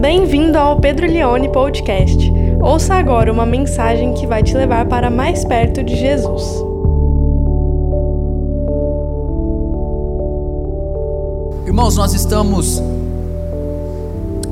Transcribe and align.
Bem-vindo 0.00 0.56
ao 0.56 0.78
Pedro 0.78 1.08
Leone 1.08 1.50
Podcast. 1.50 2.32
Ouça 2.62 2.94
agora 2.94 3.32
uma 3.32 3.44
mensagem 3.44 4.14
que 4.14 4.28
vai 4.28 4.44
te 4.44 4.54
levar 4.54 4.86
para 4.86 5.10
mais 5.10 5.44
perto 5.44 5.82
de 5.82 5.96
Jesus. 5.96 6.44
Irmãos, 11.66 11.96
nós 11.96 12.14
estamos 12.14 12.80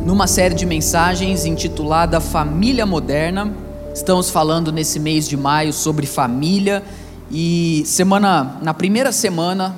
numa 0.05 0.27
série 0.27 0.57
de 0.57 0.67
mensagens 0.67 1.45
intitulada 1.45 2.21
Família 2.21 2.85
Moderna. 2.85 3.55
Estamos 3.95 4.29
falando 4.29 4.73
nesse 4.73 4.99
mês 4.99 5.29
de 5.29 5.37
maio 5.37 5.73
sobre 5.73 6.07
família 6.07 6.83
e 7.31 7.85
semana 7.87 8.59
na 8.61 8.75
primeira 8.75 9.13
semana 9.13 9.77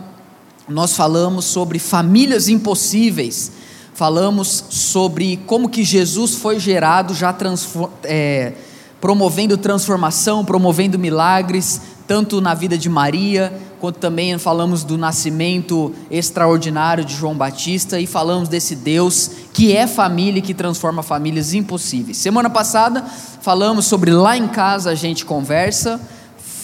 nós 0.68 0.94
falamos 0.94 1.46
sobre 1.46 1.78
famílias 1.78 2.48
impossíveis 2.48 3.57
falamos 3.98 4.66
sobre 4.70 5.40
como 5.44 5.68
que 5.68 5.82
Jesus 5.82 6.36
foi 6.36 6.60
gerado, 6.60 7.12
já 7.16 7.36
é, 8.04 8.52
promovendo 9.00 9.58
transformação, 9.58 10.44
promovendo 10.44 10.96
milagres, 10.96 11.80
tanto 12.06 12.40
na 12.40 12.54
vida 12.54 12.78
de 12.78 12.88
Maria, 12.88 13.52
quanto 13.80 13.98
também 13.98 14.38
falamos 14.38 14.84
do 14.84 14.96
nascimento 14.96 15.92
extraordinário 16.12 17.04
de 17.04 17.12
João 17.12 17.34
Batista 17.34 17.98
e 17.98 18.06
falamos 18.06 18.48
desse 18.48 18.76
Deus 18.76 19.32
que 19.52 19.76
é 19.76 19.84
família 19.88 20.38
e 20.38 20.42
que 20.42 20.54
transforma 20.54 21.02
famílias 21.02 21.52
impossíveis. 21.52 22.18
Semana 22.18 22.48
passada 22.48 23.04
falamos 23.42 23.86
sobre 23.86 24.12
lá 24.12 24.36
em 24.36 24.46
casa 24.46 24.90
a 24.90 24.94
gente 24.94 25.24
conversa, 25.24 26.00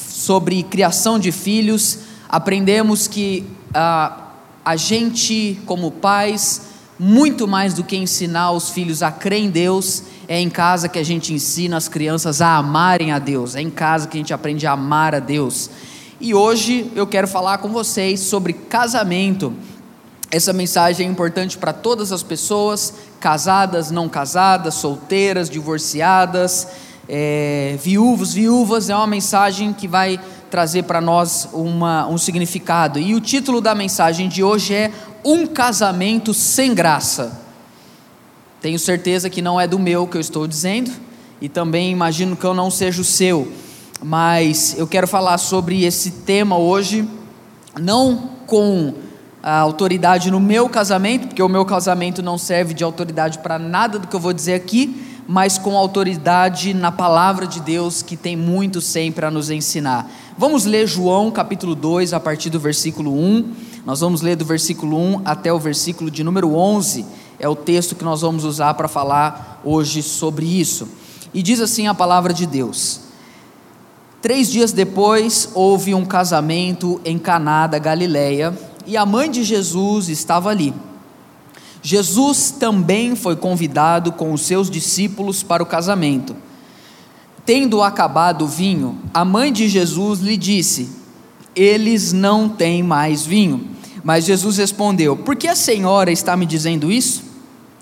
sobre 0.09 0.63
criação 0.63 1.19
de 1.19 1.33
filhos, 1.33 1.99
aprendemos 2.29 3.09
que 3.09 3.45
ah, 3.75 4.29
a 4.65 4.77
gente, 4.77 5.59
como 5.67 5.91
pais, 5.91 6.74
muito 6.99 7.49
mais 7.49 7.75
do 7.75 7.83
que 7.83 7.97
ensinar 7.97 8.53
os 8.53 8.71
filhos 8.71 9.03
a 9.03 9.11
crer 9.11 9.43
em 9.43 9.51
Deus, 9.51 10.05
é 10.29 10.41
em 10.41 10.49
casa 10.49 10.89
que 10.89 10.99
a 10.99 11.03
gente 11.03 11.33
ensina 11.33 11.77
as 11.77 11.89
crianças 11.89 12.41
a 12.41 12.57
amarem 12.57 13.13
a 13.13 13.19
Deus, 13.19 13.57
é 13.57 13.61
em 13.61 13.71
casa 13.71 14.07
que 14.07 14.17
a 14.17 14.21
gente 14.21 14.33
aprende 14.33 14.67
a 14.67 14.73
amar 14.73 15.15
a 15.15 15.19
Deus. 15.19 15.71
E 16.21 16.33
hoje 16.33 16.91
eu 16.95 17.07
quero 17.07 17.27
falar 17.27 17.59
com 17.59 17.69
vocês 17.69 18.21
sobre 18.21 18.53
casamento. 18.53 19.53
Essa 20.31 20.53
mensagem 20.53 21.07
é 21.07 21.11
importante 21.11 21.59
para 21.59 21.73
todas 21.73 22.13
as 22.13 22.23
pessoas, 22.23 22.95
casadas, 23.21 23.91
não 23.91 24.09
casadas, 24.09 24.75
solteiras, 24.75 25.51
divorciadas, 25.51 26.69
é, 27.09 27.77
viúvos, 27.83 28.33
viúvas. 28.33 28.89
É 28.89 28.97
uma 28.97 29.07
mensagem 29.07 29.73
que 29.73 29.87
vai 29.87 30.19
trazer 30.51 30.85
para 30.85 31.01
nós 31.01 31.49
uma, 31.53 32.07
um 32.07 32.17
significado. 32.17 32.99
E 32.99 33.15
o 33.15 33.21
título 33.21 33.61
da 33.61 33.75
mensagem 33.75 34.29
de 34.29 34.43
hoje 34.43 34.73
é 34.73 34.93
Um 35.25 35.47
Casamento 35.47 36.35
Sem 36.35 36.75
Graça. 36.75 37.41
Tenho 38.61 38.79
certeza 38.79 39.31
que 39.31 39.41
não 39.41 39.59
é 39.59 39.67
do 39.67 39.79
meu 39.79 40.07
que 40.07 40.19
eu 40.19 40.21
estou 40.21 40.47
dizendo, 40.47 40.91
e 41.41 41.49
também 41.49 41.91
imagino 41.91 42.37
que 42.37 42.45
eu 42.45 42.53
não 42.53 42.71
seja 42.71 43.01
o 43.01 43.05
seu, 43.05 43.51
mas 44.03 44.75
eu 44.77 44.87
quero 44.87 45.09
falar 45.09 45.39
sobre 45.39 45.85
esse 45.85 46.11
tema 46.11 46.59
hoje, 46.59 47.09
não 47.81 48.31
com 48.47 48.93
a 49.43 49.59
autoridade 49.59 50.31
no 50.31 50.41
meu 50.41 50.69
casamento, 50.69 51.29
porque 51.29 51.43
o 51.43 51.49
meu 51.49 51.65
casamento 51.65 52.23
não 52.23 52.37
serve 52.37 52.75
de 52.75 52.85
autoridade 52.85 53.39
para 53.39 53.59
nada 53.59 53.99
do 53.99 54.07
que 54.07 54.17
eu 54.17 54.21
vou 54.21 54.33
dizer 54.33 54.55
aqui, 54.55 55.23
mas 55.27 55.57
com 55.57 55.77
autoridade 55.77 56.75
na 56.75 56.93
palavra 56.93 57.47
de 57.47 57.61
Deus, 57.61 58.03
que 58.03 58.17
tem 58.17 58.37
muito 58.37 58.81
sempre 58.83 59.25
a 59.25 59.31
nos 59.31 59.49
ensinar. 59.49 60.11
Vamos 60.37 60.67
ler 60.67 60.87
João 60.87 61.31
capítulo 61.31 61.75
2, 61.75 62.13
a 62.13 62.21
partir 62.21 62.51
do 62.51 62.61
versículo 62.61 63.13
1. 63.13 63.53
Nós 63.85 64.01
vamos 64.01 64.23
ler 64.23 64.35
do 64.35 64.47
versículo 64.47 64.97
1 64.97 65.23
até 65.27 65.53
o 65.53 65.59
versículo 65.59 66.11
de 66.11 66.25
número 66.25 66.55
11. 66.55 67.05
É 67.39 67.47
o 67.47 67.55
texto 67.55 67.95
que 67.95 68.05
nós 68.05 68.23
vamos 68.23 68.45
usar 68.45 68.73
para 68.75 68.89
falar 68.89 69.61
hoje 69.63 70.03
sobre 70.03 70.47
isso. 70.47 70.89
E 71.35 71.43
diz 71.43 71.61
assim 71.61 71.87
a 71.87 71.95
palavra 71.95 72.33
de 72.33 72.47
Deus: 72.47 73.01
Três 74.23 74.51
dias 74.51 74.73
depois 74.73 75.51
houve 75.53 75.95
um 75.95 76.07
casamento 76.07 76.99
em 77.05 77.19
Caná 77.19 77.67
da 77.67 77.79
Galileia, 77.79 78.59
e 78.87 78.97
a 78.97 79.05
mãe 79.05 79.31
de 79.31 79.45
Jesus 79.45 80.09
estava 80.09 80.49
ali. 80.49 80.73
Jesus 81.83 82.51
também 82.51 83.15
foi 83.15 83.37
convidado 83.37 84.13
com 84.13 84.33
os 84.33 84.41
seus 84.41 84.71
discípulos 84.71 85.43
para 85.43 85.63
o 85.63 85.67
casamento. 85.67 86.35
Tendo 87.45 87.83
acabado 87.83 88.47
o 88.47 88.49
vinho, 88.49 88.99
a 89.13 89.27
mãe 89.27 89.53
de 89.53 89.69
Jesus 89.69 90.21
lhe 90.21 90.39
disse: 90.39 90.89
Eles 91.55 92.15
não 92.15 92.49
têm 92.49 92.83
mais 92.83 93.27
vinho. 93.27 93.74
Mas 94.05 94.25
Jesus 94.25 94.59
respondeu: 94.59 95.17
Por 95.17 95.35
que 95.35 95.49
a 95.49 95.57
senhora 95.57 96.13
está 96.13 96.37
me 96.37 96.47
dizendo 96.47 96.93
isso? 96.93 97.25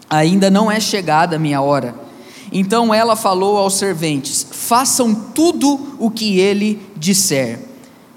Ainda 0.09 0.50
não 0.50 0.71
é 0.71 0.81
chegada 0.81 1.37
a 1.37 1.38
minha 1.38 1.60
hora. 1.60 1.94
Então 2.50 2.94
ela 2.94 3.16
falou 3.16 3.59
aos 3.59 3.75
serventes: 3.75 4.47
Façam 4.50 5.15
tudo 5.15 5.97
o 5.99 6.10
que 6.10 6.38
ele 6.38 6.81
disser. 6.97 7.59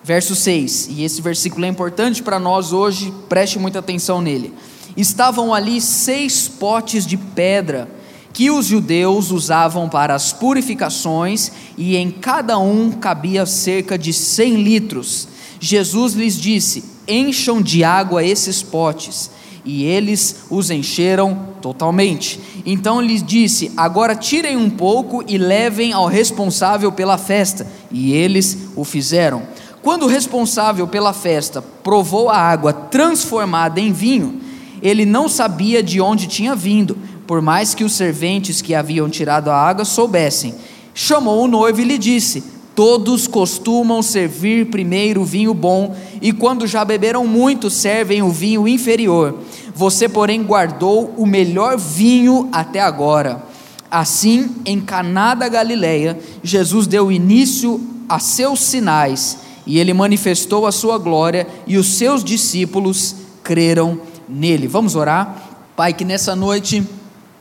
Verso 0.03 0.35
6, 0.35 0.89
e 0.91 1.03
esse 1.03 1.19
versículo 1.19 1.65
é 1.65 1.67
importante 1.67 2.21
para 2.21 2.37
nós 2.37 2.71
hoje, 2.71 3.11
preste 3.27 3.57
muita 3.57 3.79
atenção 3.79 4.21
nele 4.21 4.53
estavam 4.95 5.53
ali 5.53 5.81
seis 5.81 6.47
potes 6.47 7.05
de 7.05 7.17
pedra 7.17 7.89
que 8.31 8.51
os 8.51 8.65
judeus 8.65 9.31
usavam 9.31 9.87
para 9.87 10.13
as 10.13 10.33
purificações, 10.33 11.51
e 11.77 11.95
em 11.95 12.11
cada 12.11 12.57
um 12.59 12.91
cabia 12.91 13.45
cerca 13.45 13.97
de 13.97 14.11
cem 14.11 14.61
litros. 14.61 15.27
Jesus 15.57 16.13
lhes 16.13 16.37
disse: 16.37 16.83
Encham 17.07 17.61
de 17.61 17.83
água 17.83 18.23
esses 18.23 18.61
potes. 18.61 19.31
E 19.63 19.83
eles 19.83 20.43
os 20.49 20.69
encheram 20.69 21.55
totalmente. 21.61 22.39
Então 22.65 23.01
lhes 23.01 23.23
disse: 23.23 23.71
Agora 23.75 24.15
tirem 24.15 24.55
um 24.55 24.69
pouco 24.69 25.23
e 25.27 25.37
levem 25.37 25.91
ao 25.91 26.07
responsável 26.07 26.91
pela 26.91 27.17
festa. 27.17 27.65
E 27.91 28.13
eles 28.13 28.57
o 28.75 28.83
fizeram. 28.83 29.43
Quando 29.81 30.03
o 30.03 30.07
responsável 30.07 30.87
pela 30.87 31.13
festa 31.13 31.61
provou 31.61 32.29
a 32.29 32.37
água 32.37 32.73
transformada 32.73 33.79
em 33.79 33.91
vinho, 33.91 34.41
ele 34.81 35.05
não 35.05 35.29
sabia 35.29 35.81
de 35.81 36.01
onde 36.01 36.27
tinha 36.27 36.55
vindo, 36.55 36.97
por 37.27 37.41
mais 37.41 37.73
que 37.73 37.83
os 37.83 37.93
serventes 37.93 38.61
que 38.61 38.73
haviam 38.73 39.09
tirado 39.09 39.49
a 39.49 39.55
água 39.55 39.85
soubessem. 39.85 40.55
Chamou 40.93 41.43
o 41.43 41.47
noivo 41.47 41.81
e 41.81 41.83
lhe 41.83 41.97
disse: 41.97 42.43
Todos 42.75 43.25
costumam 43.25 44.03
servir 44.03 44.65
primeiro 44.65 45.21
o 45.21 45.25
vinho 45.25 45.53
bom, 45.53 45.95
e 46.21 46.33
quando 46.33 46.67
já 46.67 46.83
beberam 46.83 47.25
muito, 47.25 47.69
servem 47.69 48.21
o 48.21 48.29
vinho 48.29 48.67
inferior. 48.67 49.39
Você, 49.73 50.09
porém, 50.09 50.43
guardou 50.43 51.13
o 51.17 51.25
melhor 51.25 51.77
vinho 51.77 52.49
até 52.51 52.81
agora. 52.81 53.41
Assim, 53.89 54.57
em 54.65 54.81
Caná 54.81 55.33
da 55.33 55.47
Galileia, 55.47 56.19
Jesus 56.43 56.85
deu 56.85 57.09
início 57.09 57.79
a 58.09 58.19
seus 58.19 58.59
sinais, 58.59 59.37
e 59.65 59.79
ele 59.79 59.93
manifestou 59.93 60.67
a 60.67 60.71
sua 60.71 60.97
glória, 60.97 61.47
e 61.65 61.77
os 61.77 61.87
seus 61.87 62.25
discípulos 62.25 63.15
creram 63.41 64.01
nele. 64.27 64.67
Vamos 64.67 64.95
orar? 64.95 65.43
Pai, 65.77 65.93
que 65.93 66.03
nessa 66.03 66.35
noite 66.35 66.83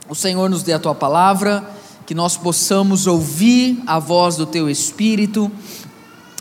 o 0.08 0.14
Senhor 0.14 0.48
nos 0.48 0.62
dê 0.62 0.72
a 0.72 0.78
tua 0.78 0.94
palavra, 0.94 1.68
que 2.06 2.14
nós 2.14 2.36
possamos 2.36 3.06
ouvir 3.06 3.82
a 3.86 3.98
voz 3.98 4.36
do 4.36 4.46
teu 4.46 4.68
Espírito 4.68 5.50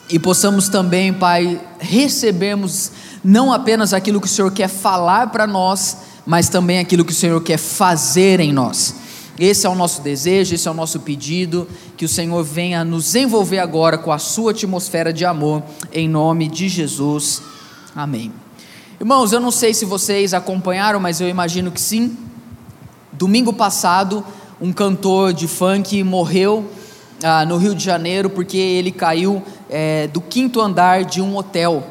e 0.09 0.19
possamos 0.19 0.67
também, 0.69 1.13
Pai, 1.13 1.59
recebermos 1.79 2.91
não 3.23 3.53
apenas 3.53 3.93
aquilo 3.93 4.19
que 4.19 4.27
o 4.27 4.29
Senhor 4.29 4.51
quer 4.51 4.67
falar 4.67 5.31
para 5.31 5.47
nós, 5.47 5.97
mas 6.25 6.49
também 6.49 6.79
aquilo 6.79 7.05
que 7.05 7.13
o 7.13 7.15
Senhor 7.15 7.41
quer 7.41 7.57
fazer 7.57 8.39
em 8.39 8.51
nós. 8.51 8.95
Esse 9.39 9.65
é 9.65 9.69
o 9.69 9.73
nosso 9.73 10.01
desejo, 10.01 10.53
esse 10.53 10.67
é 10.67 10.71
o 10.71 10.73
nosso 10.73 10.99
pedido, 10.99 11.67
que 11.97 12.05
o 12.05 12.09
Senhor 12.09 12.43
venha 12.43 12.83
nos 12.83 13.15
envolver 13.15 13.59
agora 13.59 13.97
com 13.97 14.11
a 14.11 14.19
sua 14.19 14.51
atmosfera 14.51 15.11
de 15.11 15.25
amor, 15.25 15.63
em 15.91 16.07
nome 16.07 16.47
de 16.47 16.69
Jesus. 16.69 17.41
Amém. 17.95 18.31
Irmãos, 18.99 19.33
eu 19.33 19.39
não 19.39 19.51
sei 19.51 19.73
se 19.73 19.85
vocês 19.85 20.33
acompanharam, 20.33 20.99
mas 20.99 21.19
eu 21.19 21.27
imagino 21.27 21.71
que 21.71 21.81
sim. 21.81 22.15
Domingo 23.11 23.51
passado, 23.53 24.23
um 24.63 24.71
cantor 24.71 25.33
de 25.33 25.45
funk 25.45 26.01
morreu 26.05 26.63
ah, 27.21 27.45
no 27.45 27.57
Rio 27.57 27.75
de 27.75 27.83
Janeiro 27.83 28.29
porque 28.29 28.55
ele 28.55 28.93
caiu 28.93 29.43
é, 29.69 30.07
do 30.07 30.21
quinto 30.21 30.61
andar 30.61 31.03
de 31.03 31.21
um 31.21 31.35
hotel. 31.35 31.83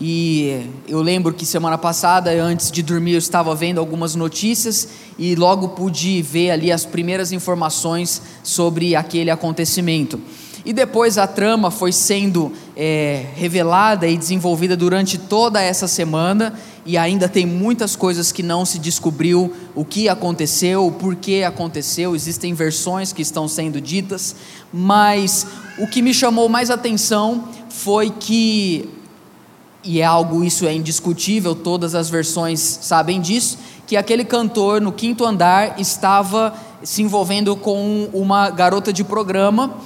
E 0.00 0.68
eu 0.88 1.00
lembro 1.02 1.32
que 1.32 1.46
semana 1.46 1.78
passada, 1.78 2.32
antes 2.32 2.72
de 2.72 2.82
dormir, 2.82 3.12
eu 3.12 3.18
estava 3.18 3.54
vendo 3.54 3.78
algumas 3.78 4.16
notícias 4.16 4.88
e 5.16 5.36
logo 5.36 5.68
pude 5.68 6.20
ver 6.20 6.50
ali 6.50 6.72
as 6.72 6.84
primeiras 6.84 7.30
informações 7.30 8.20
sobre 8.42 8.96
aquele 8.96 9.30
acontecimento. 9.30 10.20
E 10.64 10.72
depois 10.72 11.18
a 11.18 11.28
trama 11.28 11.70
foi 11.70 11.92
sendo 11.92 12.50
é, 12.76 13.26
revelada 13.36 14.04
e 14.08 14.16
desenvolvida 14.16 14.76
durante 14.76 15.16
toda 15.16 15.62
essa 15.62 15.86
semana, 15.86 16.54
e 16.86 16.96
ainda 16.96 17.28
tem 17.28 17.44
muitas 17.44 17.96
coisas 17.96 18.30
que 18.30 18.44
não 18.44 18.64
se 18.64 18.78
descobriu 18.78 19.52
o 19.74 19.84
que 19.84 20.08
aconteceu, 20.08 20.86
o 20.86 20.92
porquê 20.92 21.42
aconteceu, 21.44 22.14
existem 22.14 22.54
versões 22.54 23.12
que 23.12 23.20
estão 23.20 23.48
sendo 23.48 23.80
ditas, 23.80 24.36
mas 24.72 25.46
o 25.78 25.86
que 25.88 26.00
me 26.00 26.14
chamou 26.14 26.48
mais 26.48 26.70
atenção 26.70 27.48
foi 27.68 28.10
que, 28.10 28.88
e 29.82 30.00
é 30.00 30.04
algo, 30.04 30.44
isso 30.44 30.64
é 30.64 30.72
indiscutível, 30.72 31.56
todas 31.56 31.92
as 31.96 32.08
versões 32.08 32.60
sabem 32.60 33.20
disso, 33.20 33.58
que 33.84 33.96
aquele 33.96 34.24
cantor 34.24 34.80
no 34.80 34.92
quinto 34.92 35.24
andar 35.24 35.80
estava 35.80 36.54
se 36.84 37.02
envolvendo 37.02 37.56
com 37.56 38.08
uma 38.12 38.48
garota 38.48 38.92
de 38.92 39.02
programa, 39.02 39.76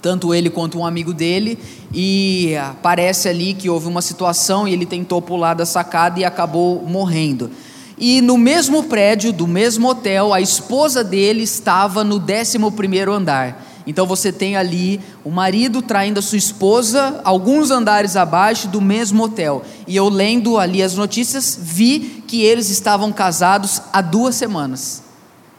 tanto 0.00 0.34
ele 0.34 0.50
quanto 0.50 0.78
um 0.78 0.86
amigo 0.86 1.12
dele, 1.12 1.58
e 1.92 2.54
parece 2.82 3.28
ali 3.28 3.54
que 3.54 3.70
houve 3.70 3.88
uma 3.88 4.02
situação 4.02 4.66
e 4.66 4.72
ele 4.72 4.86
tentou 4.86 5.20
pular 5.22 5.54
da 5.54 5.66
sacada 5.66 6.20
e 6.20 6.24
acabou 6.24 6.82
morrendo. 6.86 7.50
E 7.98 8.20
no 8.20 8.36
mesmo 8.36 8.84
prédio, 8.84 9.32
do 9.32 9.46
mesmo 9.46 9.88
hotel, 9.88 10.34
a 10.34 10.40
esposa 10.40 11.02
dele 11.02 11.42
estava 11.42 12.04
no 12.04 12.16
11 12.16 12.58
primeiro 12.76 13.12
andar. 13.12 13.64
Então 13.86 14.04
você 14.04 14.32
tem 14.32 14.56
ali 14.56 15.00
o 15.24 15.30
marido 15.30 15.80
traindo 15.80 16.18
a 16.18 16.22
sua 16.22 16.36
esposa 16.36 17.20
alguns 17.22 17.70
andares 17.70 18.16
abaixo 18.16 18.66
do 18.68 18.80
mesmo 18.80 19.24
hotel. 19.24 19.62
E 19.86 19.94
eu 19.94 20.08
lendo 20.08 20.58
ali 20.58 20.82
as 20.82 20.94
notícias, 20.94 21.56
vi 21.58 22.22
que 22.26 22.42
eles 22.42 22.68
estavam 22.68 23.12
casados 23.12 23.80
há 23.92 24.02
duas 24.02 24.34
semanas. 24.34 25.05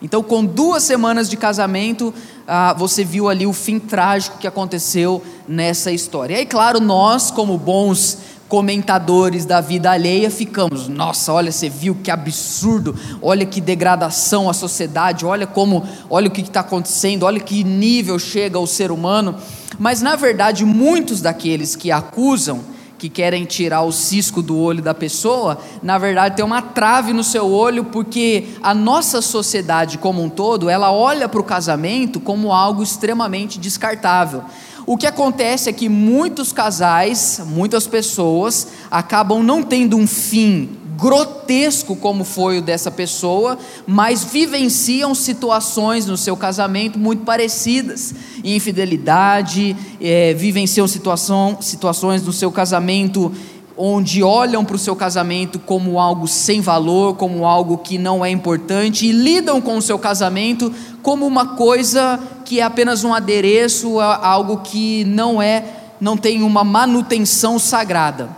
Então, 0.01 0.21
com 0.21 0.45
duas 0.45 0.83
semanas 0.83 1.27
de 1.27 1.35
casamento, 1.35 2.13
ah, 2.47 2.73
você 2.73 3.03
viu 3.03 3.27
ali 3.27 3.47
o 3.47 3.53
fim 3.53 3.79
trágico 3.79 4.37
que 4.37 4.47
aconteceu 4.47 5.23
nessa 5.47 5.91
história. 5.91 6.35
E 6.35 6.37
aí, 6.37 6.45
claro, 6.45 6.79
nós, 6.79 7.31
como 7.31 7.57
bons 7.57 8.19
comentadores 8.47 9.43
da 9.43 9.59
vida 9.59 9.91
alheia 9.91 10.29
ficamos, 10.31 10.87
nossa, 10.87 11.33
olha, 11.33 11.51
você 11.51 11.67
viu 11.67 11.95
que 11.95 12.09
absurdo, 12.09 12.95
olha 13.21 13.45
que 13.45 13.59
degradação 13.59 14.49
a 14.49 14.53
sociedade, 14.53 15.25
olha 15.25 15.45
como, 15.45 15.85
olha 16.09 16.27
o 16.27 16.31
que 16.31 16.41
está 16.41 16.61
acontecendo, 16.61 17.23
olha 17.23 17.39
que 17.39 17.63
nível 17.63 18.17
chega 18.17 18.57
o 18.57 18.67
ser 18.67 18.91
humano. 18.91 19.35
Mas 19.77 20.01
na 20.01 20.15
verdade, 20.15 20.63
muitos 20.63 21.21
daqueles 21.21 21.75
que 21.75 21.91
acusam, 21.91 22.61
que 22.97 23.09
querem 23.09 23.45
tirar 23.45 23.83
o 23.83 23.91
cisco 23.91 24.41
do 24.41 24.57
olho 24.57 24.81
da 24.81 24.93
pessoa, 24.93 25.59
na 25.83 25.97
verdade 25.97 26.35
tem 26.35 26.45
uma 26.45 26.61
trave 26.61 27.13
no 27.13 27.23
seu 27.23 27.51
olho, 27.51 27.85
porque 27.85 28.49
a 28.61 28.73
nossa 28.73 29.21
sociedade 29.21 29.97
como 29.97 30.23
um 30.23 30.29
todo, 30.29 30.69
ela 30.69 30.91
olha 30.91 31.29
para 31.29 31.39
o 31.39 31.43
casamento 31.43 32.19
como 32.19 32.51
algo 32.51 32.81
extremamente 32.81 33.59
descartável. 33.59 34.43
O 34.85 34.95
que 34.95 35.05
acontece 35.05 35.69
é 35.69 35.73
que 35.73 35.89
muitos 35.89 36.53
casais, 36.53 37.41
muitas 37.45 37.85
pessoas, 37.85 38.69
acabam 38.89 39.43
não 39.43 39.61
tendo 39.61 39.97
um 39.97 40.07
fim 40.07 40.86
grotesco 40.97 41.95
como 41.95 42.23
foi 42.23 42.57
o 42.57 42.61
dessa 42.61 42.89
pessoa, 42.89 43.57
mas 43.85 44.23
vivenciam 44.23 45.13
situações 45.13 46.07
no 46.07 46.17
seu 46.17 46.35
casamento 46.35 46.97
muito 46.97 47.23
parecidas. 47.23 48.15
Infidelidade, 48.43 49.75
é, 50.01 50.33
vivenciam 50.33 50.87
situação, 50.87 51.57
situações 51.61 52.23
no 52.23 52.33
seu 52.33 52.51
casamento 52.51 53.31
onde 53.79 54.23
olham 54.23 54.65
para 54.65 54.75
o 54.75 54.79
seu 54.79 54.95
casamento 54.95 55.59
como 55.59 55.99
algo 55.99 56.27
sem 56.27 56.61
valor, 56.61 57.15
como 57.15 57.45
algo 57.45 57.77
que 57.77 57.99
não 57.99 58.25
é 58.25 58.29
importante 58.31 59.05
e 59.05 59.11
lidam 59.11 59.61
com 59.61 59.77
o 59.77 59.81
seu 59.83 59.99
casamento 59.99 60.73
como 61.03 61.27
uma 61.27 61.55
coisa 61.55 62.19
que 62.43 62.59
é 62.59 62.63
apenas 62.63 63.03
um 63.03 63.13
adereço 63.13 63.99
algo 63.99 64.57
que 64.57 65.03
não 65.05 65.39
é, 65.39 65.63
não 66.01 66.17
tem 66.17 66.41
uma 66.41 66.63
manutenção 66.63 67.59
sagrada. 67.59 68.29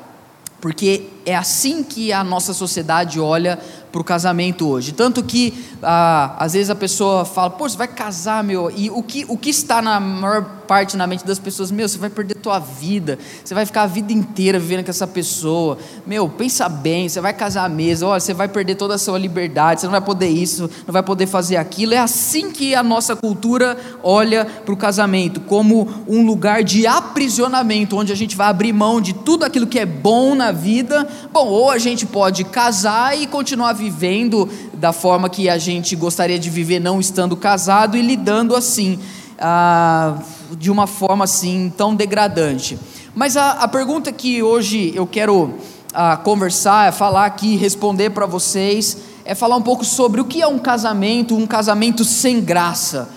Porque 0.59 1.07
é 1.29 1.35
assim 1.35 1.83
que 1.83 2.11
a 2.11 2.23
nossa 2.23 2.55
sociedade 2.55 3.19
olha 3.19 3.59
para 3.91 4.01
o 4.01 4.03
casamento 4.03 4.67
hoje. 4.67 4.91
Tanto 4.91 5.23
que 5.23 5.53
ah, 5.81 6.35
às 6.37 6.53
vezes 6.53 6.69
a 6.69 6.75
pessoa 6.75 7.25
fala, 7.25 7.49
pô, 7.49 7.67
você 7.67 7.77
vai 7.77 7.87
casar, 7.87 8.43
meu, 8.43 8.71
e 8.75 8.89
o 8.89 9.01
que, 9.01 9.25
o 9.27 9.37
que 9.37 9.49
está 9.49 9.81
na 9.81 9.99
maior 9.99 10.59
parte 10.69 10.95
na 10.95 11.07
mente 11.07 11.25
das 11.25 11.39
pessoas, 11.39 11.71
meu, 11.71 11.89
você 11.89 11.97
vai 11.97 12.11
perder 12.11 12.35
tua 12.35 12.59
vida, 12.59 13.17
você 13.43 13.55
vai 13.55 13.65
ficar 13.65 13.81
a 13.81 13.87
vida 13.87 14.13
inteira 14.13 14.59
vivendo 14.59 14.83
com 14.85 14.91
essa 14.91 15.07
pessoa, 15.07 15.79
meu, 16.05 16.29
pensa 16.29 16.69
bem, 16.69 17.09
você 17.09 17.19
vai 17.19 17.33
casar 17.33 17.67
mesmo, 17.67 18.07
olha, 18.07 18.19
você 18.19 18.35
vai 18.35 18.47
perder 18.47 18.75
toda 18.75 18.93
a 18.93 18.97
sua 18.99 19.17
liberdade, 19.17 19.81
você 19.81 19.87
não 19.87 19.91
vai 19.91 20.01
poder 20.01 20.27
isso, 20.27 20.69
não 20.85 20.93
vai 20.93 21.01
poder 21.01 21.25
fazer 21.25 21.57
aquilo. 21.57 21.95
É 21.95 21.97
assim 21.97 22.51
que 22.51 22.75
a 22.75 22.83
nossa 22.83 23.15
cultura 23.15 23.75
olha 24.03 24.45
para 24.45 24.71
o 24.71 24.77
casamento, 24.77 25.41
como 25.41 25.89
um 26.07 26.23
lugar 26.23 26.63
de 26.63 26.85
aprisionamento, 26.85 27.97
onde 27.97 28.13
a 28.13 28.15
gente 28.15 28.35
vai 28.35 28.47
abrir 28.47 28.71
mão 28.71 29.01
de 29.01 29.13
tudo 29.13 29.45
aquilo 29.45 29.65
que 29.65 29.79
é 29.79 29.87
bom 29.87 30.35
na 30.35 30.51
vida. 30.51 31.07
Bom, 31.33 31.47
ou 31.47 31.71
a 31.71 31.79
gente 31.79 32.05
pode 32.05 32.43
casar 32.43 33.17
e 33.19 33.25
continuar 33.25 33.73
vivendo 33.79 34.49
da 34.73 34.91
forma 34.91 35.29
que 35.29 35.47
a 35.47 35.57
gente 35.57 35.95
gostaria 35.95 36.37
de 36.37 36.49
viver, 36.49 36.81
não 36.81 36.99
estando 36.99 37.37
casado 37.37 37.95
e 37.95 38.01
lidando 38.01 38.57
assim, 38.57 38.99
ah, 39.39 40.17
de 40.57 40.69
uma 40.69 40.85
forma 40.85 41.23
assim 41.23 41.71
tão 41.77 41.95
degradante. 41.95 42.77
Mas 43.15 43.37
a, 43.37 43.51
a 43.51 43.67
pergunta 43.69 44.11
que 44.11 44.43
hoje 44.43 44.91
eu 44.93 45.07
quero 45.07 45.53
ah, 45.93 46.17
conversar, 46.17 46.89
é 46.89 46.91
falar 46.91 47.25
aqui, 47.25 47.55
responder 47.55 48.09
para 48.09 48.25
vocês, 48.25 48.97
é 49.23 49.33
falar 49.33 49.55
um 49.55 49.61
pouco 49.61 49.85
sobre 49.85 50.19
o 50.19 50.25
que 50.25 50.41
é 50.41 50.47
um 50.47 50.59
casamento, 50.59 51.37
um 51.37 51.47
casamento 51.47 52.03
sem 52.03 52.41
graça. 52.41 53.09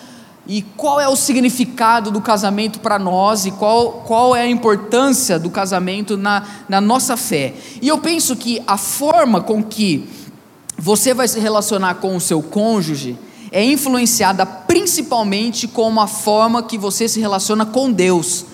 E 0.46 0.62
qual 0.76 1.00
é 1.00 1.08
o 1.08 1.14
significado 1.14 2.10
do 2.10 2.20
casamento 2.20 2.80
para 2.80 2.98
nós 2.98 3.46
e 3.46 3.52
qual, 3.52 4.02
qual 4.06 4.34
é 4.34 4.42
a 4.42 4.50
importância 4.50 5.38
do 5.38 5.48
casamento 5.50 6.16
na, 6.16 6.42
na 6.68 6.80
nossa 6.80 7.16
fé. 7.16 7.54
E 7.80 7.86
eu 7.86 7.98
penso 7.98 8.34
que 8.34 8.60
a 8.66 8.76
forma 8.76 9.40
com 9.40 9.62
que 9.62 10.08
você 10.78 11.14
vai 11.14 11.28
se 11.28 11.38
relacionar 11.38 11.94
com 11.96 12.16
o 12.16 12.20
seu 12.20 12.42
cônjuge 12.42 13.18
é 13.50 13.62
influenciada 13.62 14.46
principalmente 14.46 15.68
com 15.68 16.00
a 16.00 16.06
forma 16.06 16.62
que 16.62 16.78
você 16.78 17.06
se 17.06 17.20
relaciona 17.20 17.66
com 17.66 17.92
Deus. 17.92 18.46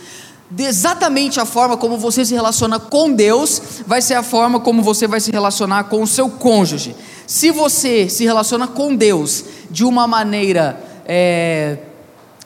Exatamente 0.59 1.39
a 1.39 1.45
forma 1.45 1.77
como 1.77 1.99
você 1.99 2.25
se 2.25 2.35
relaciona 2.35 2.79
com 2.81 3.13
Deus 3.13 3.61
vai 3.87 4.03
ser 4.03 4.15
a 4.15 4.23
forma 4.23 4.59
como 4.59 4.83
você 4.83 5.07
vai 5.07 5.21
se 5.21 5.31
relacionar 5.31 5.85
com 5.85 6.03
o 6.03 6.07
seu 6.07 6.29
cônjuge. 6.29 6.97
Se 7.27 7.51
você 7.51 8.09
se 8.09 8.25
relaciona 8.25 8.67
com 8.67 8.95
Deus 8.95 9.45
de 9.71 9.85
uma 9.85 10.07
maneira 10.07 10.83
é, 11.07 11.79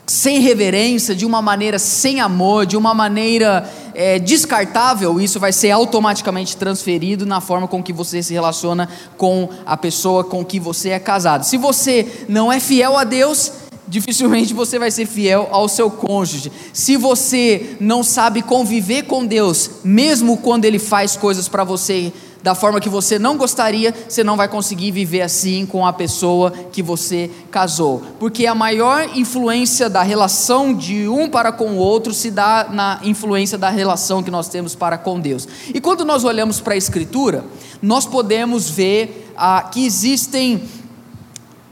sem 0.06 0.40
reverência, 0.40 1.14
de 1.14 1.24
uma 1.24 1.40
maneira 1.40 1.78
sem 1.78 2.20
amor, 2.20 2.66
de 2.66 2.76
uma 2.76 2.92
maneira 2.92 3.68
é, 3.94 4.18
descartável, 4.18 5.20
isso 5.20 5.38
vai 5.38 5.52
ser 5.52 5.70
automaticamente 5.70 6.56
transferido 6.56 7.24
na 7.24 7.40
forma 7.40 7.68
com 7.68 7.82
que 7.82 7.92
você 7.92 8.22
se 8.22 8.32
relaciona 8.32 8.88
com 9.16 9.48
a 9.64 9.76
pessoa 9.76 10.24
com 10.24 10.44
que 10.44 10.58
você 10.58 10.90
é 10.90 10.98
casado. 10.98 11.44
Se 11.44 11.56
você 11.56 12.24
não 12.28 12.52
é 12.52 12.58
fiel 12.58 12.96
a 12.96 13.04
Deus, 13.04 13.52
dificilmente 13.86 14.54
você 14.54 14.78
vai 14.78 14.90
ser 14.90 15.06
fiel 15.06 15.48
ao 15.50 15.68
seu 15.68 15.90
cônjuge. 15.90 16.50
Se 16.72 16.96
você 16.96 17.76
não 17.78 18.02
sabe 18.02 18.42
conviver 18.42 19.02
com 19.02 19.24
Deus, 19.24 19.70
mesmo 19.84 20.38
quando 20.38 20.64
Ele 20.64 20.78
faz 20.78 21.16
coisas 21.16 21.48
para 21.48 21.64
você 21.64 22.12
da 22.42 22.54
forma 22.54 22.80
que 22.80 22.88
você 22.88 23.18
não 23.18 23.36
gostaria, 23.36 23.94
você 24.08 24.24
não 24.24 24.36
vai 24.36 24.48
conseguir 24.48 24.90
viver 24.90 25.22
assim 25.22 25.64
com 25.64 25.86
a 25.86 25.92
pessoa 25.92 26.50
que 26.50 26.82
você 26.82 27.30
casou. 27.50 28.02
Porque 28.18 28.46
a 28.46 28.54
maior 28.54 29.08
influência 29.16 29.88
da 29.88 30.02
relação 30.02 30.74
de 30.74 31.06
um 31.08 31.28
para 31.28 31.52
com 31.52 31.72
o 31.72 31.76
outro 31.76 32.12
se 32.12 32.30
dá 32.30 32.68
na 32.70 33.00
influência 33.04 33.56
da 33.56 33.70
relação 33.70 34.22
que 34.22 34.30
nós 34.30 34.48
temos 34.48 34.74
para 34.74 34.98
com 34.98 35.20
Deus. 35.20 35.46
E 35.72 35.80
quando 35.80 36.04
nós 36.04 36.24
olhamos 36.24 36.60
para 36.60 36.74
a 36.74 36.76
Escritura, 36.76 37.44
nós 37.80 38.06
podemos 38.06 38.68
ver 38.68 39.32
ah, 39.36 39.62
que 39.62 39.86
existem, 39.86 40.62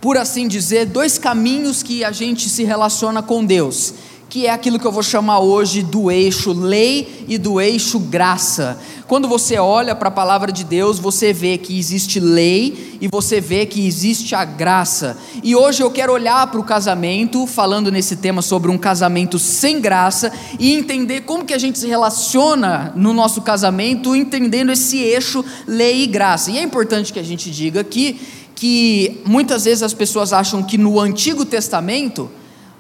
por 0.01 0.17
assim 0.17 0.47
dizer, 0.47 0.87
dois 0.87 1.19
caminhos 1.19 1.83
que 1.83 2.05
a 2.05 2.13
gente 2.13 2.49
se 2.49 2.63
relaciona 2.63 3.23
com 3.23 3.45
Deus 3.45 3.95
que 4.31 4.47
é 4.47 4.51
aquilo 4.51 4.79
que 4.79 4.87
eu 4.87 4.93
vou 4.93 5.03
chamar 5.03 5.41
hoje 5.41 5.83
do 5.83 6.09
eixo 6.09 6.53
lei 6.53 7.27
e 7.27 7.37
do 7.37 7.61
eixo 7.61 7.99
graça. 7.99 8.79
Quando 9.11 9.27
você 9.27 9.59
olha 9.59 9.93
para 9.97 10.07
a 10.07 10.13
palavra 10.13 10.53
de 10.53 10.63
Deus, 10.63 11.01
você 11.01 11.33
vê 11.33 11.59
que 11.59 11.77
existe 11.77 12.21
lei 12.21 12.97
e 13.01 13.09
você 13.09 13.41
vê 13.41 13.67
que 13.67 13.85
existe 13.85 14.37
a 14.37 14.45
graça. 14.45 15.19
E 15.43 15.57
hoje 15.57 15.83
eu 15.83 15.91
quero 15.91 16.13
olhar 16.13 16.47
para 16.47 16.61
o 16.61 16.63
casamento, 16.63 17.45
falando 17.45 17.91
nesse 17.91 18.15
tema 18.15 18.41
sobre 18.41 18.71
um 18.71 18.79
casamento 18.79 19.37
sem 19.37 19.81
graça 19.81 20.33
e 20.61 20.73
entender 20.73 21.23
como 21.23 21.45
que 21.45 21.53
a 21.53 21.59
gente 21.59 21.77
se 21.77 21.89
relaciona 21.89 22.93
no 22.95 23.13
nosso 23.13 23.43
casamento, 23.43 24.15
entendendo 24.15 24.71
esse 24.71 24.99
eixo 24.99 25.45
lei 25.67 26.05
e 26.05 26.07
graça. 26.07 26.53
E 26.53 26.59
é 26.59 26.63
importante 26.63 27.13
que 27.13 27.19
a 27.19 27.25
gente 27.25 27.51
diga 27.51 27.81
aqui 27.81 28.21
que 28.55 29.21
muitas 29.27 29.65
vezes 29.65 29.83
as 29.83 29.93
pessoas 29.93 30.33
acham 30.33 30.63
que 30.63 30.79
no 30.79 31.01
Antigo 31.01 31.45
Testamento 31.45 32.31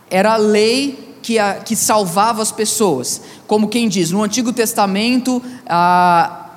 era 0.08 0.36
lei 0.36 1.09
que, 1.22 1.38
a, 1.38 1.54
que 1.54 1.76
salvava 1.76 2.42
as 2.42 2.52
pessoas. 2.52 3.20
Como 3.46 3.68
quem 3.68 3.88
diz, 3.88 4.10
no 4.10 4.22
Antigo 4.22 4.52
Testamento, 4.52 5.42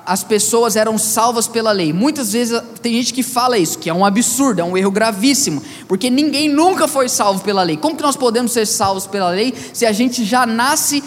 as 0.06 0.22
pessoas 0.22 0.76
eram 0.76 0.98
salvas 0.98 1.46
pela 1.46 1.72
lei. 1.72 1.92
Muitas 1.92 2.32
vezes 2.32 2.60
tem 2.82 2.94
gente 2.94 3.12
que 3.12 3.22
fala 3.22 3.58
isso, 3.58 3.78
que 3.78 3.88
é 3.88 3.94
um 3.94 4.04
absurdo, 4.04 4.60
é 4.60 4.64
um 4.64 4.76
erro 4.76 4.90
gravíssimo, 4.90 5.62
porque 5.88 6.10
ninguém 6.10 6.48
nunca 6.48 6.86
foi 6.86 7.08
salvo 7.08 7.42
pela 7.42 7.62
lei. 7.62 7.76
Como 7.76 7.96
que 7.96 8.02
nós 8.02 8.16
podemos 8.16 8.52
ser 8.52 8.66
salvos 8.66 9.06
pela 9.06 9.30
lei 9.30 9.54
se 9.72 9.86
a 9.86 9.92
gente 9.92 10.24
já 10.24 10.46
nasce 10.46 11.02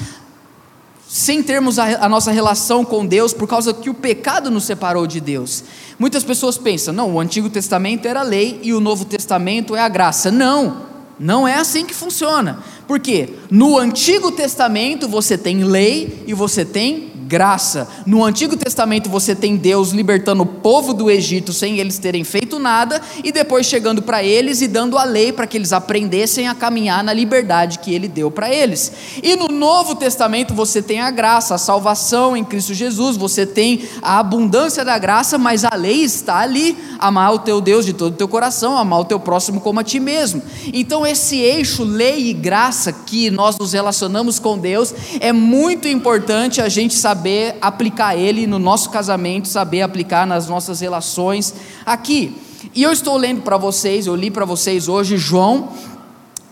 sem 1.08 1.42
termos 1.42 1.80
a, 1.80 2.06
a, 2.06 2.10
nossa 2.10 2.32
relação 2.32 2.84
com 2.84 3.06
Deus, 3.06 3.34
por 3.34 3.48
causa 3.48 3.74
que 3.74 3.90
o 3.90 3.94
pecado 3.94 4.52
nos 4.52 4.66
separou 4.66 5.08
de 5.08 5.22
Deus. 5.22 5.64
Muitas 5.98 6.24
pessoas 6.24 6.58
pensam, 6.58 6.94
não, 6.94 7.16
o 7.16 7.20
Antigo 7.20 7.50
Testamento 7.50 8.08
era 8.08 8.20
a 8.20 8.24
lei 8.24 8.60
e 8.62 8.74
o 8.74 8.82
Novo 8.82 9.06
Testamento 9.06 9.74
é 9.74 9.80
a 9.80 9.88
graça. 9.88 10.30
Não, 10.30 10.86
não 11.20 11.48
é 11.48 11.56
assim 11.56 11.86
que 11.86 11.94
funciona. 11.94 12.60
Porque 12.88 13.34
no 13.50 13.78
Antigo 13.78 14.32
Testamento 14.32 15.08
você 15.08 15.38
tem 15.38 15.64
lei 15.64 16.24
e 16.28 16.34
você 16.34 16.64
tem 16.64 17.07
graça. 17.28 17.88
No 18.06 18.24
Antigo 18.24 18.56
Testamento 18.56 19.10
você 19.10 19.36
tem 19.36 19.58
Deus 19.58 19.92
libertando 19.92 20.44
o 20.44 20.46
povo 20.46 20.94
do 20.94 21.12
Egito 21.12 21.52
sem 21.52 21.78
eles 21.78 22.00
terem 22.00 22.24
feito 22.24 22.58
nada 22.58 23.02
e 23.24 23.32
depois 23.32 23.66
chegando 23.66 24.02
para 24.02 24.24
eles 24.24 24.62
e 24.62 24.68
dando 24.68 24.98
a 24.98 25.04
lei 25.04 25.34
para 25.34 25.46
que 25.46 25.58
eles 25.58 25.74
aprendessem 25.74 26.48
a 26.48 26.56
caminhar 26.56 27.04
na 27.04 27.12
liberdade 27.12 27.80
que 27.80 27.94
ele 27.94 28.08
deu 28.08 28.32
para 28.32 28.52
eles. 28.52 28.92
E 29.22 29.36
no 29.36 29.50
Novo 29.50 29.96
Testamento 29.96 30.54
você 30.54 30.82
tem 30.82 31.02
a 31.02 31.12
graça, 31.12 31.56
a 31.56 31.58
salvação 31.58 32.36
em 32.36 32.44
Cristo 32.44 32.74
Jesus, 32.74 33.18
você 33.18 33.46
tem 33.46 33.84
a 34.02 34.20
abundância 34.20 34.86
da 34.86 34.98
graça, 34.98 35.38
mas 35.38 35.66
a 35.66 35.76
lei 35.76 36.04
está 36.04 36.40
ali: 36.40 36.78
amar 36.98 37.34
o 37.34 37.40
teu 37.40 37.60
Deus 37.60 37.86
de 37.86 37.92
todo 37.92 38.14
o 38.14 38.18
teu 38.18 38.28
coração, 38.28 38.78
amar 38.78 39.02
o 39.02 39.06
teu 39.06 39.20
próximo 39.20 39.60
como 39.60 39.82
a 39.82 39.84
ti 39.84 40.00
mesmo. 40.00 40.42
Então 40.74 41.06
esse 41.06 41.38
eixo 41.38 41.84
lei 41.84 42.30
e 42.30 42.34
graça 42.34 42.94
que 42.94 43.30
nós 43.30 43.58
nos 43.58 43.74
relacionamos 43.74 44.40
com 44.40 44.58
Deus 44.58 44.94
é 45.20 45.34
muito 45.34 45.88
importante 45.88 46.62
a 46.62 46.70
gente 46.70 46.96
saber 46.96 47.17
aplicar 47.62 48.16
ele 48.16 48.46
no 48.48 48.60
nosso 48.60 48.90
casamento, 48.90 49.48
saber 49.48 49.82
aplicar 49.82 50.26
nas 50.26 50.48
nossas 50.48 50.80
relações 50.80 51.54
aqui. 51.86 52.36
E 52.74 52.84
eu 52.84 52.92
estou 52.92 53.18
lendo 53.18 53.42
para 53.42 53.58
vocês, 53.58 54.08
eu 54.08 54.16
li 54.16 54.32
para 54.32 54.46
vocês 54.46 54.88
hoje 54.88 55.18
João, 55.18 55.70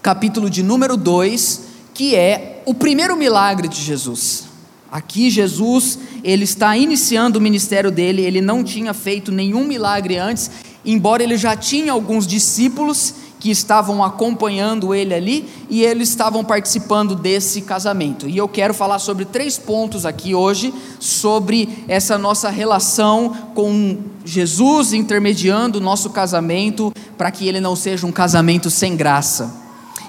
capítulo 0.01 0.49
de 0.49 0.61
número 0.61 0.95
2, 0.95 1.61
que 1.93 2.15
é 2.15 2.61
o 2.65 2.73
primeiro 2.73 3.15
milagre 3.15 3.67
de 3.67 3.81
Jesus. 3.81 4.45
Aqui 4.91 5.29
Jesus, 5.29 5.99
ele 6.23 6.43
está 6.43 6.77
iniciando 6.77 7.39
o 7.39 7.41
ministério 7.41 7.91
dele, 7.91 8.21
ele 8.21 8.39
não 8.39 8.63
tinha 8.63 8.93
feito 8.93 9.31
nenhum 9.31 9.65
milagre 9.65 10.17
antes, 10.17 10.49
embora 10.85 11.23
ele 11.23 11.37
já 11.37 11.55
tinha 11.55 11.91
alguns 11.91 12.25
discípulos 12.25 13.13
que 13.45 13.51
estavam 13.51 14.03
acompanhando 14.03 14.91
ele 14.91 15.13
ali 15.13 15.47
e 15.69 15.83
eles 15.83 16.09
estavam 16.09 16.43
participando 16.43 17.13
desse 17.13 17.61
casamento. 17.61 18.27
E 18.27 18.35
eu 18.35 18.47
quero 18.47 18.73
falar 18.73 18.97
sobre 18.97 19.23
três 19.23 19.55
pontos 19.55 20.03
aqui 20.03 20.33
hoje, 20.33 20.73
sobre 20.99 21.85
essa 21.87 22.17
nossa 22.17 22.49
relação 22.49 23.51
com 23.53 23.99
Jesus 24.25 24.93
intermediando 24.93 25.77
o 25.77 25.81
nosso 25.81 26.09
casamento, 26.09 26.91
para 27.15 27.29
que 27.29 27.47
ele 27.47 27.59
não 27.59 27.75
seja 27.75 28.07
um 28.07 28.11
casamento 28.11 28.71
sem 28.71 28.95
graça. 28.95 29.53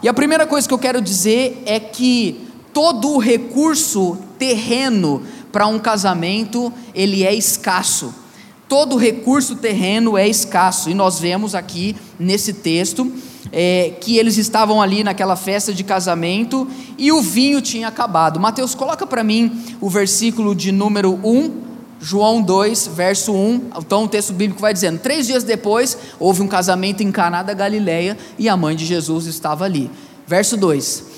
E 0.02 0.08
a 0.08 0.14
primeira 0.14 0.46
coisa 0.46 0.66
que 0.66 0.72
eu 0.72 0.78
quero 0.78 1.02
dizer 1.02 1.62
é 1.66 1.78
que 1.78 2.40
todo 2.72 3.10
o 3.10 3.18
recurso 3.18 4.16
terreno 4.38 5.22
para 5.52 5.66
um 5.66 5.78
casamento, 5.78 6.72
ele 6.94 7.22
é 7.22 7.34
escasso 7.34 8.14
todo 8.68 8.96
recurso 8.96 9.56
terreno 9.56 10.16
é 10.16 10.28
escasso, 10.28 10.90
e 10.90 10.94
nós 10.94 11.18
vemos 11.18 11.54
aqui 11.54 11.96
nesse 12.18 12.52
texto 12.52 13.10
é, 13.52 13.94
que 14.00 14.18
eles 14.18 14.36
estavam 14.36 14.82
ali 14.82 15.04
naquela 15.04 15.36
festa 15.36 15.72
de 15.72 15.84
casamento 15.84 16.66
e 16.98 17.12
o 17.12 17.22
vinho 17.22 17.60
tinha 17.60 17.88
acabado. 17.88 18.40
Mateus, 18.40 18.74
coloca 18.74 19.06
para 19.06 19.22
mim 19.22 19.62
o 19.80 19.88
versículo 19.88 20.54
de 20.54 20.72
número 20.72 21.18
1, 21.24 21.62
João 22.00 22.42
2, 22.42 22.88
verso 22.88 23.32
1. 23.32 23.70
Então 23.78 24.04
o 24.04 24.08
texto 24.08 24.32
bíblico 24.32 24.60
vai 24.60 24.72
dizendo: 24.72 24.98
Três 24.98 25.26
dias 25.26 25.44
depois 25.44 25.96
houve 26.18 26.42
um 26.42 26.48
casamento 26.48 27.02
em 27.02 27.12
Caná 27.12 27.42
da 27.42 27.54
Galileia 27.54 28.16
e 28.38 28.48
a 28.48 28.56
mãe 28.56 28.76
de 28.76 28.84
Jesus 28.84 29.26
estava 29.26 29.64
ali. 29.64 29.90
Verso 30.26 30.56
2. 30.56 31.15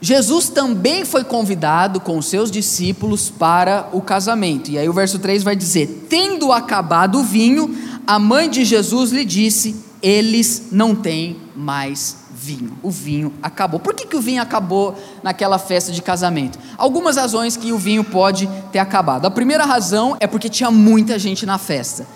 Jesus 0.00 0.48
também 0.48 1.04
foi 1.04 1.22
convidado 1.22 2.00
com 2.00 2.16
os 2.16 2.26
seus 2.26 2.50
discípulos 2.50 3.28
para 3.28 3.88
o 3.92 4.00
casamento. 4.00 4.70
E 4.70 4.78
aí 4.78 4.88
o 4.88 4.92
verso 4.92 5.18
3 5.18 5.42
vai 5.42 5.54
dizer: 5.54 6.06
Tendo 6.08 6.52
acabado 6.52 7.18
o 7.18 7.24
vinho, 7.24 7.76
a 8.06 8.18
mãe 8.18 8.48
de 8.48 8.64
Jesus 8.64 9.10
lhe 9.10 9.24
disse: 9.24 9.76
Eles 10.02 10.68
não 10.72 10.94
têm 10.94 11.36
mais 11.54 12.16
vinho. 12.32 12.78
O 12.82 12.90
vinho 12.90 13.34
acabou. 13.42 13.78
Por 13.78 13.92
que, 13.92 14.06
que 14.06 14.16
o 14.16 14.20
vinho 14.20 14.40
acabou 14.40 14.96
naquela 15.22 15.58
festa 15.58 15.92
de 15.92 16.00
casamento? 16.00 16.58
Algumas 16.78 17.16
razões 17.16 17.56
que 17.56 17.70
o 17.70 17.78
vinho 17.78 18.02
pode 18.02 18.48
ter 18.72 18.78
acabado. 18.78 19.26
A 19.26 19.30
primeira 19.30 19.66
razão 19.66 20.16
é 20.18 20.26
porque 20.26 20.48
tinha 20.48 20.70
muita 20.70 21.18
gente 21.18 21.44
na 21.44 21.58
festa. 21.58 22.06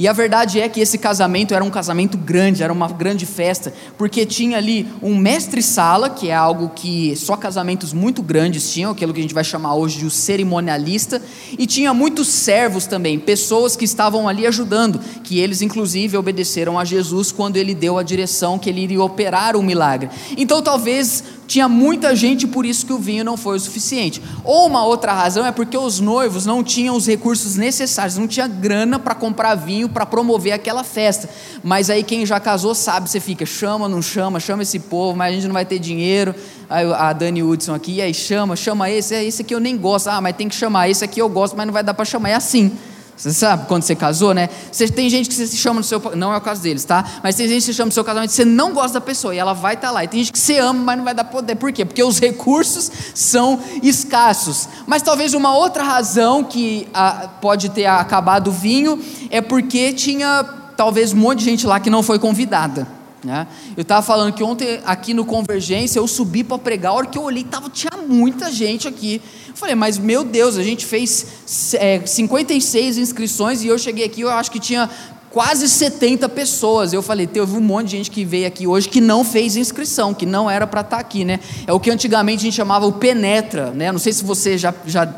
E 0.00 0.08
a 0.08 0.14
verdade 0.14 0.58
é 0.58 0.66
que 0.66 0.80
esse 0.80 0.96
casamento 0.96 1.52
era 1.52 1.62
um 1.62 1.68
casamento 1.68 2.16
grande, 2.16 2.62
era 2.62 2.72
uma 2.72 2.88
grande 2.88 3.26
festa, 3.26 3.70
porque 3.98 4.24
tinha 4.24 4.56
ali 4.56 4.88
um 5.02 5.14
mestre-sala, 5.14 6.08
que 6.08 6.30
é 6.30 6.34
algo 6.34 6.70
que 6.70 7.14
só 7.16 7.36
casamentos 7.36 7.92
muito 7.92 8.22
grandes 8.22 8.72
tinham, 8.72 8.92
aquilo 8.92 9.12
que 9.12 9.18
a 9.18 9.22
gente 9.22 9.34
vai 9.34 9.44
chamar 9.44 9.74
hoje 9.74 9.98
de 9.98 10.06
o 10.06 10.10
cerimonialista, 10.10 11.20
e 11.58 11.66
tinha 11.66 11.92
muitos 11.92 12.28
servos 12.28 12.86
também, 12.86 13.18
pessoas 13.18 13.76
que 13.76 13.84
estavam 13.84 14.26
ali 14.26 14.46
ajudando, 14.46 14.98
que 15.22 15.38
eles 15.38 15.60
inclusive 15.60 16.16
obedeceram 16.16 16.78
a 16.78 16.84
Jesus 16.86 17.30
quando 17.30 17.58
ele 17.58 17.74
deu 17.74 17.98
a 17.98 18.02
direção 18.02 18.58
que 18.58 18.70
ele 18.70 18.80
iria 18.80 19.02
operar 19.02 19.54
o 19.54 19.62
milagre. 19.62 20.08
Então 20.34 20.62
talvez 20.62 21.22
tinha 21.50 21.68
muita 21.68 22.14
gente, 22.14 22.46
por 22.46 22.64
isso 22.64 22.86
que 22.86 22.92
o 22.92 22.98
vinho 22.98 23.24
não 23.24 23.36
foi 23.36 23.56
o 23.56 23.60
suficiente. 23.60 24.22
Ou 24.44 24.68
uma 24.68 24.84
outra 24.84 25.12
razão 25.12 25.44
é 25.44 25.50
porque 25.50 25.76
os 25.76 25.98
noivos 25.98 26.46
não 26.46 26.62
tinham 26.62 26.94
os 26.94 27.08
recursos 27.08 27.56
necessários, 27.56 28.16
não 28.16 28.28
tinha 28.28 28.46
grana 28.46 29.00
para 29.00 29.16
comprar 29.16 29.56
vinho 29.56 29.88
para 29.88 30.06
promover 30.06 30.52
aquela 30.52 30.84
festa. 30.84 31.28
Mas 31.60 31.90
aí 31.90 32.04
quem 32.04 32.24
já 32.24 32.38
casou 32.38 32.72
sabe, 32.72 33.10
você 33.10 33.18
fica, 33.18 33.44
chama, 33.44 33.88
não 33.88 34.00
chama, 34.00 34.38
chama 34.38 34.62
esse 34.62 34.78
povo, 34.78 35.18
mas 35.18 35.32
a 35.32 35.34
gente 35.34 35.48
não 35.48 35.54
vai 35.54 35.64
ter 35.64 35.80
dinheiro. 35.80 36.36
Aí 36.68 36.86
a 36.92 37.12
Dani 37.12 37.42
Hudson 37.42 37.74
aqui, 37.74 37.94
e 37.94 38.00
aí 38.00 38.14
chama, 38.14 38.54
chama 38.54 38.88
esse, 38.88 39.12
é 39.12 39.24
esse 39.24 39.42
aqui 39.42 39.52
eu 39.52 39.58
nem 39.58 39.76
gosto. 39.76 40.06
Ah, 40.06 40.20
mas 40.20 40.36
tem 40.36 40.48
que 40.48 40.54
chamar, 40.54 40.88
esse 40.88 41.04
aqui 41.04 41.20
eu 41.20 41.28
gosto, 41.28 41.56
mas 41.56 41.66
não 41.66 41.72
vai 41.72 41.82
dar 41.82 41.94
para 41.94 42.04
chamar. 42.04 42.28
É 42.28 42.34
assim. 42.34 42.70
Você 43.20 43.34
sabe 43.34 43.66
quando 43.66 43.82
você 43.82 43.94
casou, 43.94 44.32
né? 44.32 44.48
Você 44.72 44.88
tem 44.88 45.10
gente 45.10 45.28
que 45.28 45.34
você 45.34 45.46
se 45.46 45.58
chama 45.58 45.80
no 45.80 45.84
seu. 45.84 46.00
Não 46.16 46.32
é 46.32 46.38
o 46.38 46.40
caso 46.40 46.62
deles, 46.62 46.84
tá? 46.84 47.04
Mas 47.22 47.34
tem 47.34 47.46
gente 47.46 47.58
que 47.58 47.66
se 47.66 47.74
chama 47.74 47.88
no 47.88 47.92
seu 47.92 48.02
casamento, 48.02 48.30
você 48.30 48.46
não 48.46 48.72
gosta 48.72 48.94
da 48.94 49.00
pessoa 49.04 49.34
e 49.34 49.38
ela 49.38 49.52
vai 49.52 49.74
estar 49.74 49.88
tá 49.88 49.92
lá. 49.92 50.02
E 50.02 50.08
tem 50.08 50.20
gente 50.20 50.32
que 50.32 50.38
você 50.38 50.56
ama, 50.56 50.82
mas 50.82 50.96
não 50.96 51.04
vai 51.04 51.12
dar 51.12 51.24
poder. 51.24 51.54
Por 51.56 51.70
quê? 51.70 51.84
Porque 51.84 52.02
os 52.02 52.18
recursos 52.18 52.90
são 53.14 53.60
escassos. 53.82 54.70
Mas 54.86 55.02
talvez 55.02 55.34
uma 55.34 55.54
outra 55.54 55.84
razão 55.84 56.42
que 56.42 56.88
ah, 56.94 57.28
pode 57.42 57.68
ter 57.68 57.84
acabado 57.84 58.48
o 58.48 58.52
vinho 58.52 58.98
é 59.28 59.42
porque 59.42 59.92
tinha 59.92 60.42
talvez 60.74 61.12
um 61.12 61.18
monte 61.18 61.40
de 61.40 61.44
gente 61.44 61.66
lá 61.66 61.78
que 61.78 61.90
não 61.90 62.02
foi 62.02 62.18
convidada. 62.18 62.99
Né? 63.22 63.46
Eu 63.76 63.82
estava 63.82 64.00
falando 64.00 64.32
que 64.32 64.42
ontem 64.42 64.80
aqui 64.84 65.12
no 65.12 65.24
Convergência 65.24 65.98
eu 65.98 66.08
subi 66.08 66.42
para 66.42 66.58
pregar, 66.58 66.92
a 66.92 66.94
hora 66.94 67.06
que 67.06 67.18
eu 67.18 67.22
olhei 67.22 67.44
tava, 67.44 67.68
tinha 67.68 67.92
muita 68.08 68.50
gente 68.50 68.88
aqui. 68.88 69.20
Eu 69.48 69.54
falei, 69.54 69.74
mas 69.74 69.98
meu 69.98 70.24
Deus, 70.24 70.56
a 70.56 70.62
gente 70.62 70.86
fez 70.86 71.74
é, 71.74 72.00
56 72.04 72.96
inscrições 72.96 73.62
e 73.62 73.66
eu 73.66 73.78
cheguei 73.78 74.04
aqui, 74.04 74.22
eu 74.22 74.30
acho 74.30 74.50
que 74.50 74.58
tinha 74.58 74.88
quase 75.30 75.68
70 75.68 76.28
pessoas. 76.28 76.92
Eu 76.92 77.02
falei, 77.02 77.26
teve 77.26 77.56
um 77.56 77.60
monte 77.60 77.86
de 77.86 77.96
gente 77.98 78.10
que 78.10 78.24
veio 78.24 78.46
aqui 78.46 78.66
hoje 78.66 78.88
que 78.88 79.00
não 79.00 79.24
fez 79.24 79.56
inscrição, 79.56 80.12
que 80.12 80.26
não 80.26 80.50
era 80.50 80.66
para 80.66 80.80
estar 80.80 80.96
tá 80.96 81.00
aqui, 81.00 81.24
né? 81.24 81.40
É 81.66 81.72
o 81.72 81.80
que 81.80 81.90
antigamente 81.90 82.40
a 82.40 82.44
gente 82.44 82.54
chamava 82.54 82.86
o 82.86 82.92
penetra, 82.92 83.70
né? 83.70 83.92
Não 83.92 83.98
sei 83.98 84.12
se 84.12 84.24
você 84.24 84.58
já, 84.58 84.74
já 84.86 85.14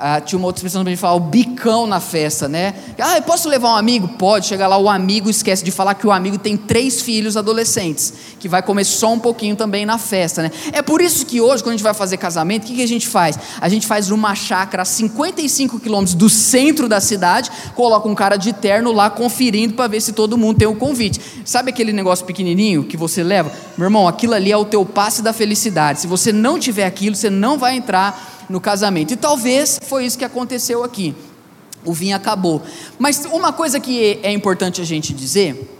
ah, 0.00 0.20
tinha 0.20 0.38
uma 0.38 0.46
outra 0.46 0.60
expressão 0.60 0.82
para 0.82 0.90
gente 0.90 1.00
falar, 1.00 1.14
o 1.14 1.20
bicão 1.20 1.84
na 1.84 1.98
festa, 1.98 2.48
né? 2.48 2.72
Ah, 2.98 3.16
eu 3.16 3.22
posso 3.22 3.48
levar 3.48 3.70
um 3.70 3.76
amigo? 3.76 4.06
Pode. 4.06 4.46
Chega 4.46 4.66
lá, 4.68 4.78
o 4.78 4.88
amigo 4.88 5.28
esquece 5.28 5.64
de 5.64 5.72
falar 5.72 5.94
que 5.94 6.06
o 6.06 6.12
amigo 6.12 6.38
tem 6.38 6.56
três 6.56 7.02
filhos 7.02 7.36
adolescentes, 7.36 8.14
que 8.38 8.48
vai 8.48 8.62
comer 8.62 8.84
só 8.84 9.12
um 9.12 9.18
pouquinho 9.18 9.56
também 9.56 9.84
na 9.84 9.98
festa, 9.98 10.42
né? 10.42 10.52
É 10.72 10.82
por 10.82 11.00
isso 11.00 11.26
que 11.26 11.40
hoje, 11.40 11.64
quando 11.64 11.74
a 11.74 11.76
gente 11.76 11.82
vai 11.82 11.94
fazer 11.94 12.16
casamento, 12.16 12.62
o 12.62 12.66
que, 12.66 12.76
que 12.76 12.82
a 12.82 12.86
gente 12.86 13.08
faz? 13.08 13.36
A 13.60 13.68
gente 13.68 13.88
faz 13.88 14.10
uma 14.12 14.36
chácara 14.36 14.82
a 14.82 14.86
55 14.86 15.80
quilômetros 15.80 16.14
do 16.14 16.30
centro 16.30 16.88
da 16.88 17.00
cidade, 17.00 17.50
coloca 17.74 18.08
um 18.08 18.14
cara 18.14 18.36
de 18.36 18.52
terno 18.52 18.92
lá 18.92 19.10
conferindo 19.10 19.74
para 19.74 19.88
ver 19.88 20.00
se 20.00 20.12
todo 20.12 20.38
mundo 20.38 20.58
tem 20.58 20.68
o 20.68 20.72
um 20.72 20.76
convite. 20.76 21.20
Sabe 21.44 21.70
aquele 21.70 21.92
negócio 21.92 22.24
pequenininho 22.24 22.84
que 22.84 22.96
você 22.96 23.24
leva? 23.24 23.50
Meu 23.76 23.86
irmão, 23.86 24.06
aquilo 24.06 24.34
ali 24.34 24.52
é 24.52 24.56
o 24.56 24.64
teu 24.64 24.86
passe 24.86 25.22
da 25.22 25.32
felicidade. 25.32 26.00
Se 26.00 26.06
você 26.06 26.32
não 26.32 26.56
tiver 26.56 26.86
aquilo, 26.86 27.16
você 27.16 27.28
não 27.28 27.58
vai 27.58 27.76
entrar 27.76 28.37
no 28.48 28.60
casamento. 28.60 29.12
E 29.12 29.16
talvez 29.16 29.78
foi 29.82 30.06
isso 30.06 30.18
que 30.18 30.24
aconteceu 30.24 30.82
aqui. 30.82 31.14
O 31.84 31.92
vinho 31.92 32.16
acabou. 32.16 32.62
Mas 32.98 33.24
uma 33.26 33.52
coisa 33.52 33.78
que 33.78 34.18
é 34.22 34.32
importante 34.32 34.80
a 34.80 34.84
gente 34.84 35.12
dizer: 35.12 35.76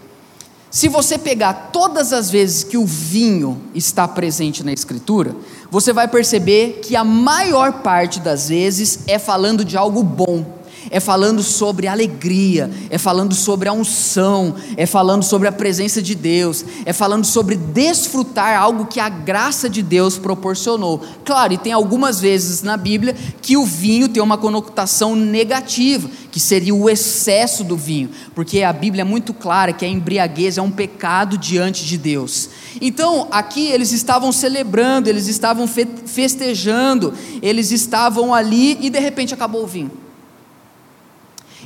se 0.71 0.87
você 0.87 1.17
pegar 1.17 1.71
todas 1.73 2.13
as 2.13 2.29
vezes 2.29 2.63
que 2.63 2.77
o 2.77 2.85
vinho 2.85 3.61
está 3.73 4.07
presente 4.07 4.63
na 4.63 4.71
Escritura, 4.71 5.35
você 5.71 5.91
vai 5.91 6.07
perceber 6.07 6.79
que 6.83 6.95
a 6.95 7.03
maior 7.03 7.81
parte 7.81 8.19
das 8.19 8.49
vezes 8.49 8.99
é 9.07 9.17
falando 9.17 9.65
de 9.65 9.75
algo 9.75 10.03
bom 10.03 10.58
é 10.89 10.99
falando 10.99 11.43
sobre 11.43 11.87
alegria, 11.87 12.69
é 12.89 12.97
falando 12.97 13.33
sobre 13.33 13.69
a 13.69 13.73
unção, 13.73 14.55
é 14.77 14.85
falando 14.85 15.23
sobre 15.23 15.47
a 15.47 15.51
presença 15.51 16.01
de 16.01 16.15
Deus, 16.15 16.65
é 16.85 16.93
falando 16.93 17.25
sobre 17.25 17.55
desfrutar 17.55 18.59
algo 18.59 18.85
que 18.85 18.99
a 18.99 19.09
graça 19.09 19.69
de 19.69 19.81
Deus 19.81 20.17
proporcionou. 20.17 21.01
Claro, 21.23 21.53
e 21.53 21.57
tem 21.57 21.73
algumas 21.73 22.19
vezes 22.19 22.63
na 22.63 22.77
Bíblia 22.77 23.15
que 23.41 23.57
o 23.57 23.65
vinho 23.65 24.09
tem 24.09 24.21
uma 24.21 24.37
conotação 24.37 25.15
negativa, 25.15 26.09
que 26.31 26.39
seria 26.39 26.73
o 26.73 26.89
excesso 26.89 27.63
do 27.63 27.75
vinho, 27.75 28.09
porque 28.35 28.61
a 28.61 28.71
Bíblia 28.71 29.01
é 29.01 29.05
muito 29.05 29.33
clara 29.33 29.73
que 29.73 29.85
a 29.85 29.87
embriaguez 29.87 30.57
é 30.57 30.61
um 30.61 30.71
pecado 30.71 31.37
diante 31.37 31.85
de 31.85 31.97
Deus. 31.97 32.49
Então, 32.79 33.27
aqui 33.31 33.67
eles 33.67 33.91
estavam 33.91 34.31
celebrando, 34.31 35.09
eles 35.09 35.27
estavam 35.27 35.67
festejando, 35.67 37.13
eles 37.41 37.71
estavam 37.71 38.33
ali 38.33 38.77
e 38.81 38.89
de 38.89 38.99
repente 38.99 39.33
acabou 39.33 39.63
o 39.63 39.67
vinho. 39.67 39.91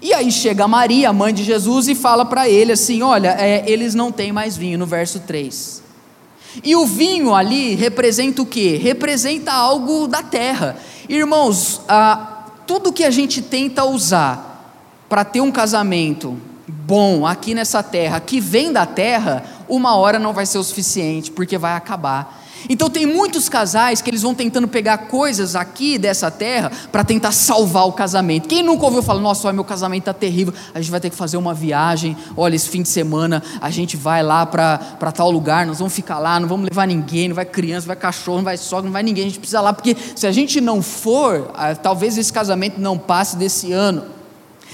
E 0.04 0.14
aí 0.14 0.32
chega 0.32 0.68
Maria, 0.68 1.12
mãe 1.12 1.34
de 1.34 1.44
Jesus, 1.44 1.88
e 1.88 1.96
fala 1.96 2.26
para 2.26 2.48
ele 2.48 2.74
assim: 2.74 3.02
Olha, 3.02 3.36
é, 3.40 3.64
eles 3.66 3.96
não 3.96 4.12
têm 4.12 4.32
mais 4.32 4.56
vinho, 4.56 4.78
no 4.78 4.86
verso 4.86 5.22
3. 5.22 5.82
E 6.64 6.76
o 6.76 6.86
vinho 6.86 7.34
ali 7.34 7.74
representa 7.74 8.44
o 8.44 8.46
que? 8.46 8.76
Representa 8.76 9.52
algo 9.52 10.08
da 10.08 10.22
terra, 10.22 10.78
Irmãos, 11.10 11.82
ah, 11.88 12.46
tudo 12.66 12.94
que 12.94 13.04
a 13.04 13.12
gente 13.12 13.42
tenta 13.42 13.84
usar 13.84 14.80
para 15.10 15.26
ter 15.26 15.42
um 15.42 15.52
casamento 15.52 16.38
bom 16.66 17.26
aqui 17.26 17.54
nessa 17.54 17.84
terra, 17.84 18.22
que 18.22 18.40
vem 18.40 18.72
da 18.72 18.86
terra, 18.86 19.44
uma 19.68 19.96
hora 19.96 20.18
não 20.18 20.32
vai 20.32 20.46
ser 20.46 20.58
o 20.60 20.64
suficiente, 20.64 21.30
porque 21.30 21.58
vai 21.58 21.74
acabar. 21.74 22.42
Então 22.70 22.90
tem 22.90 23.06
muitos 23.06 23.50
casais 23.50 24.02
que 24.02 24.10
eles 24.10 24.22
vão 24.22 24.34
tentando 24.34 24.68
pegar 24.68 24.98
coisas 25.00 25.56
aqui 25.56 25.98
dessa 25.98 26.32
terra 26.32 26.72
para 26.92 27.04
tentar 27.04 27.32
salvar 27.32 27.88
o 27.88 27.92
casamento. 27.92 28.48
Quem 28.48 28.64
nunca 28.64 28.86
ouviu 28.86 29.04
falar, 29.04 29.20
nossa, 29.20 29.48
olha, 29.48 29.56
meu 29.56 29.64
casamento 29.64 30.04
está 30.04 30.14
terrível, 30.14 30.54
a 30.74 30.80
gente 30.80 30.92
vai 30.92 31.00
ter 31.00 31.10
que 31.10 31.16
fazer 31.16 31.38
uma 31.38 31.54
viagem, 31.54 32.16
olha, 32.38 32.56
esse 32.56 32.70
fim 32.70 32.82
de 32.82 32.90
semana 32.90 33.44
a 33.60 33.70
gente 33.70 33.98
vai 33.98 34.24
lá 34.24 34.46
para 34.46 35.12
tal 35.14 35.30
lugar, 35.30 35.66
nós 35.66 35.80
vamos 35.80 35.94
ficar 35.94 36.20
lá, 36.20 36.40
não 36.40 36.48
vamos 36.48 36.70
levar 36.70 36.88
ninguém, 36.88 37.28
não 37.28 37.36
vai 37.36 37.46
criança, 37.46 37.82
não 37.82 37.88
vai 37.88 37.96
cachorro, 37.96 38.38
não 38.38 38.46
vai 38.46 38.58
sogra, 38.58 38.86
não 38.86 38.94
vai 38.94 39.04
ninguém, 39.04 39.26
a 39.26 39.28
gente 39.28 39.40
precisa 39.40 39.62
lá, 39.62 39.74
porque 39.74 39.96
se 40.16 40.26
a 40.26 40.32
gente 40.32 40.62
não 40.62 40.82
for, 40.82 41.52
talvez 41.82 42.18
esse 42.18 42.32
casamento 42.32 42.80
não 42.80 42.98
passe 42.98 43.36
desse 43.36 43.72
ano. 43.72 44.04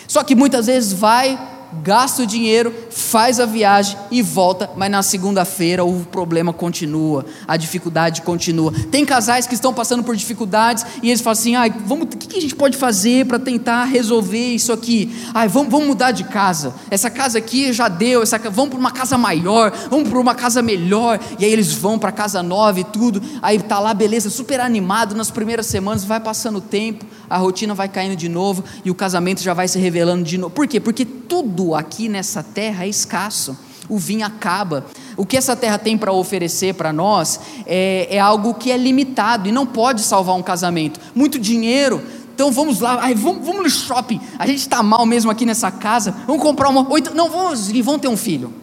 Só 0.08 0.24
que 0.24 0.36
muitas 0.36 0.66
vezes 0.66 0.92
vai 0.92 1.40
gasta 1.84 2.24
o 2.24 2.26
dinheiro, 2.26 2.74
faz 2.90 3.40
a 3.40 3.46
viagem 3.46 3.98
e 4.12 4.22
volta, 4.22 4.70
mas 4.76 4.90
na 4.90 5.04
segunda-feira 5.04 5.84
o 5.84 6.06
problema 6.06 6.52
continua, 6.52 7.26
a 7.48 7.58
dificuldade 7.58 8.22
continua. 8.22 8.74
Tem 8.92 9.06
casais 9.06 9.48
que 9.48 9.54
estão 9.54 9.74
passando 9.74 10.04
por 10.04 10.16
dificuldades 10.16 10.86
e 11.02 11.10
eles 11.10 11.22
falam 11.22 11.34
assim: 11.34 11.56
ah, 11.56 11.66
vamos, 11.86 12.06
o 12.06 12.18
que 12.18 12.38
a 12.38 12.42
gente 12.42 12.56
pode 12.56 12.78
fazer 12.78 13.26
para 13.26 13.40
tentar 13.40 13.86
resolver 13.86 14.54
isso 14.54 14.72
aqui? 14.72 15.16
Ai, 15.34 15.48
vamos, 15.48 15.72
vamos 15.72 15.88
mudar 15.88 16.12
de 16.12 16.24
casa. 16.24 16.74
Essa 16.90 17.10
casa 17.10 17.38
aqui 17.38 17.72
já 17.74 17.88
deu, 17.88 18.22
essa, 18.22 18.38
vamos 18.38 18.70
para 18.70 18.80
uma 18.80 18.92
casa 18.92 19.18
maior, 19.18 19.72
vamos 19.90 20.10
para 20.10 20.20
uma 20.20 20.36
casa 20.36 20.62
melhor. 20.62 21.20
E 21.38 21.46
aí 21.46 21.52
eles 21.52 21.74
vão 21.74 21.98
para 22.00 22.12
casa 22.12 22.42
nova 22.44 22.80
e 22.80 22.84
tudo. 22.84 23.22
Aí 23.42 23.60
tá 23.60 23.80
lá, 23.80 23.94
beleza, 23.94 24.30
super 24.30 24.60
animado 24.60 25.16
nas 25.16 25.32
primeiras 25.32 25.66
semanas, 25.66 26.04
vai 26.04 26.20
passando 26.20 26.58
o 26.58 26.62
tempo, 26.62 27.06
a 27.30 27.38
rotina 27.38 27.74
vai 27.74 27.88
caindo 27.88 28.16
de 28.16 28.28
novo 28.28 28.64
e 28.84 28.90
o 28.90 28.96
casamento 28.96 29.42
já 29.42 29.54
vai 29.54 29.68
se 29.68 29.78
revelando 29.78 30.24
de 30.24 30.38
novo. 30.38 30.54
Por 30.54 30.68
quê? 30.68 30.80
Porque 30.80 31.06
tudo 31.06 31.76
aqui 31.76 32.10
nessa 32.10 32.42
terra 32.42 32.86
é 32.86 32.90
escasso. 32.90 33.58
O 33.88 33.98
vinho 33.98 34.26
acaba. 34.26 34.86
O 35.18 35.26
que 35.26 35.36
essa 35.36 35.56
terra 35.56 35.78
tem 35.78 35.98
para 35.98 36.12
oferecer 36.12 36.76
para 36.76 36.94
nós 36.94 37.40
é, 37.66 38.08
é, 38.10 38.20
algo 38.20 38.54
que 38.54 38.72
é 38.72 38.78
limitado 38.78 39.50
e 39.50 39.52
não 39.52 39.66
pode 39.66 40.02
salvar 40.02 40.36
um 40.36 40.44
casamento. 40.44 41.00
Muito 41.16 41.40
dinheiro. 41.40 42.02
Então 42.34 42.52
vamos 42.52 42.80
lá, 42.80 43.00
ai, 43.02 43.16
vamos, 43.16 43.46
vamos 43.46 43.64
no 43.64 43.70
shopping. 43.70 44.22
A 44.38 44.48
gente 44.48 44.60
está 44.60 44.82
mal 44.82 45.06
mesmo 45.06 45.30
aqui 45.30 45.46
nessa 45.46 45.70
casa. 45.72 46.16
Vamos 46.26 46.42
comprar 46.42 46.70
uma. 46.70 46.90
Oito, 46.90 47.14
não, 47.14 47.30
vamos 47.30 47.70
e 47.70 47.82
vamos 47.82 48.02
ter 48.02 48.08
um 48.08 48.16
filho. 48.16 48.54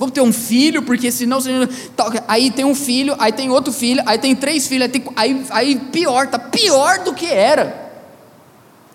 Vamos 0.00 0.14
ter 0.14 0.22
um 0.22 0.32
filho, 0.32 0.82
porque 0.82 1.12
senão. 1.12 1.38
Aí 2.26 2.50
tem 2.50 2.64
um 2.64 2.74
filho, 2.74 3.14
aí 3.18 3.30
tem 3.30 3.50
outro 3.50 3.70
filho, 3.70 4.02
aí 4.06 4.16
tem 4.16 4.34
três 4.34 4.66
filhos, 4.66 4.84
aí, 4.84 4.88
tem, 4.88 5.04
aí, 5.14 5.46
aí 5.50 5.76
pior, 5.76 6.26
tá 6.26 6.38
pior 6.38 7.04
do 7.04 7.12
que 7.12 7.26
era 7.26 7.90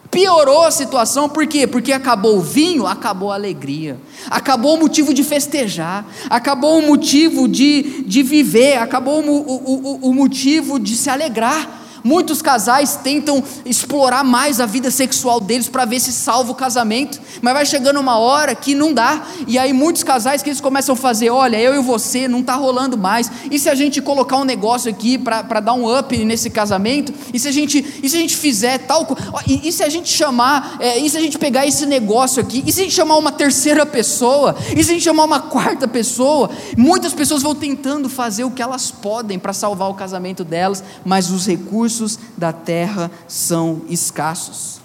piorou 0.10 0.64
a 0.64 0.72
situação, 0.72 1.28
por 1.28 1.46
quê? 1.46 1.68
Porque 1.68 1.92
acabou 1.92 2.38
o 2.38 2.42
vinho, 2.42 2.88
acabou 2.88 3.34
a 3.34 3.36
alegria, 3.36 3.98
acabou 4.30 4.76
o 4.76 4.80
motivo 4.80 5.14
de 5.14 5.26
festejar, 5.26 6.06
acabou 6.30 6.80
o 6.80 6.88
motivo 6.88 7.50
de, 7.50 8.04
de 8.04 8.24
viver, 8.24 8.78
acabou 8.78 9.22
o, 9.22 9.30
o, 9.30 10.08
o, 10.08 10.10
o 10.10 10.14
motivo 10.14 10.80
de 10.80 10.96
se 10.96 11.10
alegrar. 11.10 11.85
Muitos 12.06 12.40
casais 12.40 13.00
tentam 13.04 13.44
explorar 13.66 14.24
mais 14.24 14.60
a 14.60 14.68
vida 14.68 14.92
sexual 14.92 15.40
deles 15.40 15.68
para 15.68 15.86
ver 15.86 16.00
se 16.00 16.14
salva 16.14 16.52
o 16.52 16.56
casamento, 16.56 17.20
mas 17.42 17.54
vai 17.56 17.66
chegando 17.66 18.00
uma 18.00 18.20
hora 18.20 18.54
que 18.54 18.76
não 18.76 18.94
dá. 18.94 19.26
E 19.48 19.58
aí 19.58 19.74
muitos 19.74 20.04
casais 20.04 20.44
que 20.44 20.50
eles 20.52 20.62
começam 20.62 20.94
a 20.94 20.96
fazer, 20.96 21.32
olha, 21.32 21.60
eu 21.60 21.74
e 21.74 21.82
você 21.82 22.28
não 22.28 22.42
está 22.42 22.54
rolando 22.54 22.96
mais. 22.96 23.32
E 23.50 23.58
se 23.58 23.68
a 23.72 23.74
gente 23.74 24.04
colocar 24.04 24.38
um 24.38 24.44
negócio 24.44 24.88
aqui 24.88 25.18
para 25.18 25.60
dar 25.60 25.74
um 25.74 25.98
up 25.98 26.16
nesse 26.24 26.52
casamento? 26.52 27.12
E 27.34 27.40
se 27.40 27.48
a 27.48 27.52
gente, 27.52 27.84
e 28.04 28.08
se 28.08 28.16
a 28.16 28.20
gente 28.20 28.38
fizer 28.38 28.78
tal, 28.86 29.08
e, 29.48 29.68
e 29.68 29.72
se 29.72 29.82
a 29.82 29.90
gente 29.90 30.08
chamar, 30.08 30.78
é, 30.80 31.00
e 31.00 31.10
se 31.10 31.18
a 31.18 31.22
gente 31.22 31.40
pegar 31.40 31.66
esse 31.66 31.88
negócio 31.88 32.40
aqui? 32.40 32.64
E 32.68 32.72
se 32.72 32.82
a 32.82 32.84
gente 32.84 32.94
chamar 32.94 33.18
uma 33.18 33.32
terceira 33.32 33.84
pessoa? 33.84 34.56
E 34.78 34.84
se 34.84 34.92
a 34.92 34.94
gente 34.94 35.04
chamar 35.04 35.24
uma 35.24 35.40
quarta 35.40 35.88
pessoa? 35.88 36.52
Muitas 36.78 37.14
pessoas 37.14 37.42
vão 37.42 37.56
tentando 37.56 38.08
fazer 38.08 38.44
o 38.44 38.52
que 38.52 38.62
elas 38.62 38.92
podem 38.92 39.40
para 39.40 39.54
salvar 39.54 39.90
o 39.90 39.96
casamento 39.96 40.44
delas, 40.44 40.84
mas 41.04 41.32
os 41.32 41.48
recursos 41.48 41.95
recursos 41.96 42.20
da 42.38 42.52
terra 42.52 43.10
são 43.28 43.82
escassos, 43.90 44.82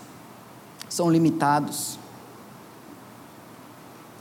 são 0.88 1.10
limitados. 1.10 1.98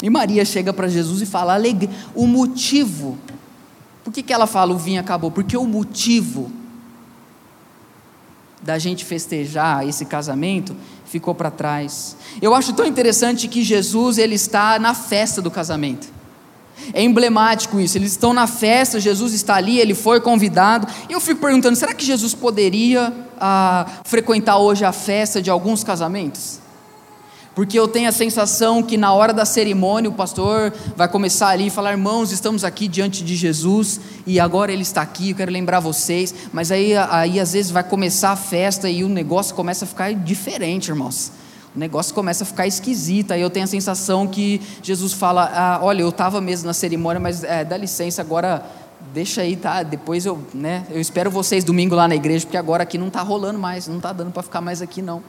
E 0.02 0.10
Maria 0.10 0.45
chega 0.45 0.73
para 0.73 0.88
Jesus 0.88 1.21
e 1.21 1.25
fala 1.25 1.54
alegria, 1.54 1.89
o 2.15 2.25
motivo. 2.25 3.17
Por 4.04 4.13
que, 4.13 4.23
que 4.23 4.34
ela 4.34 4.47
fala 4.47 4.73
o 4.73 4.78
vinho 4.78 4.99
acabou? 4.99 5.30
Porque 5.30 5.58
o 5.58 5.65
motivo 5.65 6.52
da 8.62 8.78
gente 8.78 9.06
festejar 9.06 9.88
esse 9.88 10.06
casamento 10.06 10.75
ficou 11.06 11.36
para 11.36 11.52
trás. 11.52 12.15
Eu 12.41 12.54
acho 12.54 12.73
tão 12.73 12.86
interessante 12.86 13.47
que 13.47 13.63
Jesus 13.63 14.17
ele 14.17 14.36
está 14.36 14.80
na 14.80 14.93
festa 14.93 15.41
do 15.41 15.52
casamento. 15.52 16.19
É 16.94 17.04
emblemático 17.04 17.80
isso. 17.80 17.98
Eles 17.98 18.12
estão 18.12 18.34
na 18.34 18.48
festa, 18.48 19.00
Jesus 19.00 19.34
está 19.34 19.56
ali, 19.56 19.80
ele 19.80 19.94
foi 19.94 20.20
convidado. 20.20 20.88
E 21.10 21.13
eu 21.13 21.20
fico 21.20 21.42
perguntando: 21.42 21.76
será 21.76 21.94
que 21.94 22.06
Jesus 22.06 22.34
poderia 22.34 23.13
ah, 23.39 23.86
frequentar 24.04 24.58
hoje 24.58 24.86
a 24.86 24.92
festa 24.92 25.42
de 25.42 25.50
alguns 25.50 25.84
casamentos? 25.84 26.60
Porque 27.56 27.78
eu 27.78 27.88
tenho 27.88 28.08
a 28.08 28.12
sensação 28.12 28.82
que 28.82 28.96
na 28.96 29.12
hora 29.12 29.34
da 29.34 29.44
cerimônia 29.44 30.10
o 30.10 30.13
pastor 30.13 30.74
vai 30.96 31.08
começar 31.08 31.50
ali 31.50 31.68
e 31.68 31.70
falar: 31.70 31.92
irmãos, 31.92 32.32
estamos 32.32 32.63
aqui 32.63 32.88
diante 32.88 33.24
de 33.24 33.36
Jesus 33.36 34.00
e 34.26 34.39
agora 34.39 34.72
ele 34.72 34.84
está 34.84 35.02
aqui, 35.02 35.32
eu 35.32 35.36
quero 35.36 35.52
lembrar 35.52 35.80
vocês. 35.80 36.34
Mas 36.54 36.72
aí, 36.72 36.96
aí 36.96 37.39
às 37.39 37.54
vezes 37.54 37.72
vai 37.72 37.84
começar 37.84 38.32
a 38.32 38.36
festa 38.36 38.89
e 38.89 39.04
o 39.04 39.10
negócio 39.10 39.56
começa 39.56 39.86
a 39.86 39.88
ficar 39.88 40.13
diferente, 40.13 40.89
irmãos 40.89 41.32
o 41.76 41.80
negócio 41.80 42.14
começa 42.16 42.44
a 42.44 42.48
ficar 42.48 42.66
esquisito. 42.66 43.32
Aí 43.32 43.42
eu 43.42 43.50
tenho 43.50 43.64
a 43.64 43.68
sensação 43.68 44.28
que 44.28 44.62
Jesus 44.82 45.14
fala: 45.14 45.52
ah, 45.54 45.80
Olha, 45.82 46.02
eu 46.02 46.10
estava 46.10 46.42
mesmo 46.42 46.68
na 46.68 46.74
cerimônia, 46.74 47.20
mas 47.20 47.44
é, 47.44 47.64
dá 47.64 47.78
licença, 47.78 48.22
agora 48.22 48.66
deixa 49.14 49.42
aí, 49.42 49.56
tá? 49.56 49.84
Depois 49.84 50.26
eu, 50.26 50.40
né? 50.54 50.86
Eu 50.90 51.00
espero 51.00 51.30
vocês 51.30 51.64
domingo 51.64 51.96
lá 51.96 52.08
na 52.08 52.16
igreja, 52.16 52.46
porque 52.46 52.58
agora 52.58 52.84
aqui 52.84 52.98
não 52.98 53.08
está 53.08 53.22
rolando 53.22 53.60
mais, 53.60 53.88
não 53.88 53.98
está 53.98 54.12
dando 54.12 54.32
para 54.32 54.44
ficar 54.44 54.62
mais 54.62 54.82
aqui 54.82 55.02
não. 55.02 55.24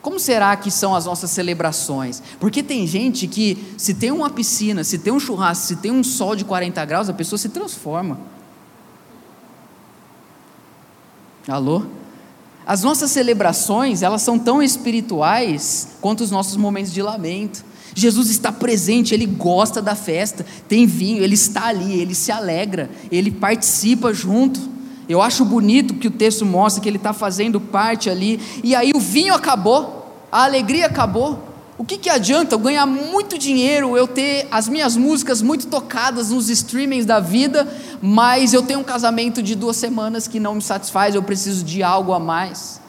Como 0.00 0.18
será 0.18 0.56
que 0.56 0.68
são 0.68 0.96
as 0.96 1.04
nossas 1.04 1.30
celebrações? 1.30 2.20
Porque 2.40 2.60
tem 2.60 2.84
gente 2.88 3.28
que, 3.28 3.72
se 3.78 3.94
tem 3.94 4.10
uma 4.10 4.28
piscina, 4.28 4.82
se 4.82 4.98
tem 4.98 5.12
um 5.12 5.20
churrasco, 5.20 5.64
se 5.64 5.76
tem 5.76 5.92
um 5.92 6.02
sol 6.02 6.34
de 6.34 6.44
40 6.44 6.84
graus, 6.84 7.08
a 7.08 7.12
pessoa 7.12 7.38
se 7.38 7.48
transforma. 7.48 8.18
Alô? 11.46 11.86
As 12.66 12.82
nossas 12.82 13.10
celebrações, 13.10 14.02
elas 14.02 14.22
são 14.22 14.38
tão 14.38 14.62
espirituais 14.62 15.88
quanto 16.00 16.22
os 16.22 16.30
nossos 16.30 16.56
momentos 16.56 16.92
de 16.92 17.02
lamento. 17.02 17.64
Jesus 17.94 18.30
está 18.30 18.50
presente, 18.50 19.12
ele 19.12 19.26
gosta 19.26 19.82
da 19.82 19.94
festa, 19.94 20.46
tem 20.68 20.86
vinho, 20.86 21.22
ele 21.22 21.34
está 21.34 21.66
ali, 21.66 22.00
ele 22.00 22.14
se 22.14 22.32
alegra, 22.32 22.88
ele 23.10 23.30
participa 23.30 24.14
junto. 24.14 24.60
Eu 25.08 25.20
acho 25.20 25.44
bonito 25.44 25.94
que 25.94 26.08
o 26.08 26.10
texto 26.10 26.46
mostra 26.46 26.82
que 26.82 26.88
ele 26.88 26.96
está 26.96 27.12
fazendo 27.12 27.60
parte 27.60 28.08
ali, 28.08 28.40
e 28.62 28.74
aí 28.74 28.92
o 28.94 29.00
vinho 29.00 29.34
acabou, 29.34 30.16
a 30.30 30.44
alegria 30.44 30.86
acabou, 30.86 31.52
o 31.76 31.84
que, 31.84 31.98
que 31.98 32.08
adianta 32.08 32.54
eu 32.54 32.58
ganhar 32.60 32.86
muito 32.86 33.36
dinheiro, 33.36 33.96
eu 33.96 34.06
ter 34.06 34.46
as 34.50 34.68
minhas 34.68 34.96
músicas 34.96 35.42
muito 35.42 35.66
tocadas 35.66 36.30
nos 36.30 36.48
streamings 36.48 37.04
da 37.04 37.18
vida, 37.18 37.66
mas 38.04 38.52
eu 38.52 38.62
tenho 38.62 38.80
um 38.80 38.84
casamento 38.84 39.40
de 39.40 39.54
duas 39.54 39.76
semanas 39.76 40.26
que 40.26 40.40
não 40.40 40.56
me 40.56 40.60
satisfaz, 40.60 41.14
eu 41.14 41.22
preciso 41.22 41.64
de 41.64 41.84
algo 41.84 42.12
a 42.12 42.18
mais. 42.18 42.80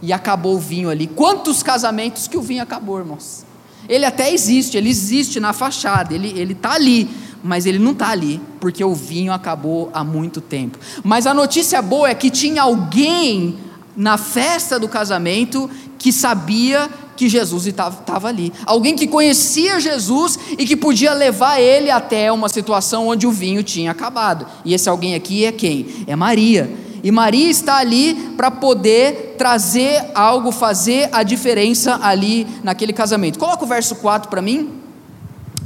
E 0.00 0.14
acabou 0.14 0.54
o 0.54 0.58
vinho 0.58 0.88
ali. 0.88 1.06
Quantos 1.06 1.62
casamentos 1.62 2.26
que 2.26 2.38
o 2.38 2.42
vinho 2.42 2.62
acabou, 2.62 2.98
irmãos? 2.98 3.44
Ele 3.86 4.06
até 4.06 4.32
existe, 4.32 4.76
ele 4.78 4.88
existe 4.88 5.38
na 5.38 5.52
fachada, 5.52 6.14
ele 6.14 6.52
está 6.52 6.72
ali, 6.72 7.08
mas 7.44 7.66
ele 7.66 7.78
não 7.78 7.92
está 7.92 8.08
ali, 8.08 8.40
porque 8.58 8.82
o 8.82 8.94
vinho 8.94 9.32
acabou 9.32 9.90
há 9.92 10.02
muito 10.02 10.40
tempo. 10.40 10.78
Mas 11.04 11.26
a 11.26 11.34
notícia 11.34 11.80
boa 11.82 12.08
é 12.08 12.14
que 12.14 12.30
tinha 12.30 12.62
alguém 12.62 13.58
na 13.94 14.16
festa 14.16 14.78
do 14.78 14.88
casamento 14.88 15.70
que 15.98 16.12
sabia 16.12 16.90
que 17.16 17.28
Jesus 17.28 17.66
estava 17.66 18.28
ali. 18.28 18.52
Alguém 18.64 18.94
que 18.94 19.06
conhecia 19.06 19.80
Jesus 19.80 20.38
e 20.58 20.66
que 20.66 20.76
podia 20.76 21.12
levar 21.12 21.60
ele 21.60 21.90
até 21.90 22.30
uma 22.30 22.48
situação 22.48 23.08
onde 23.08 23.26
o 23.26 23.32
vinho 23.32 23.62
tinha 23.62 23.90
acabado. 23.90 24.46
E 24.64 24.74
esse 24.74 24.88
alguém 24.88 25.14
aqui 25.14 25.44
é 25.44 25.52
quem? 25.52 26.04
É 26.06 26.14
Maria. 26.14 26.70
E 27.02 27.10
Maria 27.10 27.48
está 27.48 27.76
ali 27.76 28.14
para 28.36 28.50
poder 28.50 29.34
trazer 29.38 30.10
algo, 30.14 30.50
fazer 30.50 31.08
a 31.12 31.22
diferença 31.22 31.98
ali 32.02 32.46
naquele 32.62 32.92
casamento. 32.92 33.38
Coloca 33.38 33.64
o 33.64 33.68
verso 33.68 33.96
4 33.96 34.28
para 34.28 34.42
mim. 34.42 34.72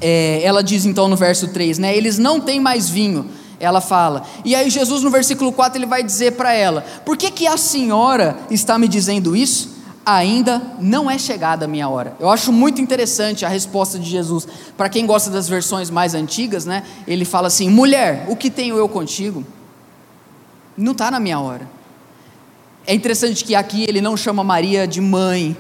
É, 0.01 0.41
ela 0.43 0.63
diz 0.63 0.87
então 0.87 1.09
no 1.09 1.17
verso 1.17 1.49
3, 1.49 1.79
né? 1.79 1.97
Eles 1.97 2.19
não 2.19 2.41
têm 2.41 2.61
mais 2.61 2.89
vinho 2.89 3.27
ela 3.61 3.83
fala. 3.83 4.23
E 4.43 4.55
aí 4.55 4.71
Jesus 4.71 5.03
no 5.03 5.11
versículo 5.11 5.53
4 5.53 5.79
ele 5.79 5.87
vai 5.87 6.03
dizer 6.03 6.33
para 6.33 6.53
ela: 6.53 6.83
"Por 7.05 7.17
que 7.17 7.31
que 7.31 7.47
a 7.47 7.59
senhora 7.59 8.39
está 8.51 8.79
me 8.79 8.89
dizendo 8.89 9.37
isso? 9.37 9.80
Ainda 10.17 10.61
não 10.79 11.11
é 11.11 11.19
chegada 11.19 11.65
a 11.65 11.69
minha 11.69 11.89
hora. 11.89 12.17
Eu 12.19 12.29
acho 12.29 12.53
muito 12.53 12.81
interessante 12.81 13.45
a 13.45 13.49
resposta 13.49 13.99
de 13.99 14.09
Jesus. 14.09 14.47
Para 14.77 14.89
quem 14.89 15.07
gosta 15.07 15.31
das 15.31 15.49
versões 15.49 15.91
mais 15.91 16.15
antigas, 16.15 16.65
né? 16.65 16.85
Ele 17.07 17.25
fala 17.25 17.49
assim: 17.49 17.69
mulher, 17.69 18.27
o 18.29 18.37
que 18.37 18.51
tenho 18.51 18.77
eu 18.77 18.89
contigo? 18.89 19.45
Não 20.77 20.93
está 20.93 21.11
na 21.11 21.21
minha 21.21 21.39
hora. 21.39 21.69
É 22.87 22.95
interessante 22.95 23.45
que 23.45 23.55
aqui 23.55 23.85
ele 23.89 24.01
não 24.01 24.17
chama 24.17 24.43
Maria 24.43 24.87
de 24.87 25.01
mãe. 25.01 25.57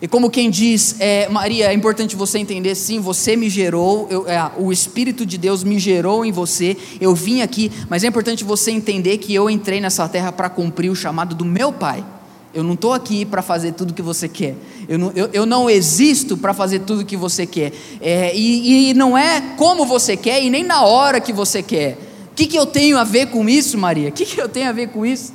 E 0.00 0.08
como 0.08 0.30
quem 0.30 0.50
diz, 0.50 0.96
é, 0.98 1.28
Maria, 1.28 1.70
é 1.70 1.72
importante 1.72 2.14
você 2.16 2.38
entender, 2.38 2.74
sim, 2.74 3.00
você 3.00 3.36
me 3.36 3.48
gerou, 3.48 4.06
eu, 4.10 4.28
é, 4.28 4.50
o 4.58 4.70
Espírito 4.70 5.24
de 5.24 5.38
Deus 5.38 5.64
me 5.64 5.78
gerou 5.78 6.24
em 6.24 6.32
você, 6.32 6.76
eu 7.00 7.14
vim 7.14 7.40
aqui, 7.40 7.72
mas 7.88 8.04
é 8.04 8.08
importante 8.08 8.44
você 8.44 8.70
entender 8.70 9.18
que 9.18 9.34
eu 9.34 9.48
entrei 9.48 9.80
nessa 9.80 10.06
terra 10.08 10.30
para 10.30 10.50
cumprir 10.50 10.90
o 10.90 10.94
chamado 10.94 11.34
do 11.34 11.44
meu 11.44 11.72
Pai. 11.72 12.04
Eu 12.54 12.62
não 12.62 12.74
estou 12.74 12.92
aqui 12.92 13.24
para 13.24 13.42
fazer 13.42 13.72
tudo 13.72 13.90
o 13.90 13.94
que 13.94 14.02
você 14.02 14.28
quer. 14.28 14.54
Eu 14.88 14.98
não, 14.98 15.12
eu, 15.14 15.28
eu 15.32 15.44
não 15.44 15.68
existo 15.68 16.36
para 16.36 16.54
fazer 16.54 16.80
tudo 16.80 17.02
o 17.02 17.04
que 17.04 17.16
você 17.16 17.46
quer. 17.46 17.72
É, 18.00 18.34
e, 18.34 18.90
e, 18.90 18.94
não 18.94 19.18
é 19.18 19.40
como 19.56 19.84
você 19.84 20.16
quer 20.16 20.42
e 20.42 20.48
nem 20.48 20.62
na 20.62 20.84
hora 20.84 21.20
que 21.20 21.32
você 21.32 21.62
quer. 21.62 21.98
O 22.30 22.34
que, 22.34 22.46
que 22.46 22.56
eu 22.56 22.66
tenho 22.66 22.96
a 22.96 23.04
ver 23.04 23.26
com 23.26 23.48
isso, 23.48 23.76
Maria? 23.76 24.08
O 24.08 24.12
que, 24.12 24.24
que 24.24 24.40
eu 24.40 24.48
tenho 24.48 24.68
a 24.68 24.72
ver 24.72 24.88
com 24.88 25.04
isso? 25.04 25.32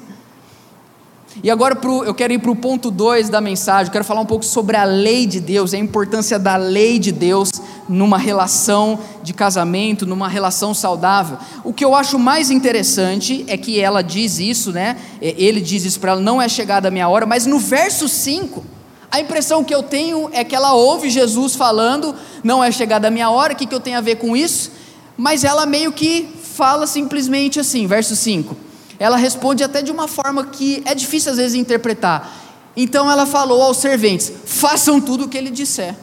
E 1.44 1.50
agora 1.50 1.76
pro, 1.76 2.04
eu 2.04 2.14
quero 2.14 2.34
ir 2.34 2.40
para 2.40 2.52
o 2.52 2.56
ponto 2.56 2.90
2 2.90 3.30
da 3.30 3.40
mensagem, 3.40 3.86
eu 3.86 3.92
quero 3.92 4.04
falar 4.04 4.22
um 4.22 4.26
pouco 4.26 4.44
sobre 4.44 4.76
a 4.76 4.84
lei 4.84 5.26
de 5.26 5.40
Deus, 5.40 5.74
a 5.74 5.78
importância 5.78 6.40
da 6.40 6.56
lei 6.56 6.98
de 7.00 7.12
Deus 7.12 7.52
numa 7.88 8.18
relação 8.18 9.00
de 9.24 9.34
casamento, 9.34 10.06
numa 10.06 10.28
relação 10.28 10.74
saudável. 10.74 11.38
O 11.64 11.72
que 11.72 11.86
eu 11.86 11.96
acho 11.96 12.20
mais 12.20 12.52
interessante 12.52 13.46
é 13.48 13.58
que 13.58 13.80
ela 13.80 14.02
diz 14.02 14.40
isso, 14.40 14.72
né? 14.72 14.98
Ele 15.22 15.62
diz 15.62 15.86
isso 15.86 16.00
para 16.00 16.14
ela, 16.14 16.22
não 16.22 16.42
é 16.42 16.50
chegada 16.50 16.88
a 16.88 16.92
minha 16.92 17.08
hora, 17.08 17.26
mas 17.26 17.46
no 17.46 17.60
verso 17.60 18.10
5, 18.10 18.64
a 19.12 19.20
impressão 19.20 19.64
que 19.64 19.74
eu 19.74 19.84
tenho 19.84 20.30
é 20.34 20.44
que 20.44 20.56
ela 20.56 20.74
ouve 20.74 21.10
Jesus 21.10 21.56
falando, 21.56 22.16
não 22.44 22.64
é 22.64 22.72
chegada 22.72 23.08
a 23.08 23.12
minha 23.12 23.30
hora, 23.30 23.54
o 23.54 23.56
que, 23.56 23.66
que 23.66 23.74
eu 23.74 23.80
tenho 23.80 23.98
a 23.98 24.02
ver 24.02 24.16
com 24.16 24.36
isso? 24.36 24.72
Mas 25.16 25.44
ela 25.44 25.66
meio 25.66 25.92
que 25.92 26.28
fala 26.56 26.86
simplesmente 26.86 27.60
assim, 27.60 27.88
verso 27.88 28.16
5 28.16 28.69
ela 29.00 29.16
responde 29.16 29.64
até 29.64 29.82
de 29.82 29.92
uma 29.92 30.08
forma 30.08 30.46
que 30.46 30.84
é 30.86 30.94
difícil 30.94 31.32
às 31.32 31.38
vezes 31.38 31.56
interpretar. 31.56 32.32
Então 32.76 33.10
ela 33.10 33.26
falou 33.26 33.62
aos 33.62 33.78
serventes: 33.78 34.32
façam 34.46 35.00
tudo 35.00 35.26
o 35.26 35.30
que 35.30 35.38
ele 35.38 35.50
disser. 35.50 35.96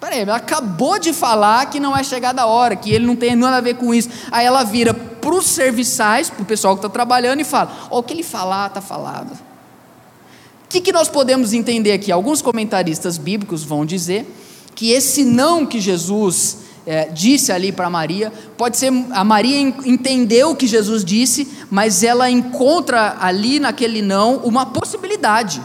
Peraí, 0.00 0.20
ela 0.20 0.36
acabou 0.36 0.98
de 0.98 1.12
falar 1.12 1.66
que 1.66 1.80
não 1.80 1.96
é 1.96 2.04
chegada 2.04 2.42
a 2.42 2.46
hora, 2.46 2.76
que 2.76 2.92
ele 2.92 3.06
não 3.06 3.16
tem 3.16 3.34
nada 3.34 3.56
a 3.56 3.60
ver 3.60 3.74
com 3.74 3.92
isso. 3.92 4.08
Aí 4.30 4.46
ela 4.46 4.62
vira 4.62 4.94
para 4.94 5.34
os 5.34 5.46
serviçais, 5.46 6.30
para 6.30 6.42
o 6.42 6.46
pessoal 6.46 6.74
que 6.74 6.78
está 6.78 6.88
trabalhando, 6.88 7.40
e 7.40 7.44
fala: 7.44 7.88
o 7.90 8.02
que 8.02 8.12
ele 8.12 8.22
falar, 8.22 8.68
está 8.68 8.80
falado. 8.80 9.32
O 9.32 10.68
que, 10.68 10.80
que 10.80 10.92
nós 10.92 11.08
podemos 11.08 11.52
entender 11.52 11.92
aqui? 11.92 12.12
Alguns 12.12 12.42
comentaristas 12.42 13.18
bíblicos 13.18 13.64
vão 13.64 13.86
dizer 13.86 14.26
que 14.74 14.90
esse 14.90 15.24
não 15.24 15.64
que 15.64 15.80
Jesus 15.80 16.58
é, 16.86 17.06
disse 17.06 17.50
ali 17.50 17.72
para 17.72 17.90
Maria. 17.90 18.32
Pode 18.56 18.76
ser 18.76 18.92
a 19.10 19.24
Maria 19.24 19.58
entendeu 19.84 20.50
o 20.50 20.56
que 20.56 20.66
Jesus 20.66 21.04
disse, 21.04 21.48
mas 21.70 22.02
ela 22.02 22.30
encontra 22.30 23.16
ali 23.20 23.58
naquele 23.58 24.00
não 24.00 24.36
uma 24.38 24.66
possibilidade. 24.66 25.60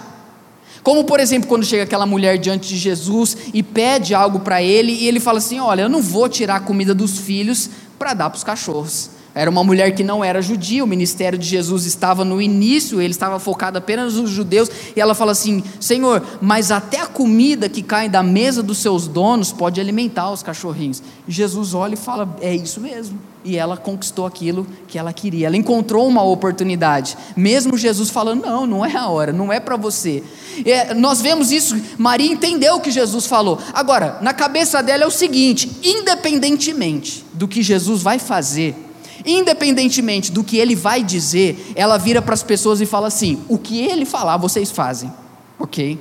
Como 0.84 1.04
por 1.04 1.20
exemplo, 1.20 1.48
quando 1.48 1.64
chega 1.64 1.84
aquela 1.84 2.06
mulher 2.06 2.38
diante 2.38 2.68
de 2.68 2.78
Jesus 2.78 3.38
e 3.54 3.62
pede 3.62 4.16
algo 4.16 4.40
para 4.40 4.64
ele, 4.64 4.92
e 4.92 5.08
ele 5.08 5.20
fala 5.20 5.38
assim: 5.38 5.60
Olha, 5.60 5.84
eu 5.84 5.90
não 5.90 6.02
vou 6.02 6.28
tirar 6.28 6.56
a 6.56 6.60
comida 6.60 6.94
dos 6.96 7.20
filhos 7.20 7.70
para 8.00 8.16
dar 8.16 8.30
para 8.30 8.38
os 8.38 8.44
cachorros. 8.44 9.21
Era 9.34 9.50
uma 9.50 9.64
mulher 9.64 9.96
que 9.96 10.04
não 10.04 10.24
era 10.24 10.42
judia, 10.42 10.84
o 10.84 10.88
ministério 10.88 11.40
de 11.40 11.48
Jesus 11.48 11.86
estava 11.86 12.26
no 12.26 12.42
início, 12.42 13.02
ele 13.02 13.12
estava 13.12 13.40
focado 13.40 13.78
apenas 13.78 14.16
nos 14.16 14.30
judeus, 14.30 14.70
e 14.94 15.00
ela 15.00 15.16
fala 15.16 15.32
assim: 15.32 15.64
Senhor, 15.80 16.22
mas 16.42 16.70
até 16.70 17.00
a 17.00 17.08
comida 17.08 17.70
que 17.70 17.82
cai 17.82 18.10
da 18.10 18.22
mesa 18.22 18.62
dos 18.62 18.80
seus 18.80 19.08
donos 19.08 19.54
pode 19.54 19.80
alimentar 19.80 20.30
os 20.32 20.44
cachorrinhos. 20.44 21.02
Jesus 21.26 21.74
olha 21.74 21.94
e 21.94 21.98
fala: 21.98 22.36
É 22.42 22.54
isso 22.54 22.82
mesmo. 22.82 23.18
E 23.44 23.58
ela 23.58 23.76
conquistou 23.76 24.26
aquilo 24.26 24.68
que 24.88 25.00
ela 25.00 25.12
queria, 25.12 25.48
ela 25.48 25.58
encontrou 25.58 26.08
uma 26.08 26.22
oportunidade, 26.22 27.18
mesmo 27.36 27.78
Jesus 27.78 28.10
falando: 28.10 28.46
Não, 28.46 28.68
não 28.68 28.86
é 28.86 28.96
a 28.96 29.08
hora, 29.08 29.32
não 29.32 29.52
é 29.52 29.62
para 29.62 29.78
você. 29.78 30.22
É, 30.66 30.94
nós 30.94 31.22
vemos 31.22 31.52
isso, 31.54 31.80
Maria 31.98 32.30
entendeu 32.30 32.76
o 32.76 32.82
que 32.82 32.92
Jesus 32.92 33.26
falou. 33.26 33.58
Agora, 33.74 34.18
na 34.22 34.34
cabeça 34.34 34.84
dela 34.84 35.06
é 35.06 35.08
o 35.08 35.12
seguinte: 35.12 35.72
independentemente 35.82 37.26
do 37.34 37.48
que 37.48 37.64
Jesus 37.64 38.02
vai 38.02 38.20
fazer, 38.20 38.91
Independentemente 39.26 40.32
do 40.32 40.44
que 40.44 40.58
ele 40.58 40.76
vai 40.76 41.04
dizer, 41.04 41.74
ela 41.76 41.98
vira 41.98 42.22
para 42.22 42.34
as 42.34 42.44
pessoas 42.44 42.82
e 42.82 42.86
fala 42.86 43.08
assim: 43.08 43.42
o 43.48 43.58
que 43.58 43.82
ele 43.82 44.06
falar, 44.06 44.38
vocês 44.38 44.72
fazem, 44.72 45.12
ok? 45.60 46.00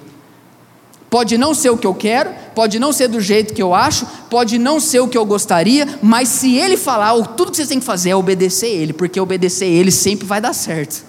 Pode 1.11 1.37
não 1.37 1.53
ser 1.53 1.71
o 1.71 1.77
que 1.77 1.87
eu 1.87 1.93
quero, 1.93 2.31
pode 2.55 2.79
não 2.79 2.93
ser 2.93 3.09
do 3.09 3.21
jeito 3.21 3.53
que 3.53 3.61
eu 3.61 3.75
acho, 3.75 4.07
pode 4.31 4.59
não 4.59 4.79
ser 4.79 5.01
o 5.01 5.09
que 5.09 5.19
eu 5.19 5.27
gostaria, 5.27 5.99
mas 6.01 6.29
se 6.29 6.57
ele 6.57 6.77
falar, 6.77 7.13
tudo 7.35 7.51
que 7.51 7.57
vocês 7.57 7.69
têm 7.69 7.81
que 7.81 7.85
fazer 7.85 8.11
é 8.11 8.17
obedecer 8.17 8.69
ele, 8.69 8.93
porque 8.93 9.21
obedecer 9.21 9.67
ele 9.67 9.91
sempre 9.91 10.25
vai 10.25 10.41
dar 10.41 10.53
certo. 10.53 11.05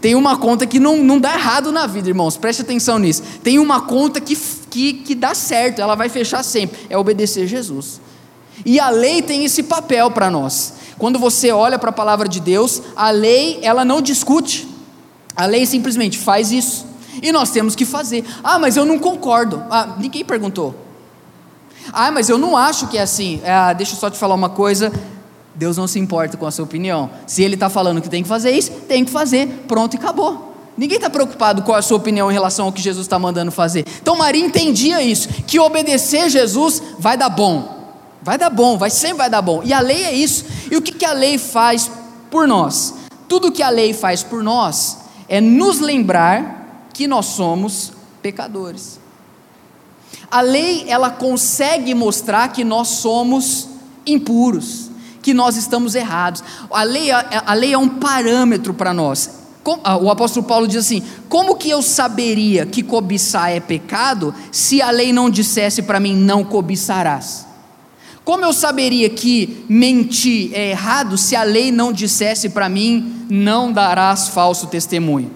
Tem 0.00 0.14
uma 0.14 0.38
conta 0.38 0.66
que 0.66 0.80
não, 0.80 0.96
não 1.02 1.20
dá 1.20 1.34
errado 1.34 1.70
na 1.70 1.86
vida, 1.86 2.08
irmãos, 2.08 2.38
preste 2.38 2.62
atenção 2.62 2.98
nisso. 2.98 3.22
Tem 3.42 3.58
uma 3.58 3.82
conta 3.82 4.18
que, 4.20 4.34
que, 4.70 4.94
que 4.94 5.14
dá 5.14 5.34
certo, 5.34 5.80
ela 5.80 5.94
vai 5.94 6.08
fechar 6.08 6.42
sempre, 6.42 6.80
é 6.88 6.96
obedecer 6.96 7.46
Jesus. 7.46 8.00
E 8.64 8.80
a 8.80 8.88
lei 8.88 9.20
tem 9.20 9.44
esse 9.44 9.62
papel 9.62 10.10
para 10.10 10.30
nós. 10.30 10.74
Quando 10.98 11.18
você 11.18 11.50
olha 11.50 11.78
para 11.78 11.90
a 11.90 11.92
palavra 11.92 12.28
de 12.28 12.40
Deus, 12.40 12.82
a 12.94 13.10
lei, 13.10 13.58
ela 13.62 13.84
não 13.84 14.00
discute. 14.00 14.68
A 15.34 15.46
lei 15.46 15.66
simplesmente 15.66 16.18
faz 16.18 16.52
isso. 16.52 16.86
E 17.22 17.32
nós 17.32 17.50
temos 17.50 17.74
que 17.74 17.84
fazer. 17.84 18.24
Ah, 18.42 18.58
mas 18.58 18.76
eu 18.76 18.84
não 18.84 18.98
concordo. 18.98 19.62
Ah, 19.70 19.96
ninguém 19.98 20.24
perguntou. 20.24 20.74
Ah, 21.92 22.10
mas 22.10 22.28
eu 22.28 22.38
não 22.38 22.56
acho 22.56 22.86
que 22.88 22.96
é 22.96 23.02
assim. 23.02 23.40
Ah, 23.44 23.72
deixa 23.72 23.94
eu 23.94 23.98
só 23.98 24.08
te 24.08 24.18
falar 24.18 24.34
uma 24.34 24.48
coisa. 24.48 24.92
Deus 25.54 25.76
não 25.76 25.86
se 25.86 25.98
importa 25.98 26.36
com 26.36 26.46
a 26.46 26.50
sua 26.50 26.64
opinião. 26.64 27.10
Se 27.26 27.42
Ele 27.42 27.54
está 27.54 27.68
falando 27.68 28.00
que 28.00 28.08
tem 28.08 28.22
que 28.22 28.28
fazer 28.28 28.52
isso, 28.52 28.70
tem 28.88 29.04
que 29.04 29.10
fazer. 29.10 29.64
Pronto 29.68 29.94
e 29.94 29.96
acabou. 29.98 30.52
Ninguém 30.76 30.96
está 30.96 31.10
preocupado 31.10 31.62
com 31.62 31.74
a 31.74 31.82
sua 31.82 31.98
opinião 31.98 32.30
em 32.30 32.32
relação 32.32 32.66
ao 32.66 32.72
que 32.72 32.80
Jesus 32.80 33.04
está 33.04 33.18
mandando 33.18 33.52
fazer. 33.52 33.84
Então 34.00 34.16
Maria 34.16 34.44
entendia 34.44 35.02
isso, 35.02 35.28
que 35.46 35.60
obedecer 35.60 36.30
Jesus 36.30 36.82
vai 36.98 37.16
dar 37.16 37.28
bom. 37.28 37.71
Vai 38.22 38.38
dar 38.38 38.50
bom, 38.50 38.78
vai 38.78 38.90
sempre 38.90 39.18
vai 39.18 39.30
dar 39.30 39.42
bom. 39.42 39.62
E 39.64 39.72
a 39.72 39.80
lei 39.80 40.04
é 40.04 40.12
isso. 40.12 40.44
E 40.70 40.76
o 40.76 40.82
que, 40.82 40.92
que 40.92 41.04
a 41.04 41.12
lei 41.12 41.38
faz 41.38 41.90
por 42.30 42.46
nós? 42.46 42.94
Tudo 43.28 43.50
que 43.50 43.62
a 43.62 43.68
lei 43.68 43.92
faz 43.92 44.22
por 44.22 44.42
nós 44.42 44.98
é 45.28 45.40
nos 45.40 45.80
lembrar 45.80 46.88
que 46.92 47.08
nós 47.08 47.26
somos 47.26 47.92
pecadores. 48.22 49.00
A 50.30 50.40
lei, 50.40 50.84
ela 50.86 51.10
consegue 51.10 51.94
mostrar 51.94 52.48
que 52.48 52.64
nós 52.64 52.88
somos 52.88 53.68
impuros, 54.06 54.90
que 55.20 55.34
nós 55.34 55.56
estamos 55.56 55.94
errados. 55.94 56.44
A 56.70 56.82
lei, 56.84 57.10
a, 57.10 57.42
a 57.46 57.54
lei 57.54 57.72
é 57.72 57.78
um 57.78 57.88
parâmetro 57.88 58.72
para 58.72 58.94
nós. 58.94 59.42
Ah, 59.84 59.96
o 59.96 60.10
apóstolo 60.10 60.46
Paulo 60.46 60.66
diz 60.66 60.78
assim: 60.78 61.02
Como 61.28 61.56
que 61.56 61.70
eu 61.70 61.82
saberia 61.82 62.66
que 62.66 62.82
cobiçar 62.82 63.50
é 63.50 63.60
pecado 63.60 64.34
se 64.50 64.80
a 64.80 64.90
lei 64.90 65.12
não 65.12 65.28
dissesse 65.28 65.82
para 65.82 66.00
mim, 66.00 66.16
não 66.16 66.44
cobiçarás? 66.44 67.51
Como 68.24 68.44
eu 68.44 68.52
saberia 68.52 69.10
que 69.10 69.64
mentir 69.68 70.52
é 70.54 70.70
errado 70.70 71.18
se 71.18 71.34
a 71.34 71.42
lei 71.42 71.72
não 71.72 71.92
dissesse 71.92 72.48
para 72.48 72.68
mim, 72.68 73.26
não 73.28 73.72
darás 73.72 74.28
falso 74.28 74.68
testemunho? 74.68 75.30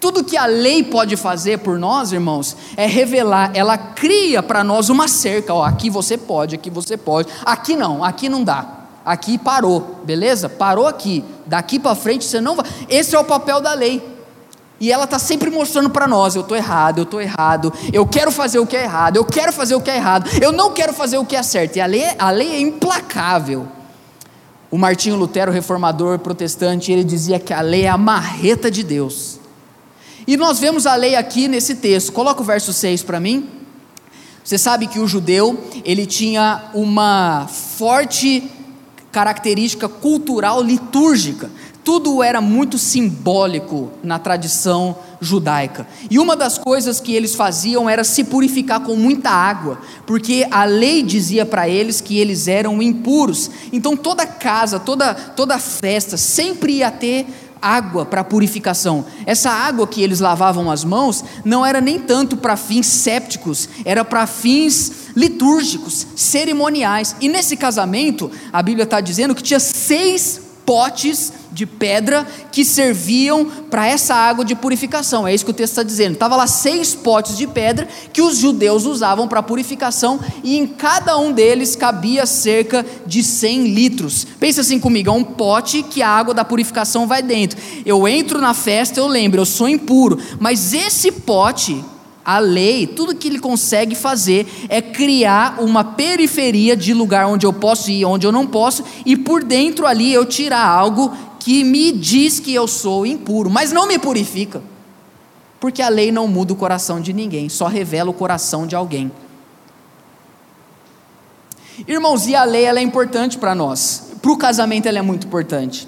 Tudo 0.00 0.24
que 0.24 0.36
a 0.36 0.46
lei 0.46 0.84
pode 0.84 1.16
fazer 1.16 1.58
por 1.58 1.78
nós, 1.78 2.12
irmãos, 2.12 2.56
é 2.76 2.86
revelar, 2.86 3.50
ela 3.54 3.76
cria 3.76 4.42
para 4.42 4.62
nós 4.62 4.88
uma 4.88 5.08
cerca, 5.08 5.52
ó, 5.52 5.64
aqui 5.64 5.90
você 5.90 6.16
pode, 6.16 6.54
aqui 6.54 6.70
você 6.70 6.96
pode, 6.96 7.28
aqui 7.44 7.76
não, 7.76 8.04
aqui 8.04 8.28
não 8.28 8.44
dá. 8.44 8.76
Aqui 9.04 9.38
parou, 9.38 10.00
beleza? 10.04 10.48
Parou 10.48 10.84
aqui. 10.84 11.24
Daqui 11.46 11.78
para 11.78 11.94
frente 11.94 12.24
você 12.24 12.40
não 12.40 12.56
vai. 12.56 12.66
Esse 12.88 13.14
é 13.14 13.18
o 13.18 13.24
papel 13.24 13.60
da 13.60 13.72
lei. 13.72 14.02
E 14.78 14.92
ela 14.92 15.04
está 15.04 15.18
sempre 15.18 15.50
mostrando 15.50 15.90
para 15.90 16.06
nós: 16.06 16.34
eu 16.34 16.42
estou 16.42 16.56
errado, 16.56 16.98
eu 16.98 17.04
estou 17.04 17.20
errado, 17.20 17.72
eu 17.92 18.06
quero 18.06 18.30
fazer 18.30 18.58
o 18.58 18.66
que 18.66 18.76
é 18.76 18.84
errado, 18.84 19.16
eu 19.16 19.24
quero 19.24 19.52
fazer 19.52 19.74
o 19.74 19.80
que 19.80 19.90
é 19.90 19.96
errado, 19.96 20.28
eu 20.40 20.52
não 20.52 20.72
quero 20.72 20.92
fazer 20.92 21.18
o 21.18 21.24
que 21.24 21.36
é 21.36 21.42
certo. 21.42 21.76
E 21.76 21.80
a 21.80 21.86
lei, 21.86 22.04
a 22.18 22.30
lei 22.30 22.54
é 22.54 22.60
implacável. 22.60 23.66
O 24.70 24.76
Martinho 24.76 25.16
Lutero, 25.16 25.52
reformador 25.52 26.18
protestante, 26.18 26.92
ele 26.92 27.04
dizia 27.04 27.38
que 27.38 27.52
a 27.52 27.60
lei 27.60 27.84
é 27.84 27.88
a 27.88 27.96
marreta 27.96 28.70
de 28.70 28.82
Deus. 28.82 29.38
E 30.26 30.36
nós 30.36 30.58
vemos 30.58 30.86
a 30.86 30.96
lei 30.96 31.14
aqui 31.14 31.46
nesse 31.46 31.76
texto. 31.76 32.12
Coloca 32.12 32.42
o 32.42 32.44
verso 32.44 32.72
6 32.72 33.04
para 33.04 33.20
mim. 33.20 33.48
Você 34.42 34.58
sabe 34.58 34.86
que 34.86 34.98
o 34.98 35.06
judeu, 35.06 35.58
ele 35.84 36.04
tinha 36.04 36.64
uma 36.74 37.46
forte 37.48 38.50
característica 39.10 39.88
cultural 39.88 40.62
litúrgica 40.62 41.50
tudo 41.86 42.20
era 42.20 42.40
muito 42.40 42.78
simbólico 42.78 43.92
na 44.02 44.18
tradição 44.18 44.96
judaica. 45.20 45.86
E 46.10 46.18
uma 46.18 46.34
das 46.34 46.58
coisas 46.58 46.98
que 46.98 47.14
eles 47.14 47.36
faziam 47.36 47.88
era 47.88 48.02
se 48.02 48.24
purificar 48.24 48.80
com 48.80 48.96
muita 48.96 49.30
água, 49.30 49.78
porque 50.04 50.48
a 50.50 50.64
lei 50.64 51.00
dizia 51.00 51.46
para 51.46 51.68
eles 51.68 52.00
que 52.00 52.18
eles 52.18 52.48
eram 52.48 52.82
impuros. 52.82 53.48
Então 53.72 53.96
toda 53.96 54.26
casa, 54.26 54.80
toda 54.80 55.14
toda 55.14 55.60
festa 55.60 56.16
sempre 56.16 56.78
ia 56.78 56.90
ter 56.90 57.24
água 57.62 58.04
para 58.04 58.24
purificação. 58.24 59.04
Essa 59.24 59.50
água 59.50 59.86
que 59.86 60.02
eles 60.02 60.18
lavavam 60.18 60.68
as 60.72 60.82
mãos 60.82 61.24
não 61.44 61.64
era 61.64 61.80
nem 61.80 62.00
tanto 62.00 62.36
para 62.36 62.56
fins 62.56 62.86
sépticos, 62.86 63.68
era 63.84 64.04
para 64.04 64.26
fins 64.26 64.90
litúrgicos, 65.14 66.04
cerimoniais. 66.16 67.14
E 67.20 67.28
nesse 67.28 67.56
casamento, 67.56 68.28
a 68.52 68.60
Bíblia 68.60 68.82
está 68.82 69.00
dizendo 69.00 69.36
que 69.36 69.42
tinha 69.42 69.60
seis 69.60 70.45
potes 70.66 71.32
de 71.52 71.64
pedra 71.64 72.26
que 72.52 72.64
serviam 72.64 73.46
para 73.70 73.86
essa 73.86 74.14
água 74.14 74.44
de 74.44 74.54
purificação. 74.54 75.26
É 75.26 75.32
isso 75.32 75.44
que 75.44 75.52
o 75.52 75.54
texto 75.54 75.72
está 75.72 75.82
dizendo. 75.82 76.14
Estava 76.14 76.36
lá 76.36 76.46
seis 76.46 76.94
potes 76.94 77.36
de 77.36 77.46
pedra 77.46 77.88
que 78.12 78.20
os 78.20 78.36
judeus 78.36 78.84
usavam 78.84 79.28
para 79.28 79.42
purificação 79.42 80.20
e 80.42 80.58
em 80.58 80.66
cada 80.66 81.16
um 81.16 81.32
deles 81.32 81.76
cabia 81.76 82.26
cerca 82.26 82.84
de 83.06 83.22
100 83.22 83.68
litros. 83.68 84.26
Pensa 84.38 84.60
assim 84.60 84.78
comigo: 84.78 85.08
é 85.08 85.12
um 85.12 85.24
pote 85.24 85.82
que 85.82 86.02
a 86.02 86.08
água 86.08 86.34
da 86.34 86.44
purificação 86.44 87.06
vai 87.06 87.22
dentro. 87.22 87.58
Eu 87.86 88.06
entro 88.06 88.40
na 88.40 88.52
festa, 88.52 89.00
eu 89.00 89.06
lembro, 89.06 89.40
eu 89.40 89.46
sou 89.46 89.68
impuro, 89.68 90.18
mas 90.38 90.74
esse 90.74 91.10
pote 91.12 91.82
a 92.26 92.40
lei, 92.40 92.88
tudo 92.88 93.14
que 93.14 93.28
ele 93.28 93.38
consegue 93.38 93.94
fazer 93.94 94.48
é 94.68 94.82
criar 94.82 95.62
uma 95.62 95.84
periferia 95.84 96.76
de 96.76 96.92
lugar 96.92 97.28
onde 97.28 97.46
eu 97.46 97.52
posso 97.52 97.88
ir, 97.88 98.04
onde 98.04 98.26
eu 98.26 98.32
não 98.32 98.44
posso, 98.44 98.82
e 99.06 99.16
por 99.16 99.44
dentro 99.44 99.86
ali 99.86 100.12
eu 100.12 100.26
tirar 100.26 100.66
algo 100.66 101.16
que 101.38 101.62
me 101.62 101.92
diz 101.92 102.40
que 102.40 102.52
eu 102.52 102.66
sou 102.66 103.06
impuro, 103.06 103.48
mas 103.48 103.70
não 103.70 103.86
me 103.86 103.96
purifica. 103.96 104.60
Porque 105.60 105.80
a 105.80 105.88
lei 105.88 106.10
não 106.10 106.26
muda 106.26 106.52
o 106.52 106.56
coração 106.56 107.00
de 107.00 107.12
ninguém, 107.12 107.48
só 107.48 107.68
revela 107.68 108.10
o 108.10 108.14
coração 108.14 108.66
de 108.66 108.74
alguém. 108.74 109.12
Irmãos, 111.86 112.26
e 112.26 112.34
a 112.34 112.42
lei 112.42 112.64
ela 112.64 112.80
é 112.80 112.82
importante 112.82 113.38
para 113.38 113.54
nós. 113.54 114.10
Para 114.20 114.32
o 114.32 114.36
casamento 114.36 114.86
ela 114.86 114.98
é 114.98 115.02
muito 115.02 115.28
importante. 115.28 115.86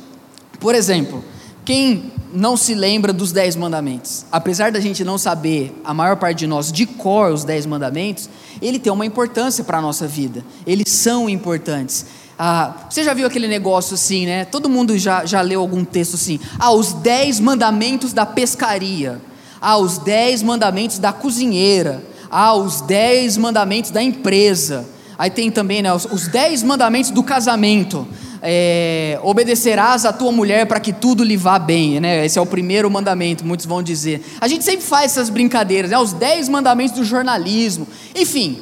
Por 0.60 0.76
exemplo, 0.76 1.24
quem 1.64 2.12
não 2.32 2.56
se 2.56 2.74
lembra 2.74 3.12
dos 3.12 3.32
dez 3.32 3.56
mandamentos. 3.56 4.24
Apesar 4.30 4.70
da 4.70 4.80
gente 4.80 5.04
não 5.04 5.18
saber, 5.18 5.78
a 5.84 5.94
maior 5.94 6.16
parte 6.16 6.38
de 6.38 6.46
nós, 6.46 6.70
de 6.70 6.86
cor 6.86 7.32
os 7.32 7.44
dez 7.44 7.66
mandamentos, 7.66 8.28
ele 8.60 8.78
tem 8.78 8.92
uma 8.92 9.06
importância 9.06 9.64
para 9.64 9.78
a 9.78 9.82
nossa 9.82 10.06
vida. 10.06 10.44
Eles 10.66 10.90
são 10.90 11.28
importantes. 11.28 12.06
Ah, 12.38 12.86
você 12.88 13.02
já 13.02 13.14
viu 13.14 13.26
aquele 13.26 13.48
negócio 13.48 13.94
assim, 13.94 14.26
né? 14.26 14.44
Todo 14.44 14.68
mundo 14.68 14.96
já, 14.96 15.24
já 15.24 15.40
leu 15.40 15.60
algum 15.60 15.84
texto 15.84 16.14
assim. 16.14 16.38
Ah, 16.58 16.70
os 16.70 16.92
dez 16.92 17.40
mandamentos 17.40 18.12
da 18.12 18.24
pescaria. 18.24 19.20
Ah, 19.60 19.76
os 19.76 19.98
dez 19.98 20.42
mandamentos 20.42 20.98
da 20.98 21.12
cozinheira. 21.12 22.02
Ah, 22.30 22.54
os 22.54 22.80
dez 22.82 23.36
mandamentos 23.36 23.90
da 23.90 24.02
empresa. 24.02 24.86
Aí 25.18 25.30
tem 25.30 25.50
também 25.50 25.82
né, 25.82 25.92
os, 25.92 26.04
os 26.04 26.28
dez 26.28 26.62
mandamentos 26.62 27.10
do 27.10 27.24
casamento 27.24 28.06
é, 28.42 29.18
obedecerás 29.22 30.04
a 30.04 30.12
tua 30.12 30.30
mulher 30.30 30.66
para 30.66 30.80
que 30.80 30.92
tudo 30.92 31.24
lhe 31.24 31.36
vá 31.36 31.58
bem, 31.58 32.00
né? 32.00 32.24
Esse 32.24 32.38
é 32.38 32.42
o 32.42 32.46
primeiro 32.46 32.90
mandamento, 32.90 33.44
muitos 33.44 33.66
vão 33.66 33.82
dizer. 33.82 34.24
A 34.40 34.48
gente 34.48 34.64
sempre 34.64 34.84
faz 34.84 35.12
essas 35.12 35.28
brincadeiras, 35.28 35.90
né? 35.90 35.98
Os 35.98 36.12
dez 36.12 36.48
mandamentos 36.48 36.96
do 36.96 37.04
jornalismo, 37.04 37.86
enfim. 38.14 38.60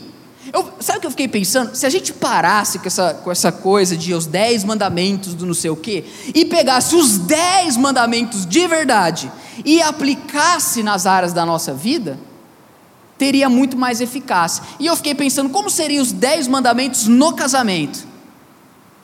Eu, 0.53 0.73
sabe 0.81 0.99
o 0.99 1.01
que 1.01 1.07
eu 1.07 1.11
fiquei 1.11 1.29
pensando? 1.29 1.75
Se 1.75 1.85
a 1.85 1.91
gente 1.91 2.13
parasse 2.13 2.79
com 2.79 2.87
essa, 2.87 3.15
com 3.15 3.31
essa 3.31 3.51
coisa 3.51 3.97
de 3.97 4.15
os 4.15 4.27
dez 4.27 4.63
mandamentos 4.65 5.35
do 5.35 5.45
não 5.45 5.55
sei 5.55 5.71
o 5.71 5.77
quê, 5.77 6.05
e 6.35 6.45
pegasse 6.45 6.95
os 6.95 7.19
dez 7.19 7.77
mandamentos 7.77 8.47
de 8.47 8.67
verdade 8.67 9.31
e 9.65 9.83
aplicasse 9.83 10.83
nas 10.83 11.07
áreas 11.07 11.33
da 11.33 11.45
nossa 11.45 11.75
vida, 11.75 12.19
teria 13.19 13.49
muito 13.49 13.77
mais 13.77 14.01
eficácia. 14.01 14.63
E 14.79 14.87
eu 14.87 14.97
fiquei 14.97 15.15
pensando, 15.15 15.51
como 15.51 15.69
seriam 15.69 16.03
os 16.03 16.13
dez 16.13 16.47
mandamentos 16.47 17.07
no 17.07 17.33
casamento? 17.33 18.16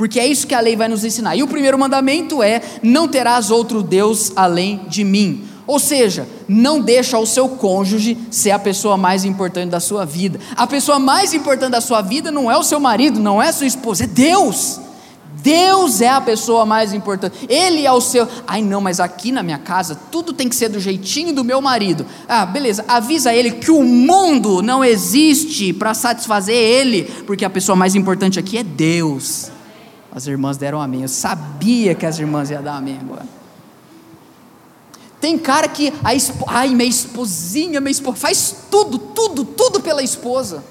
Porque 0.03 0.19
é 0.19 0.27
isso 0.27 0.49
que 0.49 0.55
a 0.55 0.59
lei 0.59 0.75
vai 0.75 0.89
nos 0.89 1.05
ensinar. 1.05 1.37
E 1.37 1.45
o 1.45 1.47
primeiro 1.47 1.79
mandamento 1.79 2.43
é: 2.43 2.61
não 2.83 3.07
terás 3.07 3.53
outro 3.53 3.85
Deus 3.85 4.33
além 4.35 4.81
de 4.89 5.05
mim. 5.05 5.45
Ou 5.65 5.79
seja, 5.79 6.27
não 6.49 6.81
deixa 6.81 7.17
o 7.21 7.25
seu 7.25 7.51
cônjuge 7.51 8.19
ser 8.29 8.51
a 8.51 8.59
pessoa 8.59 8.97
mais 8.97 9.25
importante 9.25 9.71
da 9.71 9.79
sua 9.79 10.05
vida. 10.05 10.41
A 10.57 10.67
pessoa 10.67 10.99
mais 10.99 11.33
importante 11.33 11.71
da 11.71 11.81
sua 11.81 12.03
vida 12.03 12.33
não 12.33 12.51
é 12.51 12.59
o 12.59 12.65
seu 12.65 12.81
marido, 12.81 13.21
não 13.21 13.41
é 13.41 13.51
a 13.51 13.53
sua 13.53 13.69
esposa, 13.69 14.03
é 14.03 14.07
Deus. 14.09 14.81
Deus 15.41 16.01
é 16.01 16.09
a 16.09 16.21
pessoa 16.21 16.67
mais 16.67 16.93
importante. 16.93 17.47
Ele 17.49 17.87
é 17.87 17.93
o 17.93 18.01
seu. 18.01 18.27
Ai, 18.45 18.61
não, 18.61 18.81
mas 18.81 18.99
aqui 18.99 19.31
na 19.31 19.41
minha 19.41 19.59
casa 19.59 19.97
tudo 20.11 20.33
tem 20.33 20.49
que 20.49 20.57
ser 20.57 20.69
do 20.69 20.81
jeitinho 20.81 21.33
do 21.33 21.45
meu 21.45 21.61
marido. 21.61 22.05
Ah, 22.29 22.45
beleza. 22.45 22.85
Avisa 22.89 23.33
ele 23.33 23.53
que 23.53 23.71
o 23.71 23.85
mundo 23.85 24.63
não 24.63 24.85
existe 24.85 25.73
para 25.73 25.95
satisfazer 25.95 26.57
ele, 26.57 27.05
porque 27.25 27.45
a 27.45 27.51
pessoa 27.51 27.77
mais 27.77 27.95
importante 27.95 28.41
aqui 28.41 28.59
é 28.59 28.65
Deus. 28.65 29.52
As 30.15 30.27
irmãs 30.27 30.57
deram 30.57 30.81
amém. 30.81 31.03
Eu 31.03 31.09
sabia 31.09 31.95
que 31.95 32.05
as 32.05 32.19
irmãs 32.19 32.51
iam 32.51 32.63
dar 32.63 32.77
amém 32.77 32.99
agora. 33.01 33.27
Tem 35.21 35.39
cara 35.39 35.69
que 35.69 35.93
a 36.03 36.11
ai, 36.49 36.69
minha 36.71 36.89
esposinha, 36.89 37.81
minha 37.81 37.93
esposa, 37.93 38.17
faz 38.17 38.57
tudo, 38.71 38.99
tudo, 38.99 39.45
tudo 39.45 39.81
pela 39.81 40.03
esposa. 40.03 40.65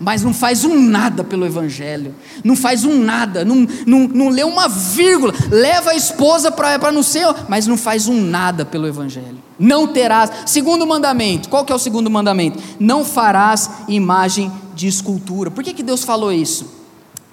Mas 0.00 0.22
não 0.22 0.34
faz 0.34 0.64
um 0.64 0.80
nada 0.80 1.22
pelo 1.22 1.46
Evangelho, 1.46 2.14
não 2.42 2.56
faz 2.56 2.84
um 2.84 2.98
nada, 2.98 3.44
não, 3.44 3.68
não, 3.86 4.08
não 4.08 4.28
lê 4.28 4.42
uma 4.42 4.68
vírgula, 4.68 5.32
leva 5.50 5.90
a 5.90 5.94
esposa 5.94 6.50
para 6.50 6.90
não 6.90 7.02
ser, 7.02 7.26
mas 7.48 7.66
não 7.66 7.76
faz 7.76 8.08
um 8.08 8.20
nada 8.20 8.64
pelo 8.64 8.88
Evangelho. 8.88 9.38
Não 9.56 9.86
terás, 9.86 10.30
segundo 10.46 10.84
mandamento, 10.84 11.48
qual 11.48 11.64
que 11.64 11.72
é 11.72 11.76
o 11.76 11.78
segundo 11.78 12.10
mandamento? 12.10 12.58
Não 12.80 13.04
farás 13.04 13.70
imagem 13.86 14.50
de 14.74 14.88
escultura. 14.88 15.50
Por 15.50 15.62
que, 15.62 15.72
que 15.72 15.82
Deus 15.82 16.02
falou 16.02 16.32
isso? 16.32 16.83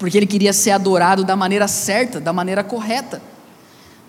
Porque 0.01 0.17
ele 0.17 0.25
queria 0.25 0.51
ser 0.51 0.71
adorado 0.71 1.23
da 1.23 1.35
maneira 1.35 1.67
certa, 1.67 2.19
da 2.19 2.33
maneira 2.33 2.63
correta. 2.63 3.21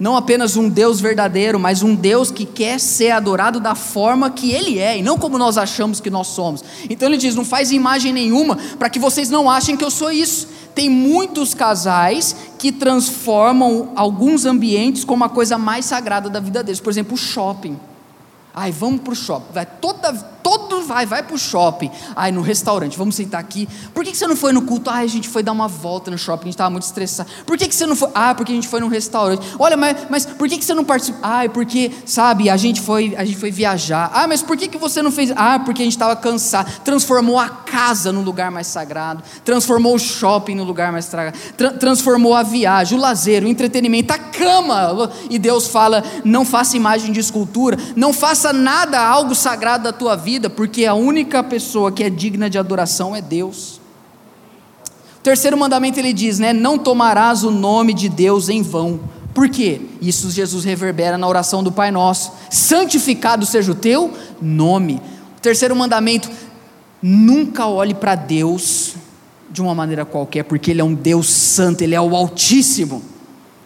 Não 0.00 0.16
apenas 0.16 0.56
um 0.56 0.66
Deus 0.66 1.02
verdadeiro, 1.02 1.60
mas 1.60 1.82
um 1.82 1.94
Deus 1.94 2.30
que 2.30 2.46
quer 2.46 2.80
ser 2.80 3.10
adorado 3.10 3.60
da 3.60 3.74
forma 3.74 4.30
que 4.30 4.50
Ele 4.50 4.78
é, 4.78 4.96
e 4.96 5.02
não 5.02 5.18
como 5.18 5.36
nós 5.36 5.58
achamos 5.58 6.00
que 6.00 6.08
nós 6.08 6.28
somos. 6.28 6.64
Então 6.88 7.06
ele 7.06 7.18
diz: 7.18 7.34
não 7.34 7.44
faz 7.44 7.70
imagem 7.70 8.10
nenhuma, 8.10 8.56
para 8.78 8.88
que 8.88 8.98
vocês 8.98 9.28
não 9.28 9.50
achem 9.50 9.76
que 9.76 9.84
eu 9.84 9.90
sou 9.90 10.10
isso. 10.10 10.48
Tem 10.74 10.88
muitos 10.88 11.52
casais 11.52 12.34
que 12.58 12.72
transformam 12.72 13.92
alguns 13.94 14.46
ambientes 14.46 15.04
como 15.04 15.24
a 15.24 15.28
coisa 15.28 15.58
mais 15.58 15.84
sagrada 15.84 16.30
da 16.30 16.40
vida 16.40 16.62
deles. 16.62 16.80
Por 16.80 16.88
exemplo, 16.88 17.12
o 17.12 17.18
shopping. 17.18 17.78
Ai, 18.54 18.72
vamos 18.72 19.02
para 19.02 19.12
o 19.12 19.16
shopping. 19.16 19.52
Vai 19.52 19.66
toda, 19.66 20.12
todo 20.42 20.82
vai, 20.82 21.06
vai 21.06 21.22
para 21.22 21.34
o 21.34 21.38
shopping. 21.38 21.90
Ai, 22.14 22.32
no 22.32 22.42
restaurante, 22.42 22.96
vamos 22.98 23.14
sentar 23.14 23.40
aqui. 23.40 23.68
Por 23.94 24.04
que, 24.04 24.10
que 24.10 24.16
você 24.16 24.26
não 24.26 24.36
foi 24.36 24.52
no 24.52 24.62
culto? 24.62 24.90
Ai, 24.90 25.04
a 25.04 25.08
gente 25.08 25.28
foi 25.28 25.42
dar 25.42 25.52
uma 25.52 25.68
volta 25.68 26.10
no 26.10 26.18
shopping, 26.18 26.42
a 26.42 26.46
gente 26.46 26.54
estava 26.54 26.70
muito 26.70 26.84
estressado. 26.84 27.30
Por 27.46 27.56
que, 27.56 27.68
que 27.68 27.74
você 27.74 27.86
não 27.86 27.96
foi? 27.96 28.10
Ah, 28.14 28.34
porque 28.34 28.52
a 28.52 28.54
gente 28.54 28.68
foi 28.68 28.80
no 28.80 28.88
restaurante. 28.88 29.46
Olha, 29.58 29.76
mas, 29.76 29.96
mas 30.10 30.26
por 30.26 30.48
que, 30.48 30.58
que 30.58 30.64
você 30.64 30.74
não 30.74 30.84
participou? 30.84 31.20
Ai, 31.22 31.48
porque, 31.48 31.90
sabe, 32.04 32.50
a 32.50 32.56
gente 32.56 32.80
foi, 32.80 33.14
a 33.16 33.24
gente 33.24 33.38
foi 33.38 33.50
viajar. 33.50 34.10
Ah, 34.12 34.26
mas 34.26 34.42
por 34.42 34.56
que, 34.56 34.68
que 34.68 34.78
você 34.78 35.02
não 35.02 35.12
fez? 35.12 35.32
Ah, 35.36 35.58
porque 35.58 35.82
a 35.82 35.84
gente 35.84 35.94
estava 35.94 36.16
cansado. 36.16 36.70
Transformou 36.84 37.38
a 37.38 37.48
casa 37.48 38.12
no 38.12 38.20
lugar 38.20 38.50
mais 38.50 38.66
sagrado. 38.66 39.22
Transformou 39.44 39.94
o 39.94 39.98
shopping 39.98 40.54
no 40.54 40.64
lugar 40.64 40.92
mais 40.92 41.04
sagrado. 41.06 41.38
Tra 41.56 41.72
transformou 41.72 42.34
a 42.34 42.42
viagem, 42.42 42.96
o 42.96 43.00
lazer, 43.00 43.44
o 43.44 43.48
entretenimento, 43.48 44.12
a 44.12 44.18
cama. 44.18 45.10
E 45.28 45.38
Deus 45.38 45.66
fala: 45.66 46.02
não 46.24 46.44
faça 46.44 46.76
imagem 46.76 47.12
de 47.12 47.20
escultura, 47.20 47.76
não 47.96 48.12
faça 48.12 48.52
nada 48.52 49.00
algo 49.00 49.34
sagrado 49.34 49.84
da 49.84 49.92
tua 49.92 50.16
vida, 50.16 50.31
porque 50.50 50.86
a 50.86 50.94
única 50.94 51.42
pessoa 51.42 51.92
que 51.92 52.02
é 52.02 52.10
digna 52.10 52.48
de 52.48 52.58
adoração 52.58 53.14
é 53.14 53.20
Deus. 53.20 53.80
O 55.18 55.22
terceiro 55.22 55.56
mandamento 55.56 55.98
ele 55.98 56.12
diz, 56.12 56.38
né? 56.38 56.52
Não 56.52 56.78
tomarás 56.78 57.44
o 57.44 57.50
nome 57.50 57.94
de 57.94 58.08
Deus 58.08 58.48
em 58.48 58.62
vão. 58.62 59.00
Por 59.34 59.48
quê? 59.48 59.80
Isso 60.00 60.30
Jesus 60.30 60.64
reverbera 60.64 61.16
na 61.16 61.26
oração 61.28 61.62
do 61.62 61.72
Pai 61.72 61.90
Nosso. 61.90 62.32
Santificado 62.50 63.46
seja 63.46 63.72
o 63.72 63.74
teu 63.74 64.12
nome. 64.40 65.00
O 65.38 65.40
terceiro 65.40 65.74
mandamento, 65.74 66.30
nunca 67.00 67.66
olhe 67.66 67.94
para 67.94 68.14
Deus 68.14 68.94
de 69.50 69.60
uma 69.60 69.74
maneira 69.74 70.04
qualquer, 70.04 70.44
porque 70.44 70.70
Ele 70.70 70.80
é 70.80 70.84
um 70.84 70.94
Deus 70.94 71.28
santo, 71.28 71.82
Ele 71.82 71.94
é 71.94 72.00
o 72.00 72.16
Altíssimo. 72.16 73.02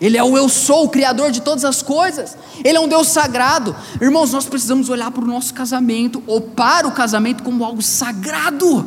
Ele 0.01 0.19
é 0.19 0.23
o 0.23 0.37
eu 0.37 0.49
sou, 0.49 0.85
o 0.85 0.89
Criador 0.89 1.31
de 1.31 1.41
todas 1.41 1.65
as 1.65 1.83
coisas. 1.83 2.37
Ele 2.63 2.77
é 2.77 2.81
um 2.81 2.89
Deus 2.89 3.09
sagrado. 3.09 3.75
Irmãos, 4.01 4.33
nós 4.33 4.47
precisamos 4.47 4.91
olhar 4.91 5.11
para 5.11 5.25
o 5.25 5.27
nosso 5.27 5.55
casamento, 5.55 6.23
ou 6.27 6.41
para 6.41 6.87
o 6.87 6.93
casamento, 6.93 7.43
como 7.43 7.65
algo 7.65 7.81
sagrado. 7.81 8.87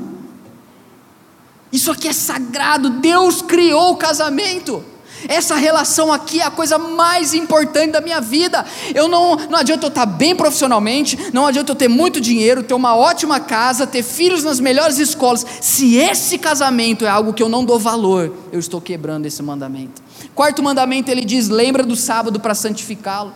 Isso 1.72 1.92
aqui 1.92 2.08
é 2.08 2.14
sagrado. 2.14 2.90
Deus 2.90 3.42
criou 3.42 3.92
o 3.92 3.98
casamento. 3.98 4.84
Essa 5.28 5.56
relação 5.56 6.14
aqui 6.14 6.40
é 6.40 6.46
a 6.46 6.52
coisa 6.52 6.78
mais 6.78 7.34
importante 7.34 7.92
da 7.92 8.02
minha 8.02 8.22
vida. 8.22 8.66
Eu 8.94 9.08
não, 9.08 9.36
não 9.36 9.60
adianta 9.60 9.86
eu 9.86 9.90
estar 9.90 10.06
bem 10.06 10.36
profissionalmente, 10.36 11.18
não 11.34 11.46
adianta 11.46 11.72
eu 11.72 11.76
ter 11.76 11.88
muito 11.88 12.22
dinheiro, 12.22 12.64
ter 12.64 12.74
uma 12.74 12.96
ótima 12.96 13.40
casa, 13.40 13.86
ter 13.86 14.04
filhos 14.04 14.44
nas 14.44 14.60
melhores 14.60 14.98
escolas. 14.98 15.46
Se 15.60 15.98
esse 15.98 16.38
casamento 16.38 17.06
é 17.06 17.10
algo 17.10 17.34
que 17.34 17.44
eu 17.44 17.50
não 17.50 17.66
dou 17.66 17.80
valor, 17.80 18.34
eu 18.52 18.60
estou 18.60 18.80
quebrando 18.80 19.26
esse 19.26 19.44
mandamento. 19.44 20.02
Quarto 20.40 20.64
mandamento 20.64 21.12
ele 21.12 21.26
diz: 21.26 21.50
lembra 21.50 21.84
do 21.84 21.98
sábado 21.98 22.40
para 22.40 22.56
santificá-lo. 22.56 23.34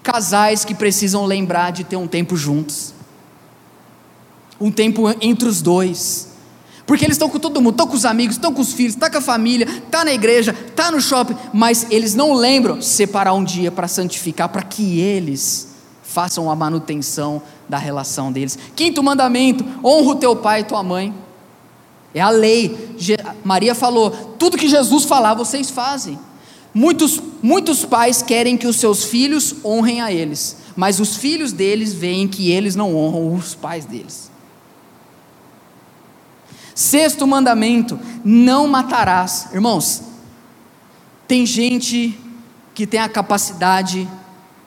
Casais 0.00 0.64
que 0.64 0.72
precisam 0.72 1.26
lembrar 1.26 1.72
de 1.72 1.82
ter 1.82 1.96
um 1.96 2.06
tempo 2.06 2.36
juntos, 2.36 2.94
um 4.60 4.70
tempo 4.70 5.12
entre 5.20 5.48
os 5.48 5.60
dois. 5.60 6.28
Porque 6.86 7.04
eles 7.04 7.16
estão 7.16 7.28
com 7.28 7.40
todo 7.40 7.60
mundo, 7.60 7.72
estão 7.72 7.88
com 7.88 7.96
os 7.96 8.04
amigos, 8.04 8.36
estão 8.36 8.54
com 8.54 8.60
os 8.60 8.72
filhos, 8.72 8.94
estão 8.94 9.08
tá 9.08 9.12
com 9.12 9.18
a 9.18 9.20
família, 9.20 9.66
está 9.66 10.04
na 10.04 10.12
igreja, 10.12 10.54
está 10.68 10.88
no 10.92 11.00
shopping, 11.00 11.34
mas 11.52 11.88
eles 11.90 12.14
não 12.14 12.32
lembram 12.32 12.80
separar 12.80 13.34
um 13.34 13.42
dia 13.42 13.72
para 13.72 13.88
santificar, 13.88 14.48
para 14.48 14.62
que 14.62 15.00
eles 15.00 15.74
façam 16.04 16.48
a 16.48 16.54
manutenção 16.54 17.42
da 17.68 17.76
relação 17.76 18.30
deles. 18.30 18.56
Quinto 18.76 19.02
mandamento: 19.02 19.64
honra 19.84 20.12
o 20.12 20.14
teu 20.14 20.36
pai 20.36 20.60
e 20.60 20.64
tua 20.64 20.84
mãe. 20.84 21.23
É 22.14 22.20
a 22.20 22.30
lei. 22.30 22.96
Maria 23.42 23.74
falou: 23.74 24.10
tudo 24.38 24.56
que 24.56 24.68
Jesus 24.68 25.04
falar, 25.04 25.34
vocês 25.34 25.70
fazem. 25.70 26.18
Muitos, 26.72 27.20
muitos 27.42 27.84
pais 27.84 28.22
querem 28.22 28.56
que 28.56 28.66
os 28.66 28.76
seus 28.76 29.04
filhos 29.04 29.54
honrem 29.64 30.00
a 30.00 30.12
eles, 30.12 30.56
mas 30.74 30.98
os 30.98 31.16
filhos 31.16 31.52
deles 31.52 31.92
veem 31.92 32.26
que 32.26 32.50
eles 32.50 32.74
não 32.74 32.96
honram 32.96 33.34
os 33.34 33.54
pais 33.54 33.84
deles. 33.84 34.30
Sexto 36.74 37.26
mandamento: 37.26 37.98
não 38.24 38.66
matarás. 38.66 39.48
Irmãos, 39.52 40.02
tem 41.28 41.46
gente 41.46 42.18
que 42.74 42.86
tem 42.86 43.00
a 43.00 43.08
capacidade 43.08 44.08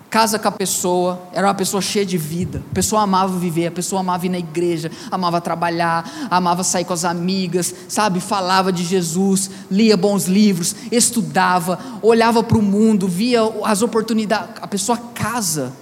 casa 0.10 0.40
com 0.40 0.48
a 0.48 0.52
pessoa, 0.52 1.22
era 1.34 1.48
uma 1.48 1.54
pessoa 1.54 1.82
cheia 1.82 2.06
de 2.06 2.18
vida, 2.18 2.64
a 2.72 2.74
pessoa 2.74 3.02
amava 3.02 3.38
viver, 3.38 3.68
a 3.68 3.72
pessoa 3.72 4.00
amava 4.00 4.26
ir 4.26 4.30
na 4.30 4.40
igreja, 4.40 4.90
amava 5.12 5.42
trabalhar, 5.42 6.28
amava 6.32 6.64
sair 6.64 6.86
com 6.86 6.94
as 6.94 7.04
amigas, 7.04 7.74
sabe, 7.90 8.22
falava 8.22 8.72
de 8.72 8.84
Jesus, 8.86 9.50
lia 9.70 9.98
bons 9.98 10.26
livros, 10.26 10.76
estudava, 10.92 11.78
olhava 12.02 12.42
para 12.42 12.58
o 12.58 12.62
mundo, 12.62 13.08
via 13.08 13.42
as 13.64 13.82
oportunidades, 13.82 14.56
a 14.62 14.68
pessoa 14.68 14.98
casa, 15.14 15.74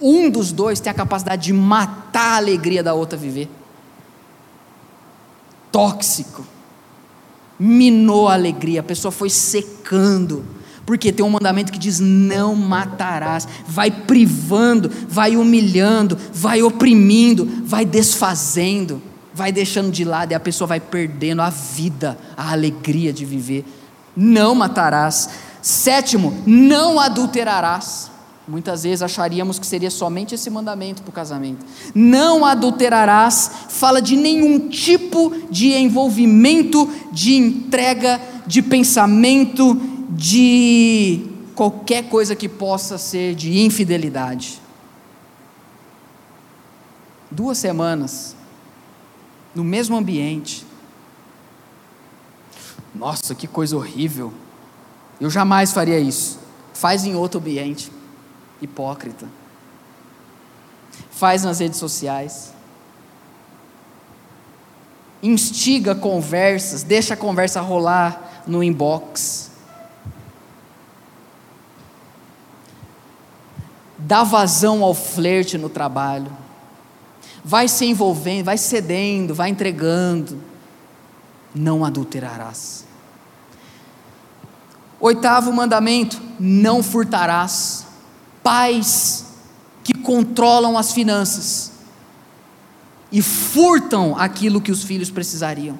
um 0.00 0.30
dos 0.30 0.52
dois 0.52 0.78
tem 0.78 0.90
a 0.90 0.94
capacidade 0.94 1.42
de 1.42 1.52
matar 1.52 2.34
a 2.34 2.36
alegria 2.36 2.82
da 2.82 2.94
outra 2.94 3.18
viver, 3.18 3.50
tóxico, 5.72 6.46
minou 7.58 8.28
a 8.28 8.34
alegria, 8.34 8.80
a 8.80 8.84
pessoa 8.84 9.10
foi 9.10 9.30
secando, 9.30 10.44
porque 10.86 11.12
tem 11.12 11.24
um 11.24 11.30
mandamento 11.30 11.72
que 11.72 11.78
diz: 11.78 12.00
não 12.00 12.54
matarás. 12.54 13.48
Vai 13.66 13.90
privando, 13.90 14.90
vai 15.08 15.36
humilhando, 15.36 16.18
vai 16.32 16.62
oprimindo, 16.62 17.48
vai 17.64 17.84
desfazendo, 17.84 19.02
vai 19.32 19.50
deixando 19.50 19.90
de 19.90 20.04
lado 20.04 20.32
e 20.32 20.34
a 20.34 20.40
pessoa 20.40 20.68
vai 20.68 20.80
perdendo 20.80 21.42
a 21.42 21.50
vida, 21.50 22.18
a 22.36 22.52
alegria 22.52 23.12
de 23.12 23.24
viver. 23.24 23.64
Não 24.16 24.54
matarás. 24.54 25.30
Sétimo, 25.62 26.42
não 26.46 27.00
adulterarás. 27.00 28.12
Muitas 28.46 28.82
vezes 28.82 29.00
acharíamos 29.00 29.58
que 29.58 29.66
seria 29.66 29.90
somente 29.90 30.34
esse 30.34 30.50
mandamento 30.50 31.00
para 31.00 31.08
o 31.08 31.14
casamento. 31.14 31.64
Não 31.94 32.44
adulterarás, 32.44 33.50
fala 33.70 34.02
de 34.02 34.16
nenhum 34.16 34.68
tipo 34.68 35.32
de 35.50 35.72
envolvimento, 35.72 36.86
de 37.10 37.34
entrega, 37.34 38.20
de 38.46 38.60
pensamento, 38.60 39.80
de 40.16 41.26
qualquer 41.54 42.08
coisa 42.08 42.36
que 42.36 42.48
possa 42.48 42.96
ser 42.96 43.34
de 43.34 43.58
infidelidade. 43.58 44.60
Duas 47.30 47.58
semanas, 47.58 48.36
no 49.54 49.64
mesmo 49.64 49.96
ambiente. 49.96 50.64
Nossa, 52.94 53.34
que 53.34 53.48
coisa 53.48 53.76
horrível. 53.76 54.32
Eu 55.20 55.28
jamais 55.28 55.72
faria 55.72 55.98
isso. 55.98 56.38
Faz 56.72 57.04
em 57.04 57.16
outro 57.16 57.40
ambiente. 57.40 57.90
Hipócrita. 58.62 59.26
Faz 61.10 61.42
nas 61.42 61.58
redes 61.58 61.78
sociais. 61.78 62.52
Instiga 65.20 65.94
conversas, 65.94 66.84
deixa 66.84 67.14
a 67.14 67.16
conversa 67.16 67.60
rolar 67.60 68.44
no 68.46 68.62
inbox 68.62 69.53
dá 74.06 74.22
vazão 74.22 74.84
ao 74.84 74.94
flerte 74.94 75.56
no 75.56 75.68
trabalho, 75.68 76.30
vai 77.42 77.68
se 77.68 77.86
envolvendo, 77.86 78.44
vai 78.44 78.58
cedendo, 78.58 79.34
vai 79.34 79.48
entregando, 79.50 80.40
não 81.54 81.84
adulterarás. 81.84 82.84
Oitavo 85.00 85.52
mandamento: 85.52 86.20
não 86.38 86.82
furtarás. 86.82 87.86
Pais 88.42 89.24
que 89.82 89.94
controlam 89.94 90.76
as 90.76 90.92
finanças 90.92 91.72
e 93.10 93.22
furtam 93.22 94.14
aquilo 94.18 94.60
que 94.60 94.70
os 94.70 94.82
filhos 94.82 95.10
precisariam. 95.10 95.78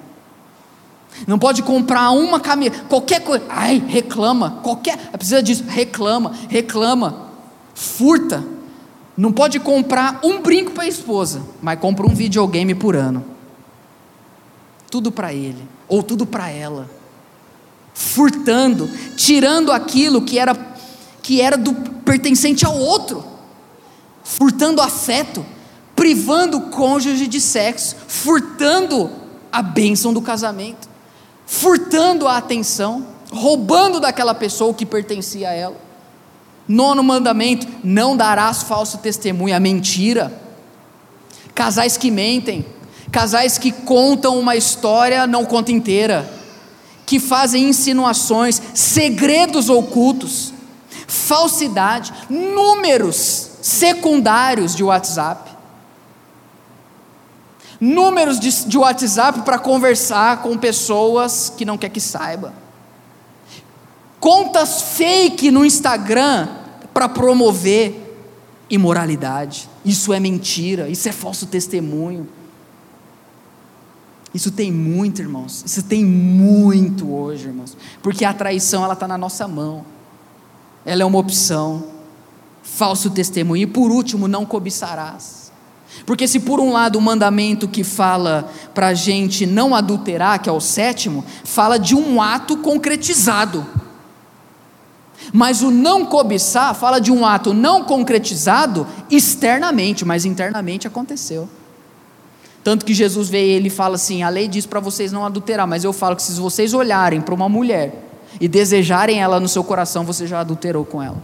Não 1.27 1.37
pode 1.37 1.61
comprar 1.61 2.09
uma 2.09 2.39
camisa, 2.39 2.83
qualquer 2.89 3.21
coisa, 3.21 3.45
ai, 3.47 3.77
reclama, 3.87 4.59
qualquer, 4.63 4.97
precisa 5.11 5.43
disso, 5.43 5.63
reclama, 5.67 6.33
reclama 6.49 7.24
furta, 7.75 8.43
não 9.15 9.31
pode 9.31 9.59
comprar 9.59 10.19
um 10.23 10.41
brinco 10.41 10.71
para 10.71 10.85
a 10.85 10.87
esposa, 10.87 11.43
mas 11.61 11.79
compra 11.79 12.07
um 12.07 12.15
videogame 12.15 12.73
por 12.73 12.95
ano. 12.95 13.23
Tudo 14.89 15.11
para 15.11 15.33
ele, 15.33 15.61
ou 15.87 16.01
tudo 16.01 16.25
para 16.25 16.49
ela. 16.49 16.89
Furtando, 17.93 18.89
tirando 19.15 19.71
aquilo 19.71 20.21
que 20.21 20.39
era 20.39 20.73
que 21.21 21.41
era 21.41 21.57
do 21.57 21.73
pertencente 22.03 22.65
ao 22.65 22.77
outro. 22.77 23.23
Furtando 24.23 24.81
afeto, 24.81 25.45
privando 25.95 26.57
o 26.57 26.69
cônjuge 26.69 27.27
de 27.27 27.41
sexo, 27.41 27.95
furtando 28.07 29.09
a 29.51 29.61
bênção 29.61 30.13
do 30.13 30.21
casamento, 30.21 30.87
furtando 31.45 32.27
a 32.27 32.37
atenção, 32.37 33.07
roubando 33.31 33.99
daquela 33.99 34.35
pessoa 34.35 34.71
o 34.71 34.73
que 34.73 34.85
pertencia 34.85 35.49
a 35.49 35.53
ela. 35.53 35.84
Nono 36.67 37.03
mandamento: 37.03 37.67
não 37.83 38.17
darás 38.17 38.63
falso 38.63 38.97
testemunho, 38.97 39.55
a 39.55 39.59
mentira. 39.59 40.41
Casais 41.53 41.95
que 41.95 42.11
mentem, 42.11 42.65
casais 43.11 43.57
que 43.57 43.71
contam 43.71 44.37
uma 44.39 44.55
história, 44.55 45.25
não 45.25 45.45
conta 45.45 45.71
inteira, 45.71 46.29
que 47.05 47.19
fazem 47.19 47.69
insinuações, 47.69 48.61
segredos 48.73 49.69
ocultos, 49.69 50.53
falsidade, 51.07 52.13
números 52.29 53.51
secundários 53.61 54.75
de 54.75 54.83
WhatsApp. 54.83 55.55
Números 57.79 58.39
de, 58.39 58.65
de 58.65 58.77
WhatsApp 58.77 59.41
para 59.41 59.59
conversar 59.59 60.41
com 60.41 60.57
pessoas 60.57 61.53
que 61.55 61.65
não 61.65 61.77
quer 61.77 61.89
que 61.89 61.99
saiba 61.99 62.64
contas 64.25 64.81
fake 64.97 65.51
no 65.51 65.63
Instagram 65.63 66.47
para 66.91 67.07
promover 67.07 68.17
imoralidade. 68.67 69.69
Isso 69.85 70.11
é 70.11 70.19
mentira, 70.19 70.89
isso 70.89 71.07
é 71.07 71.11
falso 71.11 71.45
testemunho. 71.45 72.27
Isso 74.33 74.49
tem 74.49 74.71
muito, 74.71 75.21
irmãos. 75.21 75.61
Isso 75.63 75.83
tem 75.83 76.03
muito 76.03 77.13
hoje, 77.13 77.49
irmãos. 77.49 77.77
Porque 78.01 78.25
a 78.25 78.33
traição 78.33 78.83
ela 78.83 78.93
está 78.93 79.07
na 79.07 79.15
nossa 79.15 79.47
mão. 79.47 79.85
Ela 80.83 81.03
é 81.03 81.05
uma 81.05 81.19
opção. 81.19 81.85
Falso 82.63 83.11
testemunho. 83.11 83.61
E 83.61 83.67
por 83.67 83.91
último, 83.91 84.27
não 84.27 84.43
cobiçarás. 84.43 85.51
Porque 86.03 86.27
se 86.27 86.39
por 86.39 86.59
um 86.59 86.71
lado 86.71 86.97
o 86.97 87.01
mandamento 87.01 87.67
que 87.67 87.83
fala 87.83 88.51
para 88.73 88.87
a 88.87 88.93
gente 88.95 89.45
não 89.45 89.75
adulterar, 89.75 90.41
que 90.41 90.49
é 90.49 90.51
o 90.51 90.59
sétimo, 90.59 91.23
fala 91.43 91.77
de 91.77 91.93
um 91.93 92.19
ato 92.19 92.57
concretizado. 92.57 93.84
Mas 95.33 95.61
o 95.61 95.71
não 95.71 96.05
cobiçar 96.05 96.73
fala 96.75 96.99
de 96.99 97.11
um 97.11 97.25
ato 97.25 97.53
não 97.53 97.83
concretizado 97.83 98.87
externamente, 99.09 100.05
mas 100.05 100.25
internamente 100.25 100.87
aconteceu. 100.87 101.49
Tanto 102.63 102.83
que 102.83 102.95
Jesus 102.95 103.31
e 103.31 103.37
ele 103.37 103.69
fala 103.69 103.95
assim: 103.95 104.23
a 104.23 104.29
lei 104.29 104.47
diz 104.47 104.65
para 104.65 104.79
vocês 104.79 105.11
não 105.11 105.23
adulterar, 105.23 105.67
mas 105.67 105.83
eu 105.83 105.93
falo 105.93 106.15
que 106.15 106.23
se 106.23 106.39
vocês 106.39 106.73
olharem 106.73 107.21
para 107.21 107.33
uma 107.33 107.47
mulher 107.47 108.03
e 108.41 108.47
desejarem 108.47 109.21
ela 109.21 109.39
no 109.39 109.47
seu 109.47 109.63
coração, 109.63 110.03
você 110.03 110.25
já 110.25 110.39
adulterou 110.39 110.83
com 110.83 111.01
ela. 111.01 111.21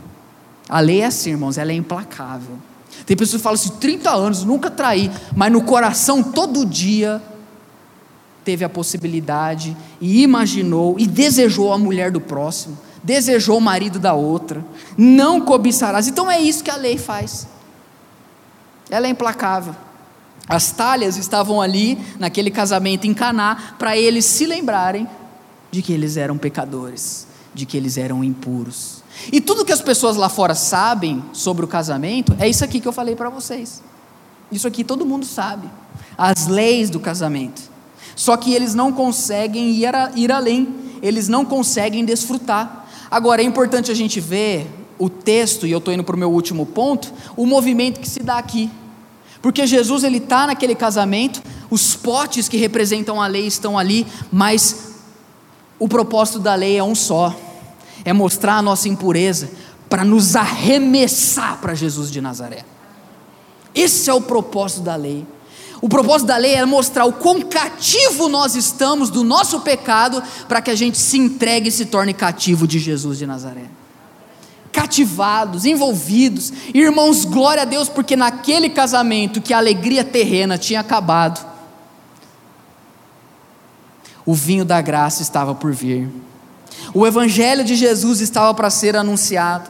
A 0.69 0.79
lei 0.79 1.01
é 1.01 1.05
assim, 1.05 1.31
irmãos, 1.31 1.57
ela 1.57 1.71
é 1.71 1.75
implacável. 1.75 2.57
Tem 3.05 3.17
pessoas 3.17 3.41
que 3.41 3.43
falam 3.43 3.55
assim: 3.55 3.71
30 3.79 4.11
anos, 4.11 4.43
nunca 4.43 4.69
traí, 4.69 5.11
mas 5.35 5.51
no 5.51 5.63
coração 5.63 6.21
todo 6.21 6.63
dia 6.63 7.19
teve 8.43 8.63
a 8.63 8.69
possibilidade 8.69 9.75
e 9.99 10.21
imaginou 10.21 10.95
e 10.99 11.07
desejou 11.07 11.73
a 11.73 11.77
mulher 11.77 12.11
do 12.11 12.21
próximo 12.21 12.77
desejou 13.03 13.57
o 13.57 13.61
marido 13.61 13.99
da 13.99 14.13
outra, 14.13 14.63
não 14.97 15.41
cobiçarás. 15.41 16.07
Então 16.07 16.29
é 16.29 16.39
isso 16.39 16.63
que 16.63 16.71
a 16.71 16.75
lei 16.75 16.97
faz. 16.97 17.47
Ela 18.89 19.07
é 19.07 19.09
implacável. 19.09 19.75
As 20.47 20.71
talhas 20.71 21.17
estavam 21.17 21.61
ali 21.61 21.97
naquele 22.19 22.51
casamento 22.51 23.07
em 23.07 23.13
Caná 23.13 23.75
para 23.79 23.97
eles 23.97 24.25
se 24.25 24.45
lembrarem 24.45 25.07
de 25.71 25.81
que 25.81 25.93
eles 25.93 26.17
eram 26.17 26.37
pecadores, 26.37 27.25
de 27.53 27.65
que 27.65 27.77
eles 27.77 27.97
eram 27.97 28.23
impuros. 28.23 29.01
E 29.31 29.39
tudo 29.39 29.63
que 29.63 29.71
as 29.71 29.81
pessoas 29.81 30.15
lá 30.17 30.29
fora 30.29 30.55
sabem 30.55 31.23
sobre 31.31 31.63
o 31.63 31.67
casamento 31.67 32.35
é 32.39 32.49
isso 32.49 32.63
aqui 32.63 32.79
que 32.79 32.87
eu 32.87 32.91
falei 32.91 33.15
para 33.15 33.29
vocês. 33.29 33.81
Isso 34.51 34.67
aqui 34.67 34.83
todo 34.83 35.05
mundo 35.05 35.25
sabe. 35.25 35.69
As 36.17 36.47
leis 36.47 36.89
do 36.89 36.99
casamento. 36.99 37.61
Só 38.15 38.35
que 38.35 38.53
eles 38.53 38.75
não 38.75 38.91
conseguem 38.91 39.69
ir, 39.71 39.95
a, 39.95 40.11
ir 40.15 40.31
além, 40.31 40.75
eles 41.01 41.29
não 41.29 41.45
conseguem 41.45 42.03
desfrutar. 42.03 42.80
Agora, 43.11 43.41
é 43.41 43.45
importante 43.45 43.91
a 43.91 43.93
gente 43.93 44.21
ver 44.21 44.67
o 44.97 45.09
texto, 45.09 45.67
e 45.67 45.71
eu 45.71 45.79
estou 45.79 45.93
indo 45.93 46.03
para 46.03 46.15
o 46.15 46.19
meu 46.19 46.31
último 46.31 46.65
ponto, 46.65 47.11
o 47.35 47.45
movimento 47.45 47.99
que 47.99 48.07
se 48.07 48.21
dá 48.21 48.37
aqui. 48.37 48.71
Porque 49.41 49.67
Jesus 49.67 50.05
ele 50.05 50.17
está 50.17 50.47
naquele 50.47 50.73
casamento, 50.73 51.43
os 51.69 51.93
potes 51.95 52.47
que 52.47 52.55
representam 52.55 53.21
a 53.21 53.27
lei 53.27 53.45
estão 53.45 53.77
ali, 53.77 54.07
mas 54.31 54.93
o 55.77 55.87
propósito 55.87 56.39
da 56.39 56.55
lei 56.55 56.77
é 56.77 56.83
um 56.83 56.95
só. 56.95 57.35
é 58.03 58.13
mostrar 58.13 58.57
a 58.57 58.61
nossa 58.61 58.87
impureza 58.87 59.49
para 59.89 60.03
nos 60.03 60.35
arremessar 60.35 61.59
para 61.59 61.75
Jesus 61.75 62.09
de 62.09 62.21
Nazaré. 62.21 62.65
Esse 63.75 64.09
é 64.09 64.13
o 64.13 64.21
propósito 64.21 64.81
da 64.81 64.95
lei. 64.95 65.25
O 65.81 65.89
propósito 65.89 66.27
da 66.27 66.37
lei 66.37 66.53
é 66.53 66.63
mostrar 66.63 67.05
o 67.05 67.13
quão 67.13 67.41
cativo 67.41 68.29
nós 68.29 68.55
estamos 68.55 69.09
do 69.09 69.23
nosso 69.23 69.61
pecado 69.61 70.21
para 70.47 70.61
que 70.61 70.69
a 70.69 70.75
gente 70.75 70.99
se 70.99 71.17
entregue 71.17 71.69
e 71.69 71.71
se 71.71 71.85
torne 71.85 72.13
cativo 72.13 72.67
de 72.67 72.77
Jesus 72.77 73.17
de 73.17 73.25
Nazaré. 73.25 73.65
Cativados, 74.71 75.65
envolvidos, 75.65 76.53
irmãos, 76.71 77.25
glória 77.25 77.63
a 77.63 77.65
Deus, 77.65 77.89
porque 77.89 78.15
naquele 78.15 78.69
casamento 78.69 79.41
que 79.41 79.55
a 79.55 79.57
alegria 79.57 80.03
terrena 80.03 80.55
tinha 80.55 80.79
acabado, 80.79 81.45
o 84.23 84.35
vinho 84.35 84.63
da 84.63 84.79
graça 84.81 85.23
estava 85.23 85.55
por 85.55 85.73
vir, 85.73 86.07
o 86.93 87.07
evangelho 87.07 87.65
de 87.65 87.75
Jesus 87.75 88.21
estava 88.21 88.53
para 88.53 88.69
ser 88.69 88.95
anunciado, 88.95 89.69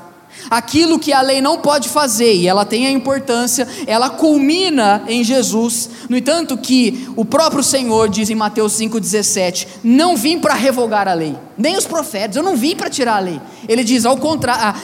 Aquilo 0.49 0.99
que 0.99 1.13
a 1.13 1.21
lei 1.21 1.41
não 1.41 1.59
pode 1.59 1.89
fazer, 1.89 2.33
e 2.33 2.47
ela 2.47 2.65
tem 2.65 2.87
a 2.87 2.91
importância, 2.91 3.67
ela 3.85 4.09
culmina 4.09 5.03
em 5.07 5.23
Jesus. 5.23 5.89
No 6.09 6.17
entanto, 6.17 6.57
que 6.57 7.07
o 7.15 7.23
próprio 7.23 7.63
Senhor 7.63 8.09
diz 8.09 8.29
em 8.29 8.35
Mateus 8.35 8.73
5,17: 8.73 9.67
Não 9.83 10.17
vim 10.17 10.39
para 10.39 10.53
revogar 10.53 11.07
a 11.07 11.13
lei, 11.13 11.35
nem 11.57 11.77
os 11.77 11.85
profetas, 11.85 12.35
eu 12.35 12.43
não 12.43 12.55
vim 12.55 12.75
para 12.75 12.89
tirar 12.89 13.17
a 13.17 13.19
lei. 13.19 13.39
Ele 13.67 13.83
diz 13.83 14.05
ao 14.05 14.17
contrário, 14.17 14.79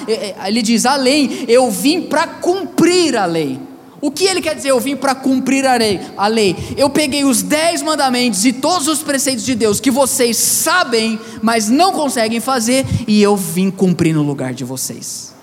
ele 0.46 0.62
diz: 0.62 0.86
Além, 0.86 1.46
eu 1.48 1.70
vim 1.72 2.02
para 2.02 2.28
cumprir 2.28 3.18
a 3.18 3.26
lei. 3.26 3.60
O 4.00 4.12
que 4.12 4.26
ele 4.26 4.42
quer 4.42 4.56
dizer? 4.56 4.70
Eu 4.70 4.80
vim 4.80 4.96
para 4.96 5.16
cumprir 5.16 5.66
a 5.66 5.76
lei, 5.76 6.00
a 6.16 6.28
lei. 6.28 6.56
Eu 6.78 6.90
peguei 6.90 7.24
os 7.24 7.42
dez 7.42 7.82
mandamentos 7.82 8.46
e 8.46 8.54
todos 8.54 8.88
os 8.88 9.02
preceitos 9.02 9.44
de 9.44 9.56
Deus 9.56 9.80
que 9.80 9.90
vocês 9.90 10.38
sabem, 10.38 11.20
mas 11.42 11.68
não 11.68 11.92
conseguem 11.92 12.40
fazer, 12.40 12.86
e 13.08 13.22
eu 13.22 13.36
vim 13.36 13.72
cumprir 13.72 14.14
no 14.14 14.22
lugar 14.22 14.54
de 14.54 14.64
vocês. 14.64 15.37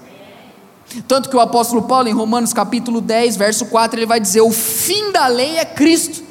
Tanto 1.02 1.28
que 1.28 1.36
o 1.36 1.40
apóstolo 1.40 1.82
Paulo, 1.82 2.08
em 2.08 2.12
Romanos 2.12 2.52
capítulo 2.52 3.00
10, 3.00 3.36
verso 3.36 3.66
4, 3.66 3.98
ele 3.98 4.06
vai 4.06 4.20
dizer: 4.20 4.40
O 4.40 4.50
fim 4.50 5.12
da 5.12 5.26
lei 5.26 5.58
é 5.58 5.64
Cristo, 5.64 6.22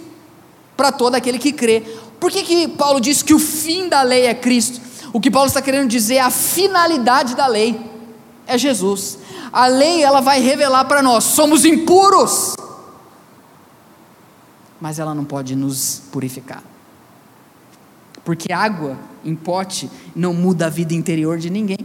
para 0.76 0.92
todo 0.92 1.16
aquele 1.16 1.40
que 1.40 1.52
crê. 1.52 1.82
Por 2.20 2.32
que, 2.32 2.44
que 2.44 2.68
Paulo 2.70 3.02
diz 3.02 3.22
que 3.22 3.34
o 3.34 3.40
fim 3.40 3.90
da 3.90 4.02
lei 4.02 4.26
é 4.26 4.34
Cristo? 4.34 4.82
O 5.12 5.20
que 5.20 5.30
Paulo 5.30 5.48
está 5.48 5.62
querendo 5.62 5.90
dizer 5.90 6.16
é 6.16 6.22
a 6.22 6.32
finalidade 6.32 7.36
da 7.36 7.46
lei, 7.46 7.80
é 8.48 8.58
Jesus. 8.58 9.20
A 9.52 9.68
lei 9.68 10.02
ela 10.02 10.22
vai 10.22 10.40
revelar 10.40 10.86
para 10.86 11.04
nós: 11.04 11.24
somos 11.24 11.66
impuros, 11.66 12.56
mas 14.80 15.00
ela 15.00 15.14
não 15.14 15.26
pode 15.26 15.56
nos 15.56 16.02
purificar. 16.12 16.64
Porque 18.24 18.54
água 18.54 18.98
em 19.24 19.36
pote 19.36 19.90
não 20.16 20.34
muda 20.34 20.68
a 20.68 20.70
vida 20.70 20.94
interior 20.94 21.38
de 21.38 21.50
ninguém. 21.50 21.78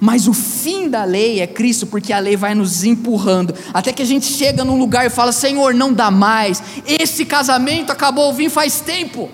Mas 0.00 0.28
o 0.28 0.34
fim 0.34 0.88
da 0.88 1.04
lei 1.04 1.40
é 1.40 1.46
Cristo, 1.46 1.86
porque 1.86 2.12
a 2.12 2.18
lei 2.18 2.36
vai 2.36 2.54
nos 2.54 2.84
empurrando, 2.84 3.54
até 3.72 3.92
que 3.92 4.02
a 4.02 4.04
gente 4.04 4.26
chega 4.26 4.64
num 4.64 4.78
lugar 4.78 5.06
e 5.06 5.10
fala: 5.10 5.32
Senhor, 5.32 5.72
não 5.72 5.92
dá 5.92 6.10
mais, 6.10 6.62
esse 6.86 7.24
casamento 7.24 7.90
acabou, 7.90 8.32
vim 8.32 8.48
faz 8.48 8.80
tempo. 8.80 9.30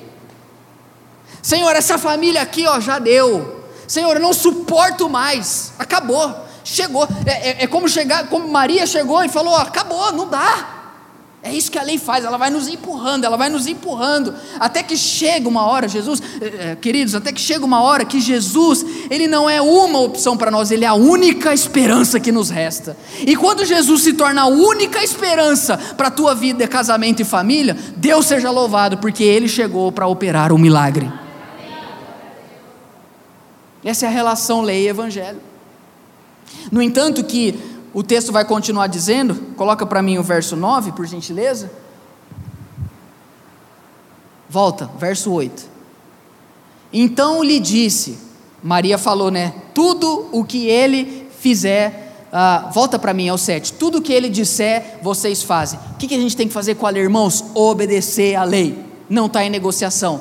Senhor, 1.43 1.75
essa 1.77 1.99
família 1.99 2.41
aqui 2.41 2.67
ó, 2.67 2.81
já 2.81 2.99
deu. 2.99 3.65
Senhor, 3.87 4.15
eu 4.15 4.23
não 4.23 4.33
suporto 4.33 5.11
mais, 5.11 5.73
acabou, 5.79 6.35
chegou. 6.63 7.07
É, 7.27 7.51
é, 7.51 7.65
é 7.65 7.67
como 7.67 7.89
chegar, 7.89 8.29
como 8.29 8.49
Maria 8.49 8.87
chegou 8.87 9.23
e 9.23 9.29
falou: 9.29 9.57
acabou, 9.57 10.13
não 10.13 10.29
dá. 10.29 10.84
É 11.45 11.53
isso 11.53 11.71
que 11.71 11.79
a 11.79 11.83
lei 11.83 11.99
faz, 11.99 12.25
ela 12.25 12.39
vai 12.39 12.49
nos 12.49 12.69
empurrando, 12.69 13.25
ela 13.25 13.37
vai 13.37 13.51
nos 13.51 13.67
empurrando, 13.67 14.35
até 14.59 14.83
que 14.83 14.97
chega 14.97 15.47
uma 15.47 15.67
hora, 15.67 15.87
Jesus, 15.87 16.23
eh, 16.41 16.55
eh, 16.59 16.77
queridos, 16.81 17.15
até 17.15 17.35
que 17.35 17.41
chega 17.41 17.63
uma 17.67 17.83
hora 17.83 18.03
que 18.07 18.19
Jesus, 18.19 18.83
ele 19.11 19.27
não 19.27 19.49
é 19.49 19.61
uma 19.61 19.99
opção 20.01 20.39
para 20.39 20.51
nós, 20.51 20.71
ele 20.71 20.87
é 20.87 20.89
a 20.89 20.95
única 20.95 21.53
esperança 21.53 22.19
que 22.19 22.33
nos 22.33 22.49
resta. 22.49 22.97
E 23.27 23.37
quando 23.37 23.63
Jesus 23.67 24.05
se 24.05 24.15
torna 24.15 24.41
a 24.41 24.47
única 24.47 25.05
esperança 25.05 25.77
para 25.77 26.09
a 26.09 26.11
tua 26.11 26.35
vida, 26.35 26.67
casamento 26.67 27.21
e 27.21 27.27
família, 27.27 27.77
Deus 27.95 28.25
seja 28.25 28.51
louvado, 28.51 28.97
porque 28.97 29.23
ele 29.23 29.47
chegou 29.47 29.93
para 29.93 30.07
operar 30.07 30.51
o 30.51 30.55
um 30.55 30.59
milagre. 30.59 31.13
Essa 33.85 34.07
é 34.07 34.09
a 34.09 34.13
relação 34.13 34.63
lei 34.63 34.85
e 34.85 34.89
evangelho. 34.89 35.43
No 36.73 36.81
entanto, 36.81 37.23
que 37.23 37.74
o 37.95 38.03
texto 38.03 38.33
vai 38.33 38.45
continuar 38.45 38.89
dizendo, 38.89 39.37
coloca 39.57 39.87
para 39.87 40.03
mim 40.03 40.19
o 40.19 40.23
verso 40.23 40.57
9, 40.57 40.93
por 40.93 41.07
gentileza. 41.07 41.71
Volta, 44.51 44.91
verso 44.99 45.33
8. 45.33 45.65
Então 46.93 47.43
lhe 47.43 47.61
disse, 47.61 48.19
Maria 48.61 48.99
falou, 48.99 49.31
né? 49.31 49.55
Tudo 49.73 50.29
o 50.33 50.45
que 50.45 50.67
ele 50.67 51.29
fizer, 51.39 52.27
uh, 52.33 52.73
volta 52.73 52.99
para 52.99 53.15
mim, 53.15 53.29
é 53.29 53.33
o 53.33 53.39
7. 53.39 53.75
Tudo 53.75 53.99
o 53.99 54.03
que 54.03 54.13
ele 54.13 54.29
disser, 54.29 54.99
vocês 55.01 55.45
fazem. 55.45 55.79
O 55.93 55.97
que, 55.97 56.09
que 56.09 56.15
a 56.15 56.21
gente 56.21 56.37
tem 56.37 56.49
que 56.49 56.55
fazer 56.55 56.75
com 56.75 56.87
a 56.87 56.91
lei, 56.91 57.03
irmãos? 57.03 57.45
Obedecer 57.55 58.35
à 58.35 58.43
lei. 58.43 58.85
Não 59.09 59.27
está 59.27 59.45
em 59.45 59.51
negociação. 59.51 60.21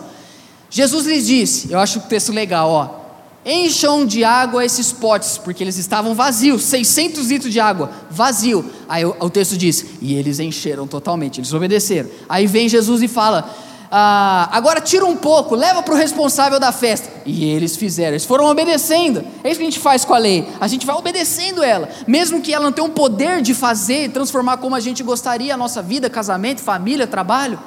Jesus 0.69 1.07
lhes 1.07 1.26
disse, 1.26 1.71
eu 1.71 1.80
acho 1.80 1.99
o 1.99 2.01
texto 2.03 2.32
legal, 2.32 2.69
ó. 2.69 3.03
Encham 3.45 4.05
de 4.05 4.23
água 4.23 4.63
esses 4.63 4.91
potes, 4.91 5.37
porque 5.37 5.63
eles 5.63 5.77
estavam 5.77 6.15
vazios 6.15 6.63
600 6.63 7.27
litros 7.27 7.51
de 7.51 7.59
água, 7.59 7.91
vazio. 8.09 8.65
Aí 8.87 9.03
o, 9.03 9.29
texto 9.29 9.57
diz: 9.57 9.85
e 10.01 10.15
eles 10.15 10.39
encheram 10.39 10.87
totalmente, 10.87 11.39
eles 11.39 11.53
obedeceram. 11.53 12.09
Aí 12.29 12.47
vem 12.47 12.69
Jesus 12.69 13.01
e 13.01 13.07
fala: 13.07 13.53
ah, 13.91 14.49
agora 14.51 14.81
tira 14.81 15.05
um 15.05 15.15
pouco, 15.15 15.55
leva 15.55 15.83
para 15.83 15.93
o 15.93 15.97
responsável 15.97 16.59
da 16.59 16.71
festa. 16.71 17.11
E 17.25 17.45
eles 17.45 17.75
fizeram, 17.75 18.13
eles 18.13 18.25
foram 18.25 18.45
obedecendo. 18.45 19.23
É 19.43 19.49
isso 19.49 19.59
que 19.59 19.67
a 19.67 19.69
gente 19.69 19.79
faz 19.79 20.05
com 20.05 20.13
a 20.13 20.17
lei. 20.17 20.47
A 20.59 20.67
gente 20.67 20.85
vai 20.85 20.95
obedecendo 20.95 21.61
ela, 21.61 21.89
mesmo 22.07 22.41
que 22.41 22.53
ela 22.53 22.63
não 22.63 22.71
tenha 22.71 22.87
um 22.87 22.91
poder 22.91 23.41
de 23.41 23.53
fazer, 23.53 24.09
transformar 24.09 24.57
como 24.57 24.73
a 24.73 24.79
gente 24.79 25.03
gostaria 25.03 25.53
a 25.53 25.57
nossa 25.57 25.81
vida, 25.81 26.09
casamento, 26.09 26.61
família, 26.61 27.05
trabalho. 27.05 27.59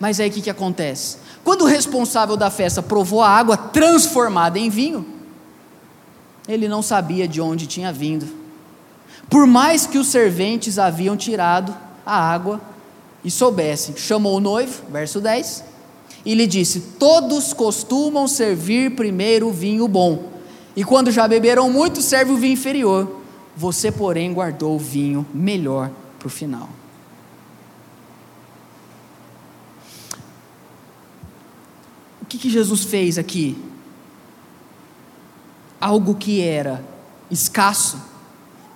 Mas 0.00 0.18
aí 0.18 0.30
o 0.30 0.32
que, 0.32 0.40
que 0.40 0.50
acontece? 0.50 1.18
Quando 1.44 1.62
o 1.62 1.66
responsável 1.66 2.34
da 2.34 2.50
festa 2.50 2.82
provou 2.82 3.20
a 3.20 3.28
água 3.28 3.56
transformada 3.56 4.58
em 4.58 4.70
vinho, 4.70 5.06
ele 6.48 6.66
não 6.66 6.80
sabia 6.80 7.28
de 7.28 7.40
onde 7.40 7.66
tinha 7.66 7.92
vindo. 7.92 8.26
Por 9.28 9.46
mais 9.46 9.86
que 9.86 9.98
os 9.98 10.08
serventes 10.08 10.78
haviam 10.78 11.16
tirado 11.16 11.76
a 12.04 12.16
água 12.16 12.60
e 13.22 13.30
soubessem, 13.30 13.94
chamou 13.96 14.38
o 14.38 14.40
noivo, 14.40 14.82
verso 14.90 15.20
10, 15.20 15.64
e 16.24 16.34
lhe 16.34 16.46
disse: 16.46 16.80
Todos 16.98 17.52
costumam 17.52 18.26
servir 18.26 18.96
primeiro 18.96 19.48
o 19.48 19.52
vinho 19.52 19.86
bom, 19.86 20.30
e 20.74 20.82
quando 20.82 21.10
já 21.10 21.28
beberam 21.28 21.70
muito, 21.70 22.00
serve 22.00 22.32
o 22.32 22.36
vinho 22.36 22.54
inferior. 22.54 23.20
Você, 23.56 23.92
porém, 23.92 24.32
guardou 24.32 24.76
o 24.76 24.78
vinho 24.78 25.26
melhor 25.34 25.90
para 26.18 26.26
o 26.26 26.30
final. 26.30 26.79
Que, 32.30 32.38
que 32.38 32.48
Jesus 32.48 32.84
fez 32.84 33.18
aqui? 33.18 33.58
Algo 35.80 36.14
que 36.14 36.40
era 36.40 36.84
escasso, 37.28 38.00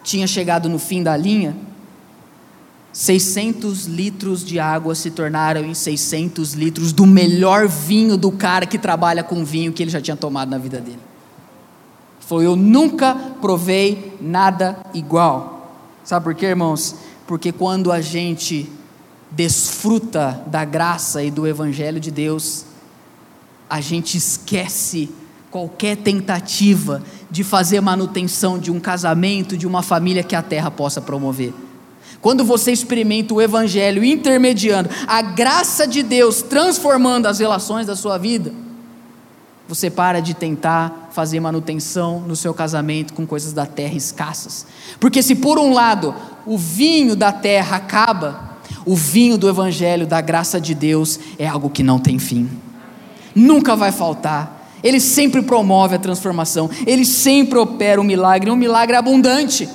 tinha 0.02 0.26
chegado 0.26 0.68
no 0.68 0.78
fim 0.78 1.02
da 1.02 1.16
linha, 1.16 1.56
600 2.92 3.86
litros 3.86 4.44
de 4.44 4.58
água 4.58 4.94
se 4.94 5.10
tornaram 5.10 5.64
em 5.64 5.74
600 5.74 6.54
litros 6.54 6.92
do 6.92 7.06
melhor 7.06 7.68
vinho 7.68 8.16
do 8.16 8.32
cara 8.32 8.66
que 8.66 8.78
trabalha 8.78 9.22
com 9.22 9.44
vinho 9.44 9.72
que 9.72 9.82
ele 9.82 9.90
já 9.90 10.00
tinha 10.00 10.16
tomado 10.16 10.50
na 10.50 10.58
vida 10.58 10.80
dele. 10.80 11.00
Foi 12.20 12.46
eu 12.46 12.56
nunca 12.56 13.14
provei 13.40 14.16
nada 14.20 14.78
igual. 14.92 15.76
Sabe 16.02 16.24
por 16.24 16.34
quê, 16.34 16.46
irmãos? 16.46 16.96
Porque 17.26 17.52
quando 17.52 17.92
a 17.92 18.00
gente 18.00 18.70
desfruta 19.30 20.42
da 20.46 20.64
graça 20.64 21.22
e 21.22 21.30
do 21.30 21.46
evangelho 21.46 22.00
de 22.00 22.10
Deus, 22.10 22.64
a 23.74 23.80
gente 23.80 24.16
esquece 24.16 25.10
qualquer 25.50 25.96
tentativa 25.96 27.02
de 27.28 27.42
fazer 27.42 27.80
manutenção 27.80 28.56
de 28.56 28.70
um 28.70 28.78
casamento, 28.78 29.56
de 29.56 29.66
uma 29.66 29.82
família 29.82 30.22
que 30.22 30.36
a 30.36 30.42
terra 30.42 30.70
possa 30.70 31.00
promover. 31.00 31.52
Quando 32.20 32.44
você 32.44 32.70
experimenta 32.70 33.34
o 33.34 33.42
Evangelho 33.42 34.04
intermediando, 34.04 34.88
a 35.08 35.20
graça 35.20 35.88
de 35.88 36.04
Deus 36.04 36.40
transformando 36.40 37.26
as 37.26 37.40
relações 37.40 37.88
da 37.88 37.96
sua 37.96 38.16
vida, 38.16 38.52
você 39.66 39.90
para 39.90 40.20
de 40.20 40.34
tentar 40.34 41.08
fazer 41.10 41.40
manutenção 41.40 42.20
no 42.20 42.36
seu 42.36 42.54
casamento 42.54 43.12
com 43.12 43.26
coisas 43.26 43.52
da 43.52 43.66
terra 43.66 43.94
escassas. 43.94 44.68
Porque 45.00 45.20
se 45.20 45.34
por 45.34 45.58
um 45.58 45.74
lado 45.74 46.14
o 46.46 46.56
vinho 46.56 47.16
da 47.16 47.32
terra 47.32 47.78
acaba, 47.78 48.56
o 48.86 48.94
vinho 48.94 49.36
do 49.36 49.48
Evangelho, 49.48 50.06
da 50.06 50.20
graça 50.20 50.60
de 50.60 50.76
Deus, 50.76 51.18
é 51.36 51.48
algo 51.48 51.68
que 51.68 51.82
não 51.82 51.98
tem 51.98 52.20
fim 52.20 52.48
nunca 53.34 53.74
vai 53.74 53.92
faltar. 53.92 54.70
Ele 54.82 55.00
sempre 55.00 55.40
promove 55.42 55.94
a 55.94 55.98
transformação, 55.98 56.68
ele 56.86 57.06
sempre 57.06 57.58
opera 57.58 58.00
um 58.00 58.04
milagre, 58.04 58.50
um 58.50 58.56
milagre 58.56 58.94
abundante. 58.96 59.68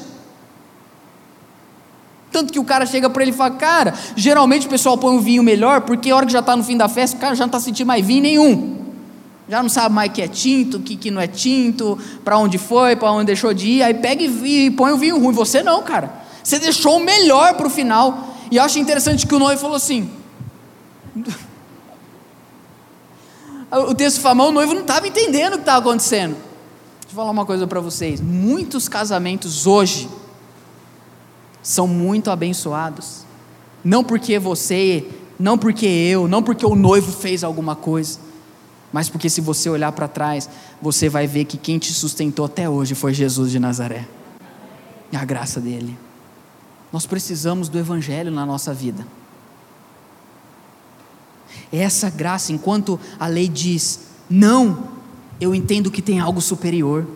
Tanto 2.31 2.53
que 2.53 2.59
o 2.59 2.63
cara 2.63 2.85
chega 2.85 3.09
para 3.09 3.23
ele 3.23 3.31
e 3.31 3.35
fala: 3.35 3.51
Cara, 3.51 3.93
geralmente 4.15 4.67
o 4.67 4.69
pessoal 4.69 4.97
põe 4.97 5.15
um 5.15 5.19
vinho 5.19 5.41
melhor, 5.41 5.81
porque 5.81 6.11
a 6.11 6.15
hora 6.15 6.25
que 6.25 6.31
já 6.31 6.39
está 6.39 6.55
no 6.55 6.63
fim 6.63 6.77
da 6.77 6.87
festa, 6.87 7.17
o 7.17 7.19
cara 7.19 7.33
já 7.33 7.43
não 7.43 7.47
está 7.47 7.59
sentindo 7.59 7.87
mais 7.87 8.05
vinho 8.05 8.21
nenhum. 8.21 8.79
Já 9.49 9.63
não 9.63 9.69
sabe 9.69 9.95
mais 9.95 10.11
o 10.11 10.13
que 10.13 10.21
é 10.21 10.27
tinto, 10.27 10.77
o 10.77 10.79
que, 10.79 10.95
que 10.95 11.09
não 11.09 11.19
é 11.19 11.25
tinto, 11.25 11.97
para 12.23 12.37
onde 12.37 12.59
foi, 12.59 12.95
para 12.95 13.11
onde 13.11 13.25
deixou 13.25 13.51
de 13.51 13.67
ir, 13.67 13.83
aí 13.83 13.95
pega 13.95 14.21
e, 14.21 14.65
e 14.67 14.71
põe 14.71 14.91
o 14.91 14.97
vinho 14.97 15.19
ruim. 15.19 15.33
Você 15.33 15.63
não, 15.63 15.81
cara. 15.81 16.13
Você 16.43 16.59
deixou 16.59 16.97
o 16.97 16.99
melhor 17.03 17.55
para 17.55 17.65
o 17.65 17.69
final. 17.69 18.35
E 18.51 18.57
eu 18.57 18.63
acho 18.63 18.77
interessante 18.77 19.25
que 19.25 19.33
o 19.33 19.39
noivo 19.39 19.59
falou 19.59 19.75
assim. 19.75 20.07
O 23.71 23.93
texto 23.93 24.19
fala, 24.19 24.45
o 24.45 24.51
noivo 24.51 24.73
não 24.73 24.81
estava 24.81 25.07
entendendo 25.07 25.53
o 25.53 25.57
que 25.57 25.61
estava 25.61 25.79
acontecendo. 25.79 26.33
Deixa 26.33 27.11
eu 27.11 27.15
falar 27.15 27.29
uma 27.29 27.45
coisa 27.45 27.67
para 27.67 27.79
vocês. 27.79 28.19
Muitos 28.19 28.87
casamentos 28.87 29.67
hoje 29.67 30.09
são 31.61 31.87
muito 31.87 32.31
abençoados. 32.31 33.25
Não 33.83 34.03
porque 34.03 34.39
você, 34.39 35.07
não 35.39 35.57
porque 35.57 35.85
eu, 35.85 36.27
não 36.27 36.41
porque 36.41 36.65
o 36.65 36.75
noivo 36.75 37.11
fez 37.11 37.43
alguma 37.43 37.75
coisa, 37.75 38.19
mas 38.91 39.07
porque 39.07 39.29
se 39.29 39.39
você 39.39 39.69
olhar 39.69 39.91
para 39.91 40.07
trás, 40.07 40.49
você 40.81 41.07
vai 41.07 41.27
ver 41.27 41.45
que 41.45 41.57
quem 41.57 41.77
te 41.77 41.93
sustentou 41.93 42.45
até 42.45 42.67
hoje 42.67 42.95
foi 42.95 43.13
Jesus 43.13 43.51
de 43.51 43.59
Nazaré. 43.59 44.07
E 45.11 45.15
a 45.15 45.23
graça 45.23 45.59
dele. 45.59 45.97
Nós 46.91 47.05
precisamos 47.05 47.69
do 47.69 47.77
evangelho 47.77 48.31
na 48.31 48.45
nossa 48.45 48.73
vida. 48.73 49.05
É 51.71 51.79
essa 51.79 52.09
graça, 52.09 52.51
enquanto 52.51 52.99
a 53.19 53.27
lei 53.27 53.47
diz, 53.47 54.07
não, 54.29 54.89
eu 55.39 55.53
entendo 55.53 55.91
que 55.91 56.01
tem 56.01 56.19
algo 56.19 56.41
superior. 56.41 57.07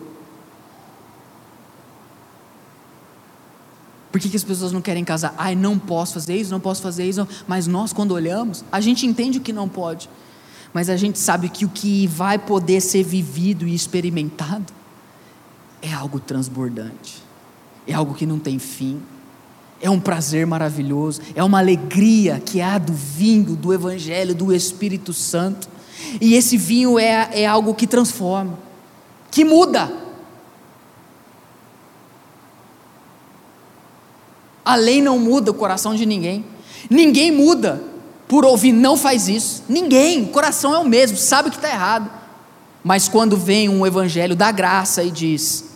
Por 4.12 4.20
que, 4.20 4.28
que, 4.28 4.36
as 4.36 4.44
pessoas 4.44 4.70
não 4.70 4.80
querem 4.80 5.04
casar? 5.04 5.34
Ai, 5.36 5.56
não 5.56 5.76
posso 5.76 6.14
fazer 6.14 6.36
isso, 6.36 6.50
não 6.50 6.60
posso 6.60 6.80
fazer 6.80 7.04
isso. 7.04 7.26
Mas 7.48 7.66
nós, 7.66 7.92
quando 7.92 8.12
olhamos, 8.12 8.64
a 8.70 8.80
gente 8.80 9.04
entende 9.06 9.40
que 9.40 9.52
não 9.52 9.68
pode. 9.68 10.08
Mas 10.72 10.88
a 10.88 10.96
gente 10.96 11.18
sabe 11.18 11.48
que 11.48 11.64
o 11.64 11.68
que 11.68 12.06
vai 12.06 12.38
poder 12.38 12.80
ser 12.80 13.02
vivido 13.02 13.66
e 13.66 13.74
experimentado 13.74 14.72
é 15.82 15.92
algo 15.92 16.20
transbordante. 16.20 17.22
É 17.88 17.92
algo 17.92 18.14
que 18.14 18.24
não 18.24 18.38
tem 18.38 18.58
fim 18.58 19.02
é 19.80 19.90
um 19.90 20.00
prazer 20.00 20.46
maravilhoso, 20.46 21.20
é 21.34 21.42
uma 21.42 21.58
alegria 21.58 22.40
que 22.44 22.60
há 22.60 22.78
do 22.78 22.92
vinho, 22.92 23.54
do 23.54 23.72
Evangelho, 23.72 24.34
do 24.34 24.52
Espírito 24.52 25.12
Santo. 25.12 25.68
E 26.20 26.34
esse 26.34 26.56
vinho 26.56 26.98
é, 26.98 27.28
é 27.32 27.46
algo 27.46 27.74
que 27.74 27.86
transforma, 27.86 28.58
que 29.30 29.44
muda. 29.44 29.92
A 34.64 34.76
lei 34.76 35.02
não 35.02 35.18
muda 35.18 35.50
o 35.50 35.54
coração 35.54 35.94
de 35.94 36.06
ninguém, 36.06 36.44
ninguém 36.88 37.30
muda 37.30 37.82
por 38.26 38.44
ouvir, 38.44 38.72
não 38.72 38.96
faz 38.96 39.28
isso, 39.28 39.62
ninguém, 39.68 40.22
o 40.22 40.28
coração 40.28 40.74
é 40.74 40.78
o 40.78 40.84
mesmo, 40.84 41.18
sabe 41.18 41.50
que 41.50 41.56
está 41.56 41.68
errado. 41.68 42.10
Mas 42.82 43.08
quando 43.08 43.36
vem 43.36 43.68
um 43.68 43.86
Evangelho 43.86 44.34
da 44.34 44.50
graça 44.50 45.02
e 45.02 45.10
diz: 45.10 45.73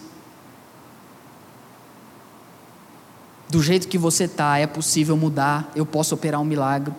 do 3.51 3.63
jeito 3.63 3.89
que 3.89 3.97
você 3.97 4.25
está, 4.25 4.59
é 4.59 4.67
possível 4.67 5.17
mudar, 5.17 5.71
eu 5.75 5.87
posso 5.87 6.15
operar 6.15 6.41
um 6.41 6.45
milagre. 6.45 6.93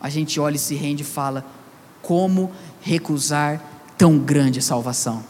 A 0.00 0.08
gente 0.08 0.40
olha 0.40 0.56
e 0.56 0.58
se 0.58 0.74
rende 0.74 1.02
e 1.02 1.06
fala: 1.06 1.44
como 2.00 2.50
recusar 2.80 3.62
tão 3.96 4.18
grande 4.18 4.60
salvação? 4.60 5.22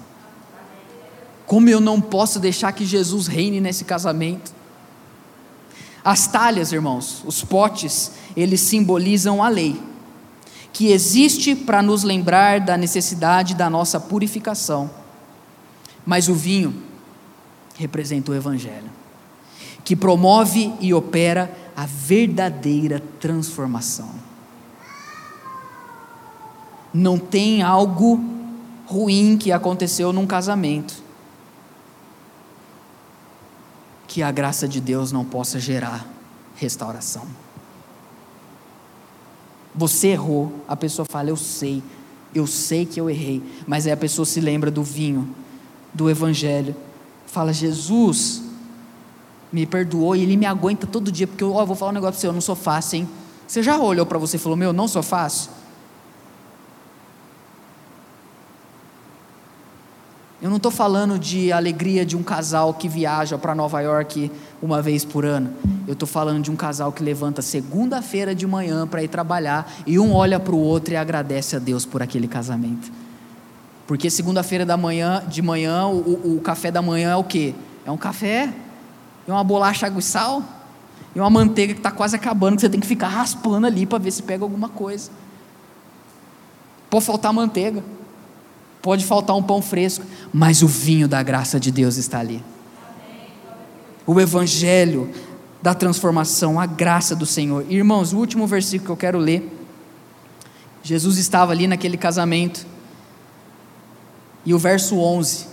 Como 1.45 1.69
eu 1.69 1.81
não 1.81 2.01
posso 2.01 2.41
deixar 2.41 2.73
que 2.73 2.87
Jesus 2.87 3.27
reine 3.27 3.61
nesse 3.61 3.85
casamento? 3.85 4.55
As 6.03 6.27
talhas, 6.27 6.73
irmãos, 6.73 7.23
os 7.27 7.45
potes, 7.45 8.13
eles 8.35 8.61
simbolizam 8.61 9.43
a 9.43 9.49
lei, 9.49 9.81
que 10.73 10.91
existe 10.91 11.55
para 11.55 11.83
nos 11.83 12.03
lembrar 12.03 12.61
da 12.61 12.79
necessidade 12.79 13.55
da 13.55 13.69
nossa 13.69 14.01
purificação. 14.01 14.91
Mas 16.05 16.29
o 16.29 16.35
vinho 16.35 16.83
representa 17.77 18.33
o 18.33 18.35
Evangelho 18.35 19.02
que 19.85 19.97
promove 19.97 20.73
e 20.81 20.95
opera 20.95 21.55
a 21.77 21.87
verdadeira 21.87 23.03
transformação. 23.21 24.11
Não 26.93 27.19
tem 27.19 27.63
algo 27.63 28.23
ruim 28.87 29.39
que 29.39 29.51
aconteceu 29.51 30.13
num 30.13 30.27
casamento 30.27 31.03
que 34.07 34.23
a 34.23 34.31
graça 34.31 34.69
de 34.69 34.79
Deus 34.79 35.11
não 35.11 35.25
possa 35.25 35.59
gerar 35.59 36.07
restauração. 36.55 37.27
Você 39.75 40.09
errou, 40.09 40.53
a 40.69 40.77
pessoa 40.77 41.07
fala, 41.07 41.31
eu 41.31 41.37
sei, 41.37 41.83
eu 42.35 42.47
sei 42.47 42.85
que 42.85 43.01
eu 43.01 43.09
errei, 43.09 43.43
mas 43.67 43.87
aí 43.87 43.93
a 43.93 43.97
pessoa 43.97 44.27
se 44.27 44.39
lembra 44.39 44.71
do 44.71 44.83
vinho, 44.83 45.35
do 45.95 46.11
Evangelho, 46.11 46.77
fala, 47.27 47.55
Jesus, 47.55 48.43
me 49.53 49.67
perdoou 49.67 50.17
e 50.17 50.23
ele 50.23 50.37
me 50.37 50.47
aguenta 50.47 50.87
todo 50.87 51.13
dia, 51.13 51.27
porque 51.27 51.45
eu 51.45 51.55
oh, 51.55 51.67
vou 51.67 51.77
falar 51.77 51.91
um 51.91 51.95
negócio 51.95 52.15
para 52.15 52.21
você, 52.21 52.27
eu 52.27 52.33
não 52.33 52.41
sou 52.41 52.57
fácil, 52.57 53.01
hein? 53.01 53.09
Você 53.47 53.63
já 53.63 53.77
olhou 53.77 54.07
para 54.07 54.19
você 54.19 54.37
e 54.37 54.41
falou, 54.41 54.57
meu, 54.57 54.73
não 54.73 54.89
sou 54.89 55.03
fácil? 55.03 55.51
Eu 60.41 60.51
não 60.51 60.57
estou 60.57 60.73
falando 60.73 61.21
de 61.21 61.53
alegria 61.53 62.05
de 62.05 62.17
um 62.17 62.23
casal 62.23 62.75
que 62.75 62.89
viaja 62.89 63.39
para 63.39 63.55
Nova 63.55 63.81
York 63.81 64.29
uma 64.61 64.83
vez 64.83 65.05
por 65.05 65.25
ano. 65.25 65.53
Eu 65.87 65.93
estou 65.93 66.09
falando 66.09 66.43
de 66.43 66.51
um 66.51 66.57
casal 66.57 66.91
que 66.91 67.01
levanta 67.01 67.41
segunda-feira 67.41 68.35
de 68.35 68.45
manhã 68.45 68.85
para 68.85 69.05
ir 69.05 69.09
trabalhar 69.09 69.73
e 69.87 70.01
um 70.01 70.13
olha 70.13 70.41
para 70.41 70.53
o 70.53 70.59
outro 70.59 70.95
e 70.95 70.97
agradece 70.97 71.55
a 71.55 71.61
Deus 71.61 71.87
por 71.87 72.03
aquele 72.03 72.27
casamento. 72.27 72.91
Porque 73.87 74.11
segunda-feira 74.11 74.67
da 74.67 74.77
manhã, 74.77 75.23
de 75.29 75.43
manhã, 75.43 75.87
o, 75.87 76.37
o 76.37 76.41
café 76.41 76.73
da 76.73 76.83
manhã 76.83 77.11
é 77.11 77.17
o 77.17 77.23
quê? 77.23 77.55
É 77.87 77.91
um 77.93 77.97
café 77.97 78.53
e 79.27 79.31
uma 79.31 79.45
bolacha 79.45 79.87
água 79.87 80.01
e 80.01 80.03
sal, 80.03 80.43
e 81.15 81.21
uma 81.21 81.31
manteiga 81.31 81.75
que 81.75 81.81
está 81.81 81.91
quase 81.91 82.17
acabando, 82.17 82.57
que 82.57 82.63
você 82.63 82.69
tem 82.69 82.81
que 82.81 82.87
ficar 82.87 83.09
raspando 83.09 83.67
ali 83.67 83.87
para 83.87 83.99
ver 83.99 84.11
se 84.11 84.23
pega 84.23 84.45
alguma 84.45 84.69
coisa. 84.69 85.11
Pode 86.89 87.05
faltar 87.05 87.33
manteiga, 87.33 87.83
pode 88.81 89.05
faltar 89.05 89.37
um 89.37 89.43
pão 89.43 89.63
fresco, 89.63 90.05
mas 90.33 90.63
o 90.63 90.69
vinho 90.69 91.07
da 91.07 91.23
graça 91.23 91.61
de 91.61 91.71
Deus 91.71 91.97
está 91.97 92.19
ali. 92.19 92.43
O 94.07 94.21
Evangelho 94.21 95.11
da 95.61 95.75
transformação, 95.75 96.59
a 96.59 96.67
graça 96.67 97.15
do 97.15 97.25
Senhor. 97.25 97.65
Irmãos, 97.71 98.13
o 98.13 98.19
último 98.19 98.47
versículo 98.47 98.87
que 98.87 98.93
eu 98.93 98.97
quero 98.97 99.19
ler. 99.19 99.59
Jesus 100.83 101.17
estava 101.17 101.53
ali 101.53 101.69
naquele 101.69 101.97
casamento, 101.97 102.67
e 104.45 104.53
o 104.53 104.59
verso 104.59 104.99
11 104.99 105.52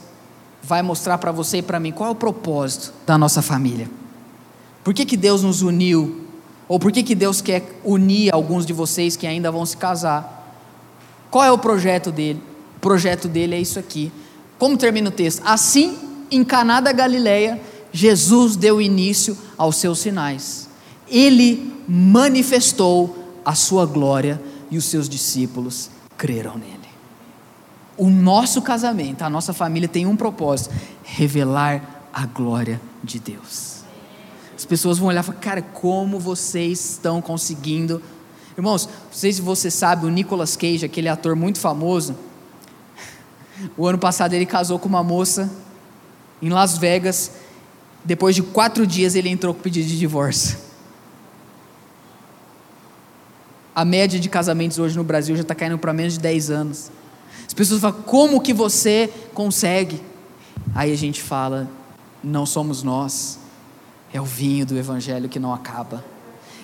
vai 0.61 0.81
mostrar 0.81 1.17
para 1.17 1.31
você 1.31 1.57
e 1.57 1.61
para 1.61 1.79
mim 1.79 1.91
qual 1.91 2.09
é 2.09 2.11
o 2.11 2.15
propósito 2.15 2.93
da 3.05 3.17
nossa 3.17 3.41
família. 3.41 3.89
Por 4.83 4.93
que, 4.93 5.05
que 5.05 5.17
Deus 5.17 5.43
nos 5.43 5.61
uniu? 5.61 6.25
Ou 6.67 6.79
por 6.79 6.91
que, 6.91 7.03
que 7.03 7.15
Deus 7.15 7.41
quer 7.41 7.79
unir 7.83 8.33
alguns 8.33 8.65
de 8.65 8.73
vocês 8.73 9.15
que 9.15 9.25
ainda 9.25 9.51
vão 9.51 9.65
se 9.65 9.75
casar? 9.75 10.57
Qual 11.31 11.43
é 11.43 11.51
o 11.51 11.57
projeto 11.57 12.11
dele? 12.11 12.41
O 12.77 12.79
projeto 12.79 13.27
dele 13.27 13.55
é 13.55 13.59
isso 13.59 13.79
aqui. 13.79 14.11
Como 14.57 14.77
termina 14.77 15.09
o 15.09 15.11
texto? 15.11 15.41
Assim, 15.45 15.97
em 16.29 16.43
Caná 16.43 16.79
da 16.79 16.91
Galileia, 16.91 17.59
Jesus 17.91 18.55
deu 18.55 18.81
início 18.81 19.37
aos 19.57 19.77
seus 19.77 19.99
sinais. 19.99 20.69
Ele 21.09 21.73
manifestou 21.87 23.15
a 23.43 23.55
sua 23.55 23.85
glória 23.85 24.41
e 24.69 24.77
os 24.77 24.85
seus 24.85 25.09
discípulos 25.09 25.89
creram 26.17 26.57
nele 26.57 26.78
o 27.99 28.09
nosso 28.09 28.61
casamento, 28.61 29.23
a 29.23 29.29
nossa 29.29 29.51
família 29.53 29.87
tem 29.87 30.07
um 30.07 30.15
propósito: 30.15 30.73
revelar 31.03 32.07
a 32.13 32.25
glória 32.25 32.81
de 33.03 33.19
Deus. 33.19 33.83
As 34.55 34.65
pessoas 34.65 34.97
vão 34.97 35.09
olhar 35.09 35.21
e 35.21 35.23
falar, 35.23 35.37
cara, 35.39 35.61
como 35.61 36.17
vocês 36.17 36.91
estão 36.91 37.21
conseguindo. 37.21 38.01
Irmãos, 38.57 38.87
não 38.87 39.13
sei 39.13 39.31
se 39.31 39.41
você 39.41 39.69
sabe, 39.69 40.05
o 40.05 40.09
Nicolas 40.09 40.55
Cage, 40.55 40.85
aquele 40.85 41.07
ator 41.07 41.35
muito 41.35 41.59
famoso, 41.59 42.15
o 43.77 43.85
ano 43.85 43.97
passado 43.97 44.33
ele 44.33 44.45
casou 44.45 44.79
com 44.79 44.87
uma 44.87 45.03
moça 45.03 45.49
em 46.41 46.49
Las 46.49 46.77
Vegas. 46.77 47.31
Depois 48.03 48.33
de 48.33 48.41
quatro 48.41 48.87
dias 48.87 49.15
ele 49.15 49.29
entrou 49.29 49.53
com 49.53 49.61
pedido 49.61 49.87
de 49.87 49.99
divórcio. 49.99 50.57
A 53.75 53.83
média 53.83 54.19
de 54.19 54.29
casamentos 54.29 54.79
hoje 54.79 54.95
no 54.95 55.03
Brasil 55.03 55.35
já 55.35 55.41
está 55.41 55.53
caindo 55.53 55.77
para 55.77 55.93
menos 55.93 56.13
de 56.13 56.19
10 56.19 56.49
anos. 56.49 56.91
As 57.49 57.53
pessoas 57.55 57.81
falam, 57.81 58.03
como 58.03 58.39
que 58.39 58.53
você 58.53 59.11
consegue? 59.33 59.99
Aí 60.75 60.93
a 60.93 60.95
gente 60.95 61.19
fala, 61.19 61.67
não 62.23 62.45
somos 62.45 62.83
nós, 62.83 63.39
é 64.13 64.21
o 64.21 64.23
vinho 64.23 64.67
do 64.67 64.77
Evangelho 64.77 65.27
que 65.27 65.39
não 65.39 65.51
acaba, 65.51 66.05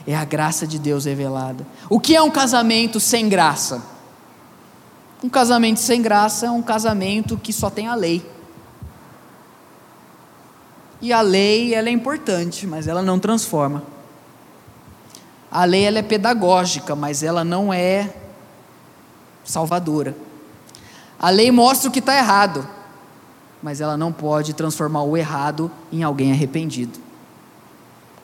é 0.05 0.15
a 0.15 0.23
graça 0.23 0.67
de 0.67 0.77
Deus 0.77 1.05
revelada. 1.05 1.65
O 1.89 1.99
que 1.99 2.15
é 2.15 2.21
um 2.21 2.29
casamento 2.29 2.99
sem 2.99 3.27
graça? 3.27 3.81
Um 5.23 5.27
casamento 5.27 5.79
sem 5.79 6.03
graça 6.03 6.45
é 6.45 6.51
um 6.51 6.61
casamento 6.61 7.35
que 7.35 7.51
só 7.51 7.71
tem 7.71 7.87
a 7.87 7.95
lei. 7.95 8.23
E 11.01 11.11
a 11.11 11.21
lei 11.21 11.73
ela 11.73 11.89
é 11.89 11.91
importante, 11.91 12.67
mas 12.67 12.87
ela 12.87 13.01
não 13.01 13.17
transforma. 13.17 13.83
A 15.49 15.65
lei 15.65 15.83
ela 15.83 15.97
é 15.97 16.03
pedagógica, 16.03 16.95
mas 16.95 17.23
ela 17.23 17.43
não 17.43 17.73
é 17.73 18.13
salvadora. 19.43 20.15
A 21.19 21.29
lei 21.29 21.51
mostra 21.51 21.89
o 21.89 21.91
que 21.91 21.99
está 21.99 22.17
errado, 22.17 22.67
mas 23.61 23.81
ela 23.81 23.97
não 23.97 24.11
pode 24.11 24.53
transformar 24.53 25.03
o 25.03 25.15
errado 25.17 25.71
em 25.91 26.03
alguém 26.03 26.31
arrependido. 26.31 26.99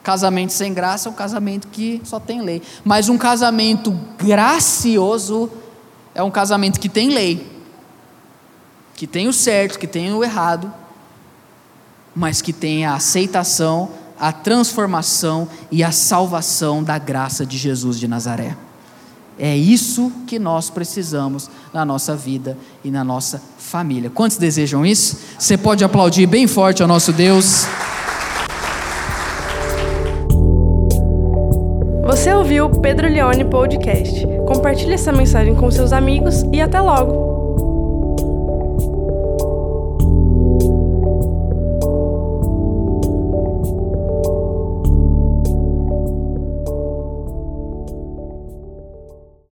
Casamento 0.03 0.51
sem 0.51 0.73
graça 0.73 1.09
é 1.09 1.11
um 1.11 1.15
casamento 1.15 1.67
que 1.67 2.01
só 2.03 2.19
tem 2.19 2.41
lei. 2.41 2.61
Mas 2.83 3.07
um 3.07 3.17
casamento 3.17 3.91
gracioso 4.17 5.49
é 6.13 6.23
um 6.23 6.31
casamento 6.31 6.79
que 6.79 6.89
tem 6.89 7.09
lei, 7.09 7.47
que 8.95 9.05
tem 9.05 9.27
o 9.27 9.33
certo, 9.33 9.77
que 9.77 9.87
tem 9.87 10.11
o 10.13 10.23
errado, 10.23 10.71
mas 12.15 12.41
que 12.41 12.51
tem 12.51 12.85
a 12.85 12.95
aceitação, 12.95 13.91
a 14.19 14.31
transformação 14.31 15.47
e 15.71 15.83
a 15.83 15.91
salvação 15.91 16.83
da 16.83 16.97
graça 16.97 17.45
de 17.45 17.57
Jesus 17.57 17.99
de 17.99 18.07
Nazaré. 18.07 18.57
É 19.39 19.55
isso 19.55 20.11
que 20.27 20.37
nós 20.37 20.69
precisamos 20.69 21.49
na 21.73 21.83
nossa 21.83 22.15
vida 22.15 22.57
e 22.83 22.91
na 22.91 23.03
nossa 23.03 23.41
família. 23.57 24.09
Quantos 24.09 24.37
desejam 24.37 24.85
isso? 24.85 25.17
Você 25.39 25.57
pode 25.57 25.83
aplaudir 25.83 26.27
bem 26.27 26.47
forte 26.47 26.81
ao 26.81 26.87
nosso 26.87 27.11
Deus. 27.11 27.65
Você 32.05 32.33
ouviu 32.33 32.65
o 32.65 32.81
Pedro 32.81 33.07
Leone 33.07 33.45
Podcast. 33.45 34.27
Compartilhe 34.45 34.93
essa 34.93 35.11
mensagem 35.11 35.55
com 35.55 35.71
seus 35.71 35.93
amigos 35.93 36.43
e 36.51 36.59
até 36.59 36.81
logo! 36.81 37.40